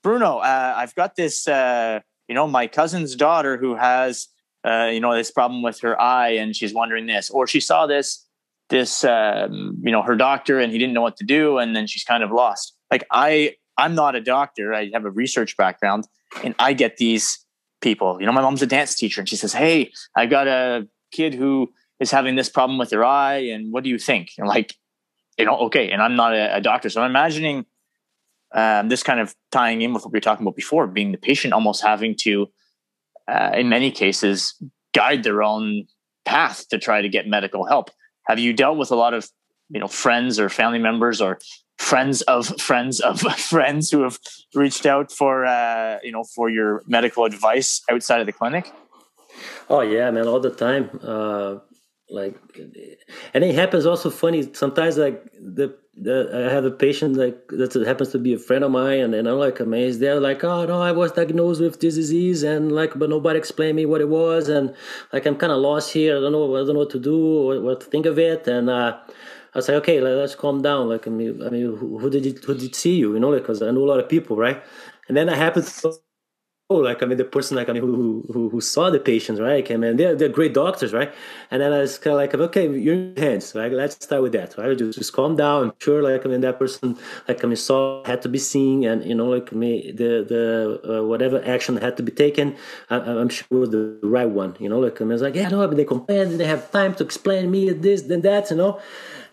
Bruno, 0.03 0.39
uh, 0.39 0.75
I've 0.77 0.95
got 0.95 1.17
this, 1.17 1.47
uh, 1.47 2.01
you 2.29 2.35
know, 2.35 2.47
my 2.47 2.67
cousin's 2.67 3.15
daughter 3.15 3.59
who 3.59 3.75
has, 3.75 4.29
uh, 4.65 4.89
you 4.93 5.01
know, 5.01 5.15
this 5.15 5.31
problem 5.31 5.63
with 5.63 5.81
her 5.81 6.01
eye, 6.01 6.31
and 6.31 6.55
she's 6.57 6.73
wondering 6.73 7.07
this, 7.07 7.31
or 7.31 7.47
she 7.47 7.61
saw 7.61 7.87
this, 7.87 8.27
this, 8.71 9.05
um, 9.05 9.77
you 9.83 9.93
know, 9.93 10.03
her 10.03 10.17
doctor, 10.17 10.59
and 10.59 10.73
he 10.73 10.79
didn't 10.79 10.95
know 10.95 11.03
what 11.03 11.17
to 11.17 11.25
do, 11.25 11.59
and 11.59 11.75
then 11.77 11.87
she's 11.87 12.05
kind 12.05 12.23
of 12.23 12.31
lost." 12.31 12.75
Like 12.91 13.05
I, 13.11 13.57
I'm 13.77 13.95
not 13.95 14.15
a 14.15 14.21
doctor. 14.21 14.73
I 14.73 14.91
have 14.93 15.05
a 15.05 15.11
research 15.11 15.57
background, 15.57 16.07
and 16.43 16.55
I 16.59 16.73
get 16.73 16.97
these 16.97 17.45
people. 17.81 18.19
You 18.21 18.27
know, 18.27 18.33
my 18.33 18.43
mom's 18.43 18.63
a 18.63 18.67
dance 18.67 18.95
teacher, 18.95 19.21
and 19.21 19.29
she 19.29 19.37
says, 19.37 19.53
"Hey, 19.53 19.91
I 20.17 20.27
got 20.27 20.47
a 20.47 20.87
kid 21.13 21.35
who 21.35 21.73
is 21.99 22.11
having 22.11 22.37
this 22.37 22.49
problem 22.49 22.79
with 22.79 22.91
their 22.91 23.05
eye, 23.05 23.39
and 23.39 23.73
what 23.73 23.85
do 23.85 23.91
you 23.91 23.99
think?" 23.99 24.31
And 24.39 24.47
like, 24.49 24.75
you 25.37 25.45
know, 25.45 25.57
okay. 25.67 25.91
And 25.91 26.01
I'm 26.01 26.17
not 26.17 26.33
a, 26.33 26.57
a 26.57 26.61
doctor, 26.61 26.89
so 26.89 27.03
I'm 27.03 27.11
imagining 27.11 27.67
um, 28.53 28.89
this 28.89 29.03
kind 29.03 29.21
of 29.21 29.35
tying 29.51 29.83
in 29.83 29.93
with 29.93 30.05
what 30.05 30.13
we 30.13 30.17
were 30.17 30.23
talking 30.23 30.45
about 30.45 30.57
before, 30.57 30.87
being 30.87 31.13
the 31.13 31.19
patient 31.19 31.53
almost 31.53 31.83
having 31.83 32.15
to, 32.21 32.49
uh, 33.29 33.51
in 33.55 33.69
many 33.69 33.91
cases, 33.91 34.55
guide 34.95 35.23
their 35.23 35.43
own 35.43 35.87
path 36.25 36.69
to 36.69 36.79
try 36.79 37.01
to 37.01 37.09
get 37.09 37.27
medical 37.27 37.65
help. 37.67 37.91
Have 38.27 38.39
you 38.39 38.53
dealt 38.53 38.77
with 38.77 38.91
a 38.91 38.97
lot 38.97 39.15
of, 39.15 39.29
you 39.69 39.81
know, 39.81 39.89
friends 39.89 40.39
or 40.39 40.49
family 40.49 40.79
members 40.79 41.21
or 41.21 41.39
friends 41.81 42.21
of 42.23 42.47
friends 42.61 43.01
of 43.01 43.21
friends 43.53 43.91
who 43.91 44.03
have 44.03 44.19
reached 44.55 44.87
out 44.87 45.11
for 45.11 45.47
uh, 45.47 45.99
you 46.03 46.13
know 46.13 46.25
for 46.25 46.49
your 46.51 46.83
medical 46.87 47.25
advice 47.25 47.83
outside 47.91 48.21
of 48.21 48.27
the 48.27 48.33
clinic? 48.33 48.71
Oh 49.69 49.81
yeah, 49.81 50.11
man, 50.11 50.29
all 50.29 50.41
the 50.41 50.51
time. 50.51 50.91
Uh, 51.03 51.59
like, 52.11 52.37
and 53.35 53.44
it 53.44 53.55
happens 53.55 53.87
also 53.87 54.11
funny 54.11 54.53
sometimes. 54.55 54.99
Like 54.99 55.25
the, 55.35 55.77
the 55.96 56.31
I 56.49 56.53
have 56.53 56.64
a 56.64 56.70
patient 56.70 57.16
like 57.16 57.49
that 57.49 57.75
happens 57.87 58.11
to 58.12 58.18
be 58.18 58.35
a 58.35 58.38
friend 58.38 58.64
of 58.64 58.70
mine, 58.70 59.01
and, 59.01 59.14
and 59.14 59.29
I'm 59.29 59.38
like 59.38 59.61
amazed. 59.61 60.01
They're 60.01 60.20
like, 60.20 60.44
oh 60.44 60.66
no, 60.66 60.81
I 60.83 60.92
was 60.92 61.12
diagnosed 61.12 61.61
with 61.61 61.81
this 61.81 61.94
disease, 61.96 62.42
and 62.42 62.73
like, 62.73 62.99
but 62.99 63.11
nobody 63.11 63.38
explained 63.38 63.77
me 63.77 63.87
what 63.87 64.01
it 64.01 64.09
was, 64.09 64.49
and 64.49 64.75
like 65.12 65.27
I'm 65.27 65.37
kind 65.37 65.53
of 65.53 65.59
lost 65.61 65.92
here. 65.92 66.16
I 66.16 66.20
don't 66.20 66.33
know, 66.33 66.55
I 66.57 66.61
don't 66.61 66.75
know 66.75 66.81
what 66.81 66.90
to 66.90 67.01
do, 67.01 67.18
or 67.51 67.61
what 67.61 67.81
to 67.83 67.87
think 67.87 68.07
of 68.07 68.18
it, 68.18 68.46
and. 68.49 68.70
uh 68.70 68.99
I 69.55 69.59
was 69.59 69.68
like, 69.68 69.79
okay, 69.79 70.01
let's 70.01 70.35
calm 70.37 70.62
down. 70.62 70.88
Like, 70.88 71.07
I 71.07 71.11
mean, 71.11 71.42
I 71.44 71.51
mean, 71.51 71.77
who, 71.77 71.99
who 71.99 72.09
did 72.11 72.44
who 72.44 72.55
did 72.55 72.75
see 72.75 72.96
you? 72.96 73.14
You 73.14 73.20
know, 73.20 73.33
because 73.33 73.62
I 73.62 73.70
know 73.73 73.83
a 73.83 73.90
lot 73.92 74.01
of 74.01 74.09
people, 74.09 74.37
right? 74.37 74.62
And 75.09 75.16
then 75.16 75.29
I 75.29 75.37
happened 75.37 75.66
to 75.66 75.94
oh, 76.70 76.76
like 76.76 77.02
I 77.02 77.06
mean, 77.06 77.18
the 77.18 77.24
person 77.24 77.56
like 77.56 77.68
I 77.68 77.72
mean, 77.72 77.83
who 77.83 78.24
who, 78.33 78.48
who 78.48 78.61
saw 78.61 78.88
the 78.90 79.00
patients, 79.00 79.40
right? 79.40 79.68
I 79.70 79.76
mean, 79.76 79.96
they're 79.96 80.14
they're 80.14 80.28
great 80.28 80.54
doctors, 80.54 80.92
right? 80.92 81.12
And 81.50 81.61
then 81.61 81.72
I 81.72 81.80
was 81.80 81.98
kind 81.98 82.14
of 82.14 82.18
like, 82.18 82.33
okay, 82.33 82.70
you're 82.70 82.94
in 82.94 83.16
hands, 83.16 83.54
right? 83.54 83.72
Let's 83.72 83.96
start 84.02 84.22
with 84.22 84.33
that, 84.33 84.56
right? 84.56 84.78
Just, 84.78 84.96
just 84.96 85.12
calm 85.12 85.37
down. 85.37 85.64
I'm 85.64 85.72
sure, 85.80 86.02
like 86.02 86.24
I 86.24 86.28
mean, 86.28 86.40
that 86.42 86.59
person, 86.59 86.96
like 87.26 87.42
I 87.44 87.46
mean, 87.48 87.56
saw 87.56 88.04
had 88.04 88.22
to 88.22 88.28
be 88.28 88.38
seen, 88.38 88.85
and 88.85 89.04
you 89.04 89.14
know, 89.14 89.26
like 89.26 89.52
me, 89.52 89.90
the 89.90 90.24
the 90.33 90.98
uh, 90.98 91.04
whatever 91.04 91.44
action 91.44 91.76
had 91.76 91.96
to 91.96 92.02
be 92.02 92.12
taken, 92.12 92.56
I, 92.88 92.96
am 92.96 93.28
sure 93.28 93.46
it 93.50 93.61
was 93.61 93.70
the 93.70 93.98
right 94.02 94.30
one. 94.30 94.56
You 94.61 94.68
know, 94.68 94.78
like 94.78 95.00
I 95.00 95.04
mean, 95.04 95.14
it's 95.14 95.22
like, 95.22 95.35
yeah, 95.35 95.48
no, 95.48 95.66
but 95.66 95.76
they 95.76 95.85
complain, 95.85 96.38
they 96.38 96.46
have 96.46 96.70
time 96.70 96.94
to 96.94 97.04
explain 97.04 97.50
me 97.50 97.70
this, 97.70 98.02
then 98.02 98.20
that, 98.22 98.50
you 98.50 98.56
know 98.56 98.80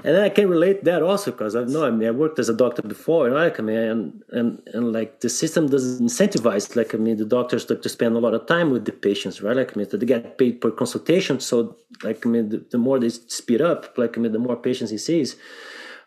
and 0.04 0.16
I 0.18 0.30
can 0.30 0.48
relate 0.48 0.84
that 0.84 1.02
also 1.02 1.32
because 1.32 1.56
I 1.56 1.64
know 1.64 1.86
I 1.86 1.90
mean 1.90 2.08
I 2.08 2.12
worked 2.12 2.38
as 2.38 2.50
a 2.50 2.54
doctor 2.54 2.82
before, 2.82 3.30
like 3.30 3.60
I 3.60 3.64
mean, 3.64 3.78
and 3.78 4.24
and 4.30 4.62
and 4.74 4.94
like 4.94 5.22
the 5.22 5.30
system 5.30 5.68
doesn't 5.68 6.06
incentivize 6.06 6.76
like 6.76 6.94
I 6.94 6.98
mean 6.98 7.18
the 7.18 7.26
doctors 7.26 7.70
like 7.70 7.82
to 7.82 7.90
spend 7.90 8.16
a 8.16 8.20
lot 8.20 8.36
of 8.36 8.46
time 8.46 8.70
with 8.70 8.86
the 8.86 8.92
patients, 8.92 9.42
right? 9.42 9.58
Like 9.58 9.76
I 9.76 9.80
mean, 9.80 9.88
they 9.92 10.06
get 10.06 10.38
paid 10.38 10.62
per 10.62 10.72
consultation, 10.72 11.40
so 11.40 11.78
like 12.04 12.26
I 12.26 12.30
mean, 12.30 12.50
the, 12.50 12.58
the 12.70 12.78
more 12.78 13.00
they 13.00 13.10
speed 13.10 13.62
up, 13.62 13.98
like 13.98 14.18
I 14.18 14.22
mean, 14.22 14.34
the 14.34 14.40
more 14.40 14.56
patients 14.56 14.92
he 14.92 15.00
sees, 15.00 15.36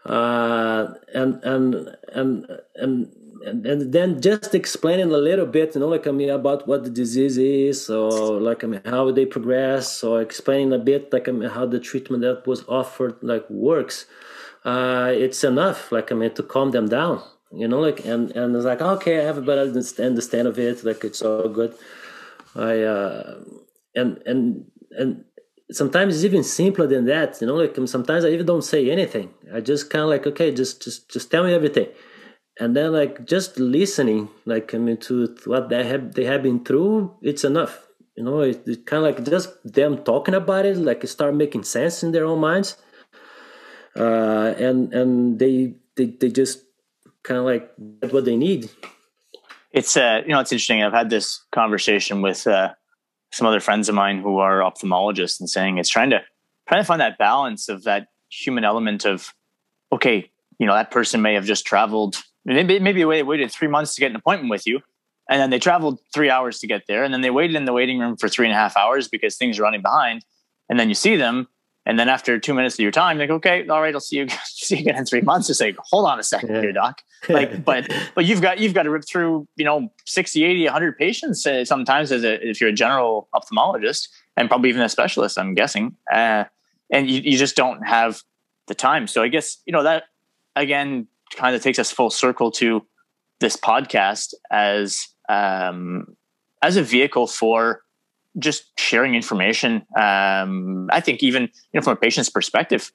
uh, 0.06 0.94
and 1.12 1.42
and 1.42 1.96
and 2.12 2.46
and 2.76 3.12
and, 3.44 3.66
and 3.66 3.92
then 3.92 4.20
just 4.20 4.54
explaining 4.54 5.12
a 5.12 5.16
little 5.16 5.46
bit, 5.46 5.74
you 5.74 5.80
know, 5.80 5.88
like 5.88 6.06
I 6.06 6.10
mean 6.10 6.30
about 6.30 6.66
what 6.68 6.84
the 6.84 6.90
disease 6.90 7.38
is, 7.38 7.88
or 7.88 8.40
like 8.40 8.64
I 8.64 8.66
mean 8.66 8.82
how 8.84 9.10
they 9.10 9.26
progress, 9.26 10.04
or 10.04 10.20
explaining 10.20 10.72
a 10.72 10.78
bit 10.78 11.12
like 11.12 11.28
I 11.28 11.32
mean 11.32 11.48
how 11.48 11.66
the 11.66 11.80
treatment 11.80 12.22
that 12.22 12.46
was 12.46 12.64
offered 12.68 13.16
like 13.22 13.48
works. 13.48 14.06
Uh, 14.64 15.10
it's 15.14 15.42
enough, 15.42 15.90
like 15.90 16.12
I 16.12 16.14
mean, 16.14 16.34
to 16.34 16.42
calm 16.42 16.70
them 16.70 16.88
down, 16.88 17.22
you 17.52 17.66
know, 17.66 17.80
like 17.80 18.04
and 18.04 18.30
and 18.32 18.54
it's 18.54 18.64
like 18.64 18.82
okay, 18.82 19.20
I 19.20 19.24
have 19.24 19.38
a 19.38 19.42
better 19.42 19.62
understand 19.62 20.46
of 20.46 20.58
it, 20.58 20.84
like 20.84 21.04
it's 21.04 21.22
all 21.22 21.48
good. 21.48 21.74
I 22.54 22.80
uh, 22.82 23.40
and 23.94 24.20
and 24.26 24.66
and 24.90 25.24
sometimes 25.70 26.14
it's 26.14 26.24
even 26.24 26.42
simpler 26.44 26.86
than 26.86 27.06
that, 27.06 27.40
you 27.40 27.46
know, 27.46 27.54
like 27.54 27.76
sometimes 27.86 28.24
I 28.24 28.28
even 28.30 28.46
don't 28.46 28.64
say 28.64 28.90
anything. 28.90 29.30
I 29.54 29.60
just 29.60 29.88
kind 29.88 30.02
of 30.02 30.10
like 30.10 30.26
okay, 30.26 30.52
just 30.52 30.82
just 30.82 31.08
just 31.10 31.30
tell 31.30 31.44
me 31.44 31.54
everything 31.54 31.88
and 32.60 32.76
then 32.76 32.92
like 32.92 33.24
just 33.24 33.58
listening 33.58 34.28
like 34.44 34.74
i 34.74 34.78
mean 34.78 34.98
to 34.98 35.34
what 35.46 35.70
they 35.70 35.82
have 35.82 36.14
they 36.14 36.24
have 36.24 36.42
been 36.42 36.62
through 36.62 37.12
it's 37.22 37.42
enough. 37.42 37.86
You 38.16 38.24
know 38.24 38.40
it's 38.40 38.68
it 38.68 38.84
kind 38.84 39.04
of 39.04 39.08
like 39.08 39.24
just 39.24 39.48
them 39.64 40.04
talking 40.04 40.34
about 40.34 40.66
it 40.66 40.76
like 40.76 41.06
start 41.08 41.34
making 41.34 41.64
sense 41.64 42.02
in 42.02 42.12
their 42.12 42.26
own 42.26 42.40
minds. 42.40 42.76
Uh 43.96 44.54
and 44.58 44.92
and 44.92 45.38
they 45.38 45.74
they, 45.96 46.06
they 46.20 46.28
just 46.28 46.64
kind 47.22 47.38
of 47.38 47.46
like 47.46 47.72
get 48.02 48.12
what 48.12 48.26
they 48.26 48.36
need. 48.36 48.70
It's 49.72 49.96
uh 49.96 50.20
you 50.26 50.32
know 50.32 50.40
it's 50.40 50.52
interesting. 50.52 50.82
I've 50.82 50.92
had 50.92 51.08
this 51.08 51.42
conversation 51.50 52.20
with 52.20 52.46
uh 52.46 52.74
some 53.32 53.46
other 53.46 53.60
friends 53.60 53.88
of 53.88 53.94
mine 53.94 54.20
who 54.20 54.38
are 54.38 54.60
ophthalmologists 54.60 55.40
and 55.40 55.48
saying 55.48 55.78
it's 55.78 55.88
trying 55.88 56.10
to 56.10 56.20
trying 56.68 56.82
to 56.82 56.86
find 56.86 57.00
that 57.00 57.16
balance 57.16 57.70
of 57.70 57.84
that 57.84 58.08
human 58.28 58.64
element 58.64 59.06
of 59.06 59.32
okay 59.92 60.30
you 60.58 60.66
know 60.66 60.74
that 60.74 60.90
person 60.90 61.22
may 61.22 61.34
have 61.34 61.46
just 61.46 61.64
traveled 61.64 62.22
maybe 62.44 62.78
maybe 62.78 63.00
they 63.04 63.22
waited 63.22 63.50
three 63.50 63.68
months 63.68 63.94
to 63.94 64.00
get 64.00 64.10
an 64.10 64.16
appointment 64.16 64.50
with 64.50 64.66
you, 64.66 64.80
and 65.28 65.40
then 65.40 65.50
they 65.50 65.58
traveled 65.58 66.00
three 66.12 66.30
hours 66.30 66.58
to 66.60 66.66
get 66.66 66.86
there, 66.86 67.04
and 67.04 67.12
then 67.12 67.20
they 67.20 67.30
waited 67.30 67.56
in 67.56 67.64
the 67.64 67.72
waiting 67.72 67.98
room 67.98 68.16
for 68.16 68.28
three 68.28 68.46
and 68.46 68.54
a 68.54 68.56
half 68.56 68.76
hours 68.76 69.08
because 69.08 69.36
things 69.36 69.58
are 69.58 69.62
running 69.62 69.82
behind, 69.82 70.24
and 70.68 70.78
then 70.78 70.88
you 70.88 70.94
see 70.94 71.16
them, 71.16 71.48
and 71.86 71.98
then 71.98 72.08
after 72.08 72.38
two 72.38 72.54
minutes 72.54 72.74
of 72.76 72.80
your 72.80 72.92
time, 72.92 73.18
like, 73.18 73.30
okay, 73.30 73.66
all 73.66 73.80
right, 73.80 73.94
I'll 73.94 74.00
see 74.00 74.18
you 74.18 74.28
see 74.44 74.76
you 74.76 74.82
again 74.82 74.96
in 74.96 75.06
three 75.06 75.22
months. 75.22 75.48
It's 75.48 75.60
like, 75.60 75.76
hold 75.78 76.06
on 76.06 76.18
a 76.18 76.22
second 76.22 76.54
yeah. 76.54 76.60
here, 76.60 76.72
doc. 76.72 77.02
Like, 77.28 77.66
but 77.66 77.92
but 78.14 78.24
you've 78.24 78.40
got 78.40 78.60
you've 78.60 78.72
got 78.72 78.84
to 78.84 78.90
rip 78.90 79.04
through 79.06 79.46
you 79.56 79.64
know 79.64 79.92
60, 80.06 80.42
80, 80.42 80.64
100 80.64 80.96
patients 80.96 81.46
uh, 81.46 81.66
sometimes 81.66 82.12
as 82.12 82.24
a, 82.24 82.48
if 82.48 82.62
you're 82.62 82.70
a 82.70 82.72
general 82.72 83.28
ophthalmologist 83.34 84.08
and 84.38 84.48
probably 84.48 84.70
even 84.70 84.80
a 84.80 84.88
specialist, 84.88 85.38
I'm 85.38 85.54
guessing, 85.54 85.96
uh, 86.10 86.44
and 86.90 87.10
you, 87.10 87.20
you 87.20 87.36
just 87.36 87.56
don't 87.56 87.86
have 87.86 88.22
the 88.68 88.74
time. 88.74 89.06
So 89.06 89.22
I 89.22 89.28
guess 89.28 89.58
you 89.66 89.72
know 89.74 89.82
that 89.82 90.04
again 90.56 91.08
kind 91.34 91.54
of 91.54 91.62
takes 91.62 91.78
us 91.78 91.90
full 91.90 92.10
circle 92.10 92.50
to 92.52 92.86
this 93.40 93.56
podcast 93.56 94.34
as 94.50 95.08
um, 95.28 96.06
as 96.62 96.76
a 96.76 96.82
vehicle 96.82 97.26
for 97.26 97.82
just 98.38 98.78
sharing 98.78 99.14
information. 99.14 99.86
Um, 99.96 100.88
I 100.92 101.00
think 101.00 101.22
even 101.22 101.42
you 101.42 101.48
know 101.74 101.82
from 101.82 101.94
a 101.94 101.96
patient's 101.96 102.30
perspective, 102.30 102.92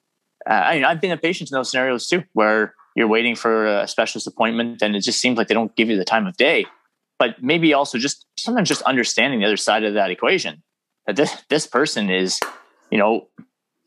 uh, 0.48 0.52
I 0.52 0.74
mean, 0.76 0.84
I've 0.84 1.00
been 1.00 1.10
a 1.10 1.16
patient 1.16 1.50
in 1.50 1.54
those 1.56 1.70
scenarios 1.70 2.06
too, 2.06 2.22
where 2.32 2.74
you're 2.94 3.08
waiting 3.08 3.34
for 3.34 3.66
a 3.66 3.88
specialist 3.88 4.26
appointment 4.26 4.80
and 4.80 4.96
it 4.96 5.00
just 5.00 5.20
seems 5.20 5.36
like 5.36 5.48
they 5.48 5.54
don't 5.54 5.74
give 5.76 5.90
you 5.90 5.96
the 5.96 6.04
time 6.04 6.26
of 6.26 6.36
day. 6.36 6.66
But 7.18 7.42
maybe 7.42 7.72
also 7.72 7.98
just 7.98 8.26
sometimes 8.38 8.68
just 8.68 8.82
understanding 8.82 9.40
the 9.40 9.46
other 9.46 9.56
side 9.56 9.84
of 9.84 9.94
that 9.94 10.10
equation 10.10 10.62
that 11.06 11.16
this 11.16 11.42
this 11.48 11.66
person 11.66 12.10
is, 12.10 12.40
you 12.90 12.98
know, 12.98 13.28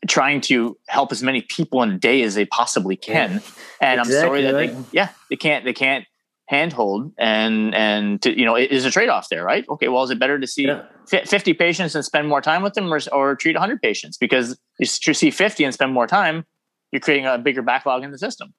trying 0.08 0.40
to 0.40 0.76
help 0.88 1.12
as 1.12 1.22
many 1.22 1.42
people 1.42 1.82
in 1.82 1.90
a 1.90 1.98
day 1.98 2.22
as 2.22 2.34
they 2.34 2.46
possibly 2.46 2.96
can. 2.96 3.42
And 3.80 4.00
exactly, 4.00 4.00
I'm 4.00 4.06
sorry 4.06 4.42
that 4.42 4.52
they, 4.52 4.76
yeah, 4.92 5.08
they 5.28 5.36
can't, 5.36 5.64
they 5.64 5.72
can't 5.72 6.06
handhold 6.46 7.12
and, 7.18 7.74
and 7.74 8.20
to, 8.22 8.36
you 8.36 8.44
know, 8.44 8.56
it 8.56 8.70
is 8.70 8.84
a 8.84 8.90
trade-off 8.90 9.28
there, 9.28 9.44
right? 9.44 9.64
Okay. 9.68 9.88
Well, 9.88 10.02
is 10.02 10.10
it 10.10 10.18
better 10.18 10.38
to 10.38 10.46
see 10.46 10.66
yeah. 10.66 10.84
50 11.06 11.54
patients 11.54 11.94
and 11.94 12.04
spend 12.04 12.28
more 12.28 12.40
time 12.40 12.62
with 12.62 12.74
them 12.74 12.92
or, 12.92 12.98
or 13.12 13.36
treat 13.36 13.56
hundred 13.56 13.80
patients? 13.80 14.16
Because 14.16 14.58
you 14.78 14.86
see 14.86 15.30
50 15.30 15.64
and 15.64 15.74
spend 15.74 15.92
more 15.92 16.06
time, 16.06 16.44
you're 16.92 17.00
creating 17.00 17.26
a 17.26 17.38
bigger 17.38 17.62
backlog 17.62 18.02
in 18.02 18.10
the 18.10 18.18
system. 18.18 18.52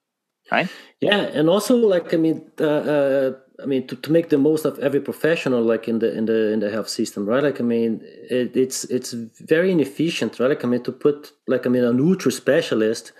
Right. 0.50 0.68
Yeah. 1.00 1.18
And 1.18 1.48
also 1.48 1.76
like, 1.76 2.14
I 2.14 2.16
mean, 2.16 2.50
uh, 2.60 2.64
uh, 2.64 3.32
I 3.62 3.66
mean, 3.66 3.86
to, 3.86 3.96
to 3.96 4.12
make 4.12 4.28
the 4.28 4.38
most 4.38 4.64
of 4.64 4.78
every 4.78 5.00
professional, 5.00 5.62
like 5.62 5.88
in 5.88 5.98
the 6.00 6.16
in 6.16 6.26
the 6.26 6.52
in 6.52 6.60
the 6.60 6.70
health 6.70 6.88
system, 6.88 7.26
right? 7.26 7.42
Like, 7.42 7.60
I 7.60 7.64
mean, 7.64 8.00
it, 8.30 8.56
it's 8.56 8.84
it's 8.84 9.12
very 9.12 9.70
inefficient, 9.70 10.40
right? 10.40 10.48
Like, 10.48 10.64
I 10.64 10.68
mean, 10.68 10.82
to 10.82 10.92
put 10.92 11.32
like 11.46 11.66
I 11.66 11.70
mean, 11.70 11.84
a 11.84 11.92
nutra 11.92 12.32
specialist 12.32 13.12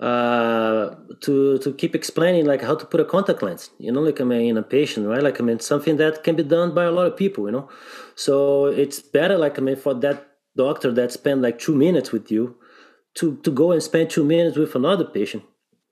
uh, 0.00 0.94
to 1.20 1.58
to 1.58 1.72
keep 1.72 1.94
explaining 1.94 2.46
like 2.46 2.62
how 2.62 2.74
to 2.74 2.84
put 2.84 3.00
a 3.00 3.04
contact 3.04 3.42
lens, 3.42 3.70
you 3.78 3.92
know, 3.92 4.00
like 4.00 4.20
I 4.20 4.24
mean, 4.24 4.50
in 4.50 4.56
a 4.58 4.62
patient, 4.62 5.06
right? 5.06 5.22
Like, 5.22 5.40
I 5.40 5.44
mean, 5.44 5.60
something 5.60 5.96
that 5.98 6.24
can 6.24 6.36
be 6.36 6.42
done 6.42 6.74
by 6.74 6.84
a 6.84 6.90
lot 6.90 7.06
of 7.06 7.16
people, 7.16 7.46
you 7.46 7.52
know. 7.52 7.68
So 8.14 8.66
it's 8.66 9.00
better, 9.00 9.38
like 9.38 9.58
I 9.58 9.62
mean, 9.62 9.76
for 9.76 9.94
that 9.94 10.26
doctor 10.56 10.92
that 10.92 11.12
spent 11.12 11.42
like 11.42 11.58
two 11.58 11.74
minutes 11.74 12.12
with 12.12 12.30
you, 12.30 12.56
to 13.14 13.36
to 13.38 13.50
go 13.50 13.72
and 13.72 13.82
spend 13.82 14.10
two 14.10 14.24
minutes 14.24 14.56
with 14.56 14.74
another 14.74 15.04
patient, 15.04 15.44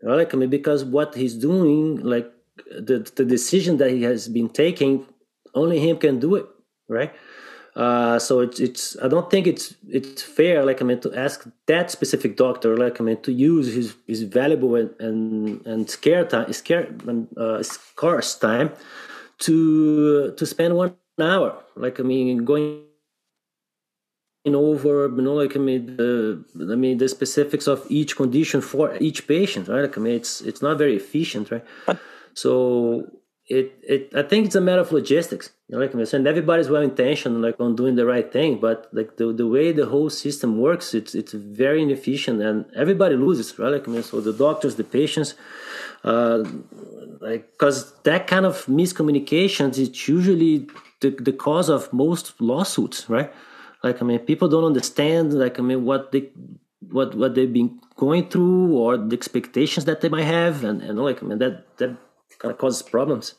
right? 0.03 0.17
Like, 0.17 0.35
I 0.35 0.37
mean, 0.37 0.51
because 0.51 0.85
what 0.85 1.15
he's 1.15 1.35
doing, 1.35 1.97
like 1.97 2.31
the 2.71 3.11
the 3.17 3.25
decision 3.25 3.77
that 3.79 3.91
he 3.91 4.03
has 4.03 4.29
been 4.29 4.49
taking, 4.49 5.07
only 5.55 5.79
him 5.79 5.99
can 5.99 6.19
do 6.19 6.35
it, 6.37 6.47
right? 6.89 7.13
Uh, 7.75 8.19
so 8.19 8.41
it's 8.41 8.61
it's 8.61 8.99
I 9.03 9.09
don't 9.09 9.31
think 9.31 9.47
it's 9.47 9.75
it's 9.89 10.21
fair 10.21 10.63
like 10.63 10.83
I 10.83 10.85
mean 10.85 11.01
to 11.01 11.15
ask 11.15 11.49
that 11.67 11.91
specific 11.91 12.37
doctor 12.37 12.77
like 12.77 13.01
I 13.01 13.05
mean 13.05 13.23
to 13.23 13.33
use 13.33 13.73
his 13.75 13.95
his 14.07 14.23
valuable 14.23 14.75
and 14.77 14.91
and, 15.01 15.67
and 15.67 15.89
scare 15.89 16.27
time 16.27 16.53
scare 16.53 16.95
uh, 17.39 17.63
scarce 17.63 18.35
time 18.35 18.73
to 19.39 20.33
to 20.33 20.45
spend 20.45 20.77
one 20.77 20.95
hour 21.19 21.65
like 21.75 21.99
I 21.99 22.03
mean 22.03 22.45
going 22.45 22.85
over 24.45 25.09
you 25.09 25.23
know 25.23 25.35
like 25.35 25.57
I 25.57 25.59
mean 25.59 25.97
the 25.97 26.45
I 26.61 26.75
mean 26.75 26.99
the 26.99 27.09
specifics 27.09 27.67
of 27.67 27.87
each 27.89 28.17
condition 28.17 28.61
for 28.61 28.95
each 29.01 29.27
patient 29.27 29.69
right 29.69 29.81
like 29.81 29.97
I 29.97 30.01
mean 30.03 30.15
it's 30.15 30.43
it's 30.43 30.61
not 30.61 30.77
very 30.77 30.97
efficient 30.97 31.51
right 31.51 31.65
so 32.35 33.11
it 33.47 33.73
it 33.83 34.13
I 34.15 34.23
think 34.23 34.47
it's 34.47 34.55
a 34.55 34.61
matter 34.61 34.81
of 34.81 34.93
logistics. 34.93 35.51
You 35.69 35.77
know, 35.77 35.83
like 35.85 35.95
I 35.95 36.05
said, 36.05 36.27
everybody's 36.27 36.69
well 36.69 36.83
intentioned, 36.83 37.43
like 37.43 37.59
on 37.59 37.75
doing 37.75 37.97
the 37.97 38.07
right 38.07 38.31
thing, 38.33 38.59
but 38.61 38.89
like 38.93 39.17
the 39.17 39.33
the 39.33 39.47
way 39.47 39.73
the 39.73 39.87
whole 39.87 40.11
system 40.11 40.59
works, 40.59 40.95
it's 40.95 41.15
it's 41.15 41.33
very 41.33 41.83
inefficient, 41.83 42.41
and 42.41 42.67
everybody 42.75 43.17
loses, 43.17 43.59
right? 43.59 43.73
Like 43.73 43.89
I 43.89 43.91
mean, 43.91 44.03
so 44.03 44.21
the 44.21 44.33
doctors, 44.33 44.77
the 44.77 44.85
patients, 44.85 45.35
uh, 46.05 46.45
like 47.21 47.53
because 47.53 47.93
that 48.03 48.27
kind 48.27 48.47
of 48.47 48.65
miscommunications 48.67 49.79
it's 49.79 50.09
usually 50.09 50.69
the 51.01 51.11
the 51.11 51.33
cause 51.33 51.69
of 51.69 51.93
most 51.93 52.41
lawsuits, 52.41 53.11
right? 53.11 53.33
Like 53.83 54.01
I 54.01 54.05
mean, 54.05 54.21
people 54.21 54.49
don't 54.49 54.65
understand, 54.65 55.35
like 55.35 55.59
I 55.59 55.63
mean, 55.63 55.85
what 55.85 56.13
they 56.13 56.31
what 56.91 57.15
what 57.15 57.35
they've 57.35 57.53
been 57.53 57.81
going 57.97 58.29
through 58.29 58.77
or 58.77 58.97
the 58.97 59.17
expectations 59.17 59.85
that 59.87 60.01
they 60.01 60.09
might 60.09 60.31
have, 60.39 60.63
and 60.63 60.81
and 60.81 60.99
like 60.99 61.23
I 61.23 61.27
mean 61.27 61.39
that 61.39 61.77
that 61.79 61.97
kind 62.43 62.53
of 62.53 62.59
causes 62.59 62.83
problems. 62.83 63.35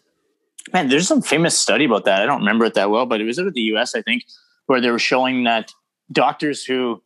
Man, 0.72 0.88
there's 0.88 1.08
some 1.08 1.22
famous 1.22 1.60
study 1.60 1.86
about 1.86 2.06
that. 2.06 2.22
I 2.22 2.26
don't 2.26 2.40
remember 2.40 2.66
it 2.66 2.74
that 2.76 2.90
well, 2.90 3.06
but 3.06 3.20
it 3.20 3.26
was 3.26 3.38
of 3.38 3.54
the 3.54 3.62
U.S. 3.62 3.96
I 3.96 4.02
think, 4.02 4.24
where 4.66 4.80
they 4.80 4.90
were 4.90 5.00
showing 5.00 5.44
that 5.44 5.72
doctors 6.12 6.64
who, 6.64 7.04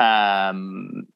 um, 0.00 1.06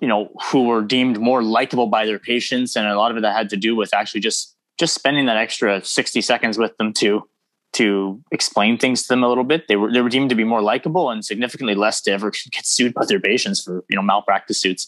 you 0.00 0.08
know, 0.08 0.28
who 0.50 0.64
were 0.64 0.82
deemed 0.82 1.18
more 1.18 1.42
likable 1.42 1.86
by 1.86 2.04
their 2.04 2.18
patients, 2.18 2.76
and 2.76 2.86
a 2.86 2.98
lot 2.98 3.10
of 3.10 3.16
it 3.16 3.22
that 3.22 3.34
had 3.34 3.48
to 3.50 3.56
do 3.56 3.74
with 3.74 3.94
actually 3.94 4.20
just 4.20 4.54
just 4.78 4.94
spending 4.94 5.26
that 5.26 5.36
extra 5.36 5.84
60 5.84 6.20
seconds 6.22 6.56
with 6.58 6.76
them 6.76 6.92
to 6.94 7.22
to 7.72 8.20
explain 8.32 8.78
things 8.78 9.02
to 9.02 9.08
them 9.08 9.22
a 9.22 9.28
little 9.28 9.44
bit. 9.44 9.66
They 9.68 9.76
were 9.76 9.90
they 9.92 10.02
were 10.02 10.08
deemed 10.10 10.30
to 10.30 10.36
be 10.36 10.44
more 10.44 10.60
likable 10.60 11.10
and 11.10 11.24
significantly 11.24 11.74
less 11.74 12.02
to 12.02 12.10
ever 12.10 12.30
get 12.50 12.66
sued 12.66 12.92
by 12.92 13.06
their 13.06 13.20
patients 13.20 13.62
for 13.62 13.84
you 13.88 13.96
know 13.96 14.02
malpractice 14.02 14.60
suits. 14.60 14.86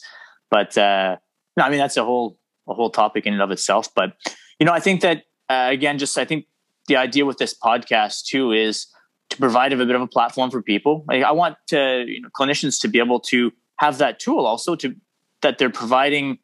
But 0.51 0.77
uh, 0.77 1.17
no, 1.57 1.65
I 1.65 1.71
mean 1.71 1.79
that's 1.79 1.97
a 1.97 2.05
whole 2.05 2.39
a 2.69 2.75
whole 2.75 2.91
topic 2.91 3.27
in 3.27 3.33
and 3.33 3.43
of 3.43 3.51
itself. 3.51 3.89
But 3.95 4.15
you 4.63 4.65
know, 4.65 4.73
I 4.73 4.79
think 4.79 5.01
that 5.01 5.25
uh, 5.51 5.71
again, 5.73 5.99
just 5.99 6.17
I 6.17 6.25
think 6.25 6.47
the 6.87 6.95
idea 6.95 7.27
with 7.27 7.39
this 7.39 7.53
podcast 7.53 8.27
too 8.27 8.53
is 8.53 8.87
to 9.31 9.37
provide 9.37 9.73
a 9.73 9.77
bit 9.77 9.91
of 9.91 10.01
a 10.01 10.07
platform 10.07 10.53
for 10.53 10.63
people. 10.63 11.05
Like, 11.09 11.25
I 11.25 11.33
want 11.33 11.57
to, 11.71 12.05
you 12.07 12.21
know, 12.21 12.29
clinicians 12.29 12.81
to 12.83 12.87
be 12.87 13.01
able 13.01 13.19
to 13.33 13.53
have 13.81 13.99
that 13.99 14.21
tool 14.21 14.47
also 14.47 14.77
to 14.77 14.95
that 15.41 15.59
they're 15.59 15.69
providing 15.69 16.39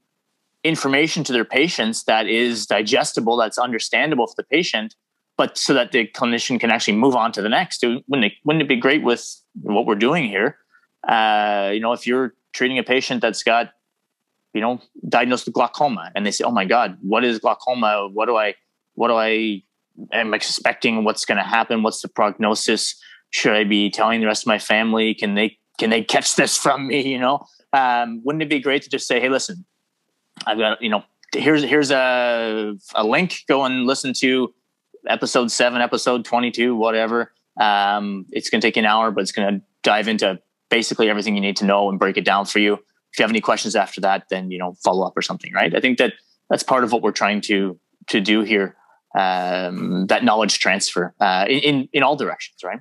information 0.64 1.22
to 1.22 1.32
their 1.32 1.44
patients 1.44 2.02
that 2.06 2.26
is 2.26 2.66
digestible, 2.66 3.36
that's 3.36 3.56
understandable 3.56 4.26
for 4.26 4.34
the 4.36 4.42
patient, 4.42 4.96
but 5.36 5.56
so 5.56 5.72
that 5.72 5.92
the 5.92 6.08
clinician 6.08 6.58
can 6.58 6.72
actually 6.72 6.96
move 6.96 7.14
on 7.14 7.30
to 7.30 7.40
the 7.40 7.48
next. 7.48 7.84
Wouldn't 7.84 8.24
it, 8.24 8.32
wouldn't 8.42 8.62
it 8.62 8.68
be 8.68 8.74
great 8.74 9.04
with 9.04 9.40
what 9.62 9.86
we're 9.86 9.94
doing 9.94 10.24
here? 10.24 10.56
Uh, 11.06 11.70
you 11.72 11.78
know, 11.78 11.92
if 11.92 12.04
you're 12.04 12.34
treating 12.52 12.80
a 12.80 12.82
patient 12.82 13.20
that's 13.20 13.44
got 13.44 13.74
you 14.58 14.62
know, 14.64 14.80
diagnosed 15.08 15.46
with 15.46 15.54
glaucoma, 15.54 16.10
and 16.16 16.26
they 16.26 16.32
say, 16.32 16.42
"Oh 16.42 16.50
my 16.50 16.64
God, 16.64 16.98
what 17.00 17.24
is 17.24 17.38
glaucoma? 17.38 18.08
What 18.12 18.26
do 18.26 18.36
I, 18.36 18.54
what 18.94 19.06
do 19.06 19.14
I 19.14 19.62
am 20.12 20.34
expecting? 20.34 21.04
What's 21.04 21.24
going 21.24 21.38
to 21.38 21.44
happen? 21.44 21.84
What's 21.84 22.02
the 22.02 22.08
prognosis? 22.08 23.00
Should 23.30 23.52
I 23.52 23.62
be 23.62 23.88
telling 23.88 24.20
the 24.20 24.26
rest 24.26 24.42
of 24.42 24.48
my 24.48 24.58
family? 24.58 25.14
Can 25.14 25.36
they 25.36 25.58
can 25.78 25.90
they 25.90 26.02
catch 26.02 26.34
this 26.34 26.56
from 26.56 26.88
me? 26.88 26.98
You 27.12 27.20
know, 27.20 27.46
um, 27.72 28.20
wouldn't 28.24 28.42
it 28.42 28.50
be 28.50 28.58
great 28.58 28.82
to 28.82 28.90
just 28.90 29.06
say, 29.06 29.20
"Hey, 29.20 29.28
listen, 29.28 29.64
I've 30.44 30.58
got 30.58 30.82
you 30.82 30.90
know, 30.90 31.04
here's 31.32 31.62
here's 31.62 31.92
a 31.92 32.74
a 32.96 33.04
link. 33.04 33.44
Go 33.46 33.64
and 33.64 33.86
listen 33.86 34.12
to 34.14 34.52
episode 35.06 35.52
seven, 35.52 35.80
episode 35.80 36.24
twenty 36.24 36.50
two, 36.50 36.74
whatever. 36.74 37.32
Um, 37.60 38.26
it's 38.32 38.50
going 38.50 38.60
to 38.60 38.66
take 38.66 38.76
an 38.76 38.86
hour, 38.86 39.12
but 39.12 39.22
it's 39.22 39.32
going 39.32 39.60
to 39.60 39.64
dive 39.84 40.08
into 40.08 40.40
basically 40.68 41.08
everything 41.08 41.36
you 41.36 41.40
need 41.40 41.56
to 41.58 41.64
know 41.64 41.88
and 41.88 41.98
break 42.00 42.16
it 42.16 42.24
down 42.24 42.44
for 42.44 42.58
you." 42.58 42.80
If 43.12 43.18
you 43.18 43.22
have 43.22 43.30
any 43.30 43.40
questions 43.40 43.74
after 43.74 44.00
that, 44.02 44.24
then 44.30 44.50
you 44.50 44.58
know 44.58 44.74
follow 44.84 45.06
up 45.06 45.16
or 45.16 45.22
something, 45.22 45.52
right? 45.52 45.74
I 45.74 45.80
think 45.80 45.98
that 45.98 46.14
that's 46.50 46.62
part 46.62 46.84
of 46.84 46.92
what 46.92 47.02
we're 47.02 47.12
trying 47.12 47.40
to 47.42 47.78
to 48.08 48.20
do 48.20 48.42
here. 48.42 48.76
Um, 49.18 50.06
that 50.08 50.22
knowledge 50.22 50.58
transfer 50.58 51.14
uh, 51.20 51.46
in 51.48 51.88
in 51.92 52.02
all 52.02 52.16
directions, 52.16 52.62
right? 52.62 52.80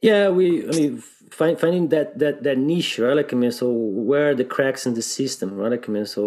Yeah, 0.00 0.30
we. 0.30 0.64
I 0.68 0.72
mean, 0.72 1.02
find, 1.32 1.58
finding 1.58 1.88
that 1.88 2.18
that 2.18 2.42
that 2.42 2.58
niche, 2.58 2.98
right? 2.98 3.16
Like 3.16 3.32
I 3.32 3.36
mean, 3.36 3.52
so 3.52 3.70
where 3.70 4.30
are 4.30 4.34
the 4.34 4.44
cracks 4.44 4.86
in 4.86 4.94
the 4.94 5.02
system, 5.02 5.54
right? 5.54 5.70
Like 5.70 5.88
I 5.88 5.92
mean, 5.92 6.06
so 6.06 6.24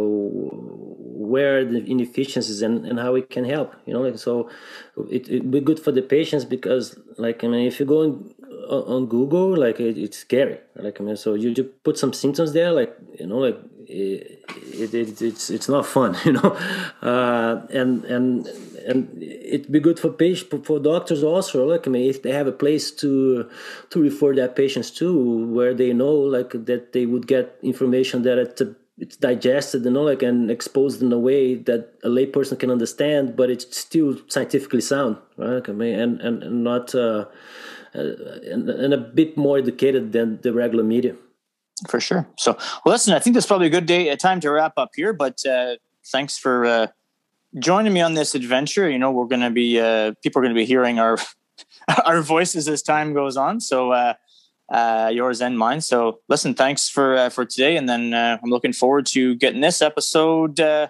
where 1.26 1.60
are 1.60 1.66
the 1.66 1.84
inefficiencies 1.90 2.62
and, 2.62 2.86
and 2.86 3.00
how 3.00 3.14
we 3.14 3.22
can 3.22 3.46
help, 3.46 3.74
you 3.86 3.94
know? 3.94 4.02
Like 4.02 4.18
so, 4.18 4.50
it 5.10 5.28
it 5.30 5.52
be 5.52 5.60
good 5.60 5.80
for 5.80 5.92
the 5.92 6.02
patients 6.02 6.46
because, 6.46 6.98
like 7.18 7.44
I 7.44 7.48
mean, 7.48 7.68
if 7.68 7.80
you 7.80 7.86
go 7.86 8.02
in, 8.04 8.34
on 8.70 9.06
Google, 9.08 9.56
like 9.56 9.80
it, 9.80 9.98
it's 9.98 10.18
scary. 10.18 10.60
Like 10.76 11.00
I 11.00 11.04
mean, 11.04 11.18
so 11.18 11.34
you 11.34 11.54
just 11.54 11.84
put 11.84 11.98
some 11.98 12.14
symptoms 12.14 12.54
there, 12.54 12.72
like 12.72 12.96
you 13.20 13.28
know, 13.28 13.38
like 13.38 13.58
it, 13.88 14.44
it, 14.74 14.94
it 14.94 15.22
it's 15.22 15.50
it's 15.50 15.70
not 15.70 15.86
fun, 15.86 16.18
you 16.26 16.34
know, 16.34 16.58
uh, 17.02 17.66
and 17.70 18.04
and 18.06 18.48
and 18.88 19.22
it'd 19.22 19.72
be 19.72 19.80
good 19.80 20.00
for 20.00 20.10
patients 20.10 20.66
for 20.66 20.80
doctors 20.80 21.24
also. 21.24 21.66
Like 21.66 21.88
I 21.88 21.92
mean, 21.92 22.10
if 22.10 22.22
they 22.24 22.32
have 22.32 22.48
a 22.48 22.52
place 22.52 22.92
to 22.92 23.50
to 23.90 24.02
refer 24.02 24.36
their 24.36 24.50
patients 24.50 24.92
to, 24.92 25.48
where 25.48 25.74
they 25.74 25.94
know 25.94 26.14
like 26.14 26.52
that 26.66 26.94
they 26.94 27.06
would 27.06 27.28
get 27.28 27.58
information 27.62 28.24
that 28.24 28.38
it's 28.38 28.62
a, 28.62 28.76
it's 28.98 29.18
digested, 29.18 29.86
and 29.86 29.94
know, 29.94 30.04
like 30.04 30.24
and 30.24 30.50
exposed 30.50 31.02
in 31.02 31.12
a 31.12 31.20
way 31.20 31.56
that 31.56 31.96
a 32.04 32.08
layperson 32.08 32.58
can 32.58 32.72
understand, 32.72 33.36
but 33.36 33.50
it's 33.50 33.78
still 33.78 34.18
scientifically 34.28 34.82
sound, 34.82 35.18
right? 35.38 35.68
I 35.68 35.72
mean, 35.72 36.00
and 36.00 36.22
and, 36.22 36.44
and 36.44 36.64
not. 36.64 36.96
Uh, 36.96 37.26
uh, 37.96 38.42
and, 38.52 38.70
and 38.70 38.94
a 38.94 38.98
bit 38.98 39.38
more 39.38 39.58
educated 39.58 40.12
than 40.12 40.38
the 40.42 40.52
regular 40.52 40.84
media. 40.84 41.16
For 41.88 42.02
sure. 42.02 42.28
So, 42.38 42.58
well, 42.84 42.94
listen, 42.94 43.14
I 43.14 43.20
think 43.20 43.36
that's 43.36 43.46
probably 43.46 43.68
a 43.68 43.70
good 43.70 43.86
day, 43.86 44.10
a 44.10 44.18
time 44.18 44.42
to 44.42 44.52
wrap 44.52 44.74
up 44.78 44.92
here. 44.96 45.14
But 45.14 45.46
uh, 45.46 45.76
thanks 46.06 46.38
for 46.38 46.66
uh, 46.66 46.88
joining 47.60 47.94
me 47.94 48.02
on 48.02 48.14
this 48.14 48.36
adventure. 48.36 48.90
You 48.90 49.00
know, 49.00 49.12
we're 49.12 49.28
going 49.28 49.42
to 49.42 49.50
be 49.50 49.80
uh, 49.80 50.14
people 50.22 50.40
are 50.40 50.44
going 50.44 50.54
to 50.54 50.60
be 50.60 50.66
hearing 50.66 51.00
our 51.00 51.18
our 52.06 52.22
voices 52.22 52.68
as 52.68 52.82
time 52.82 53.14
goes 53.14 53.38
on. 53.38 53.62
So, 53.62 53.92
uh, 53.92 54.16
uh, 54.70 55.12
yours 55.14 55.42
and 55.42 55.58
mine. 55.58 55.82
So, 55.82 56.20
listen, 56.28 56.54
thanks 56.54 56.90
for 56.90 57.16
uh, 57.16 57.30
for 57.30 57.46
today, 57.46 57.78
and 57.78 57.88
then 57.88 58.14
uh, 58.14 58.38
I'm 58.42 58.50
looking 58.50 58.74
forward 58.74 59.06
to 59.08 59.36
getting 59.36 59.62
this 59.62 59.82
episode 59.82 60.60
uh, 60.60 60.88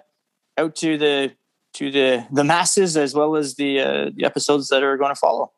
out 0.56 0.74
to 0.76 0.96
the 0.96 1.32
to 1.74 1.90
the 1.90 2.26
the 2.32 2.44
masses 2.44 2.96
as 2.96 3.14
well 3.14 3.36
as 3.36 3.54
the 3.56 3.80
uh, 3.80 4.10
the 4.14 4.24
episodes 4.24 4.68
that 4.68 4.82
are 4.82 4.96
going 4.96 5.14
to 5.14 5.20
follow. 5.20 5.52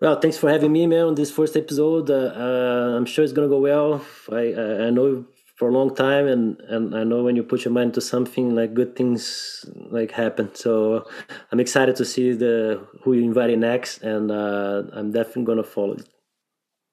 Well, 0.00 0.18
thanks 0.18 0.36
for 0.36 0.50
having 0.50 0.72
me, 0.72 0.86
man, 0.86 1.06
on 1.06 1.14
this 1.14 1.30
first 1.30 1.56
episode. 1.56 2.10
Uh, 2.10 2.32
uh, 2.34 2.96
I'm 2.96 3.06
sure 3.06 3.22
it's 3.22 3.32
gonna 3.32 3.48
go 3.48 3.60
well. 3.60 4.04
I 4.32 4.86
I 4.86 4.90
know 4.90 5.26
for 5.56 5.68
a 5.68 5.72
long 5.72 5.94
time, 5.94 6.26
and 6.26 6.58
and 6.68 6.96
I 6.96 7.04
know 7.04 7.22
when 7.22 7.36
you 7.36 7.44
put 7.44 7.64
your 7.64 7.72
mind 7.72 7.94
to 7.94 8.00
something, 8.00 8.54
like 8.54 8.74
good 8.74 8.96
things 8.96 9.64
like 9.90 10.10
happen. 10.10 10.52
So 10.54 11.06
I'm 11.52 11.60
excited 11.60 11.94
to 11.96 12.04
see 12.04 12.32
the 12.32 12.84
who 13.02 13.12
you 13.12 13.22
invited 13.22 13.60
next, 13.60 14.02
and 14.02 14.32
uh, 14.32 14.82
I'm 14.92 15.12
definitely 15.12 15.44
gonna 15.44 15.62
follow. 15.62 15.98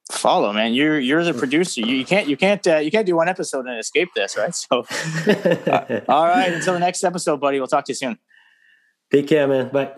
Follow, 0.10 0.52
man. 0.52 0.74
You're 0.74 1.00
you're 1.00 1.24
the 1.24 1.34
producer. 1.44 1.82
You, 1.82 1.96
you 1.98 2.06
can't 2.06 2.28
you 2.28 2.36
can't 2.36 2.66
uh, 2.68 2.78
you 2.78 2.92
can't 2.92 3.06
do 3.06 3.16
one 3.16 3.30
episode 3.30 3.68
and 3.68 3.80
escape 3.80 4.10
this, 4.16 4.36
right? 4.38 4.54
So, 4.56 4.86
uh, 5.28 6.02
all 6.08 6.26
right. 6.26 6.52
Until 6.52 6.74
the 6.74 6.80
next 6.80 7.04
episode, 7.04 7.40
buddy. 7.40 7.60
We'll 7.60 7.68
talk 7.68 7.86
to 7.86 7.92
you 7.92 7.96
soon. 7.96 8.18
Take 9.12 9.28
care, 9.28 9.48
man. 9.48 9.70
Bye. 9.70 9.94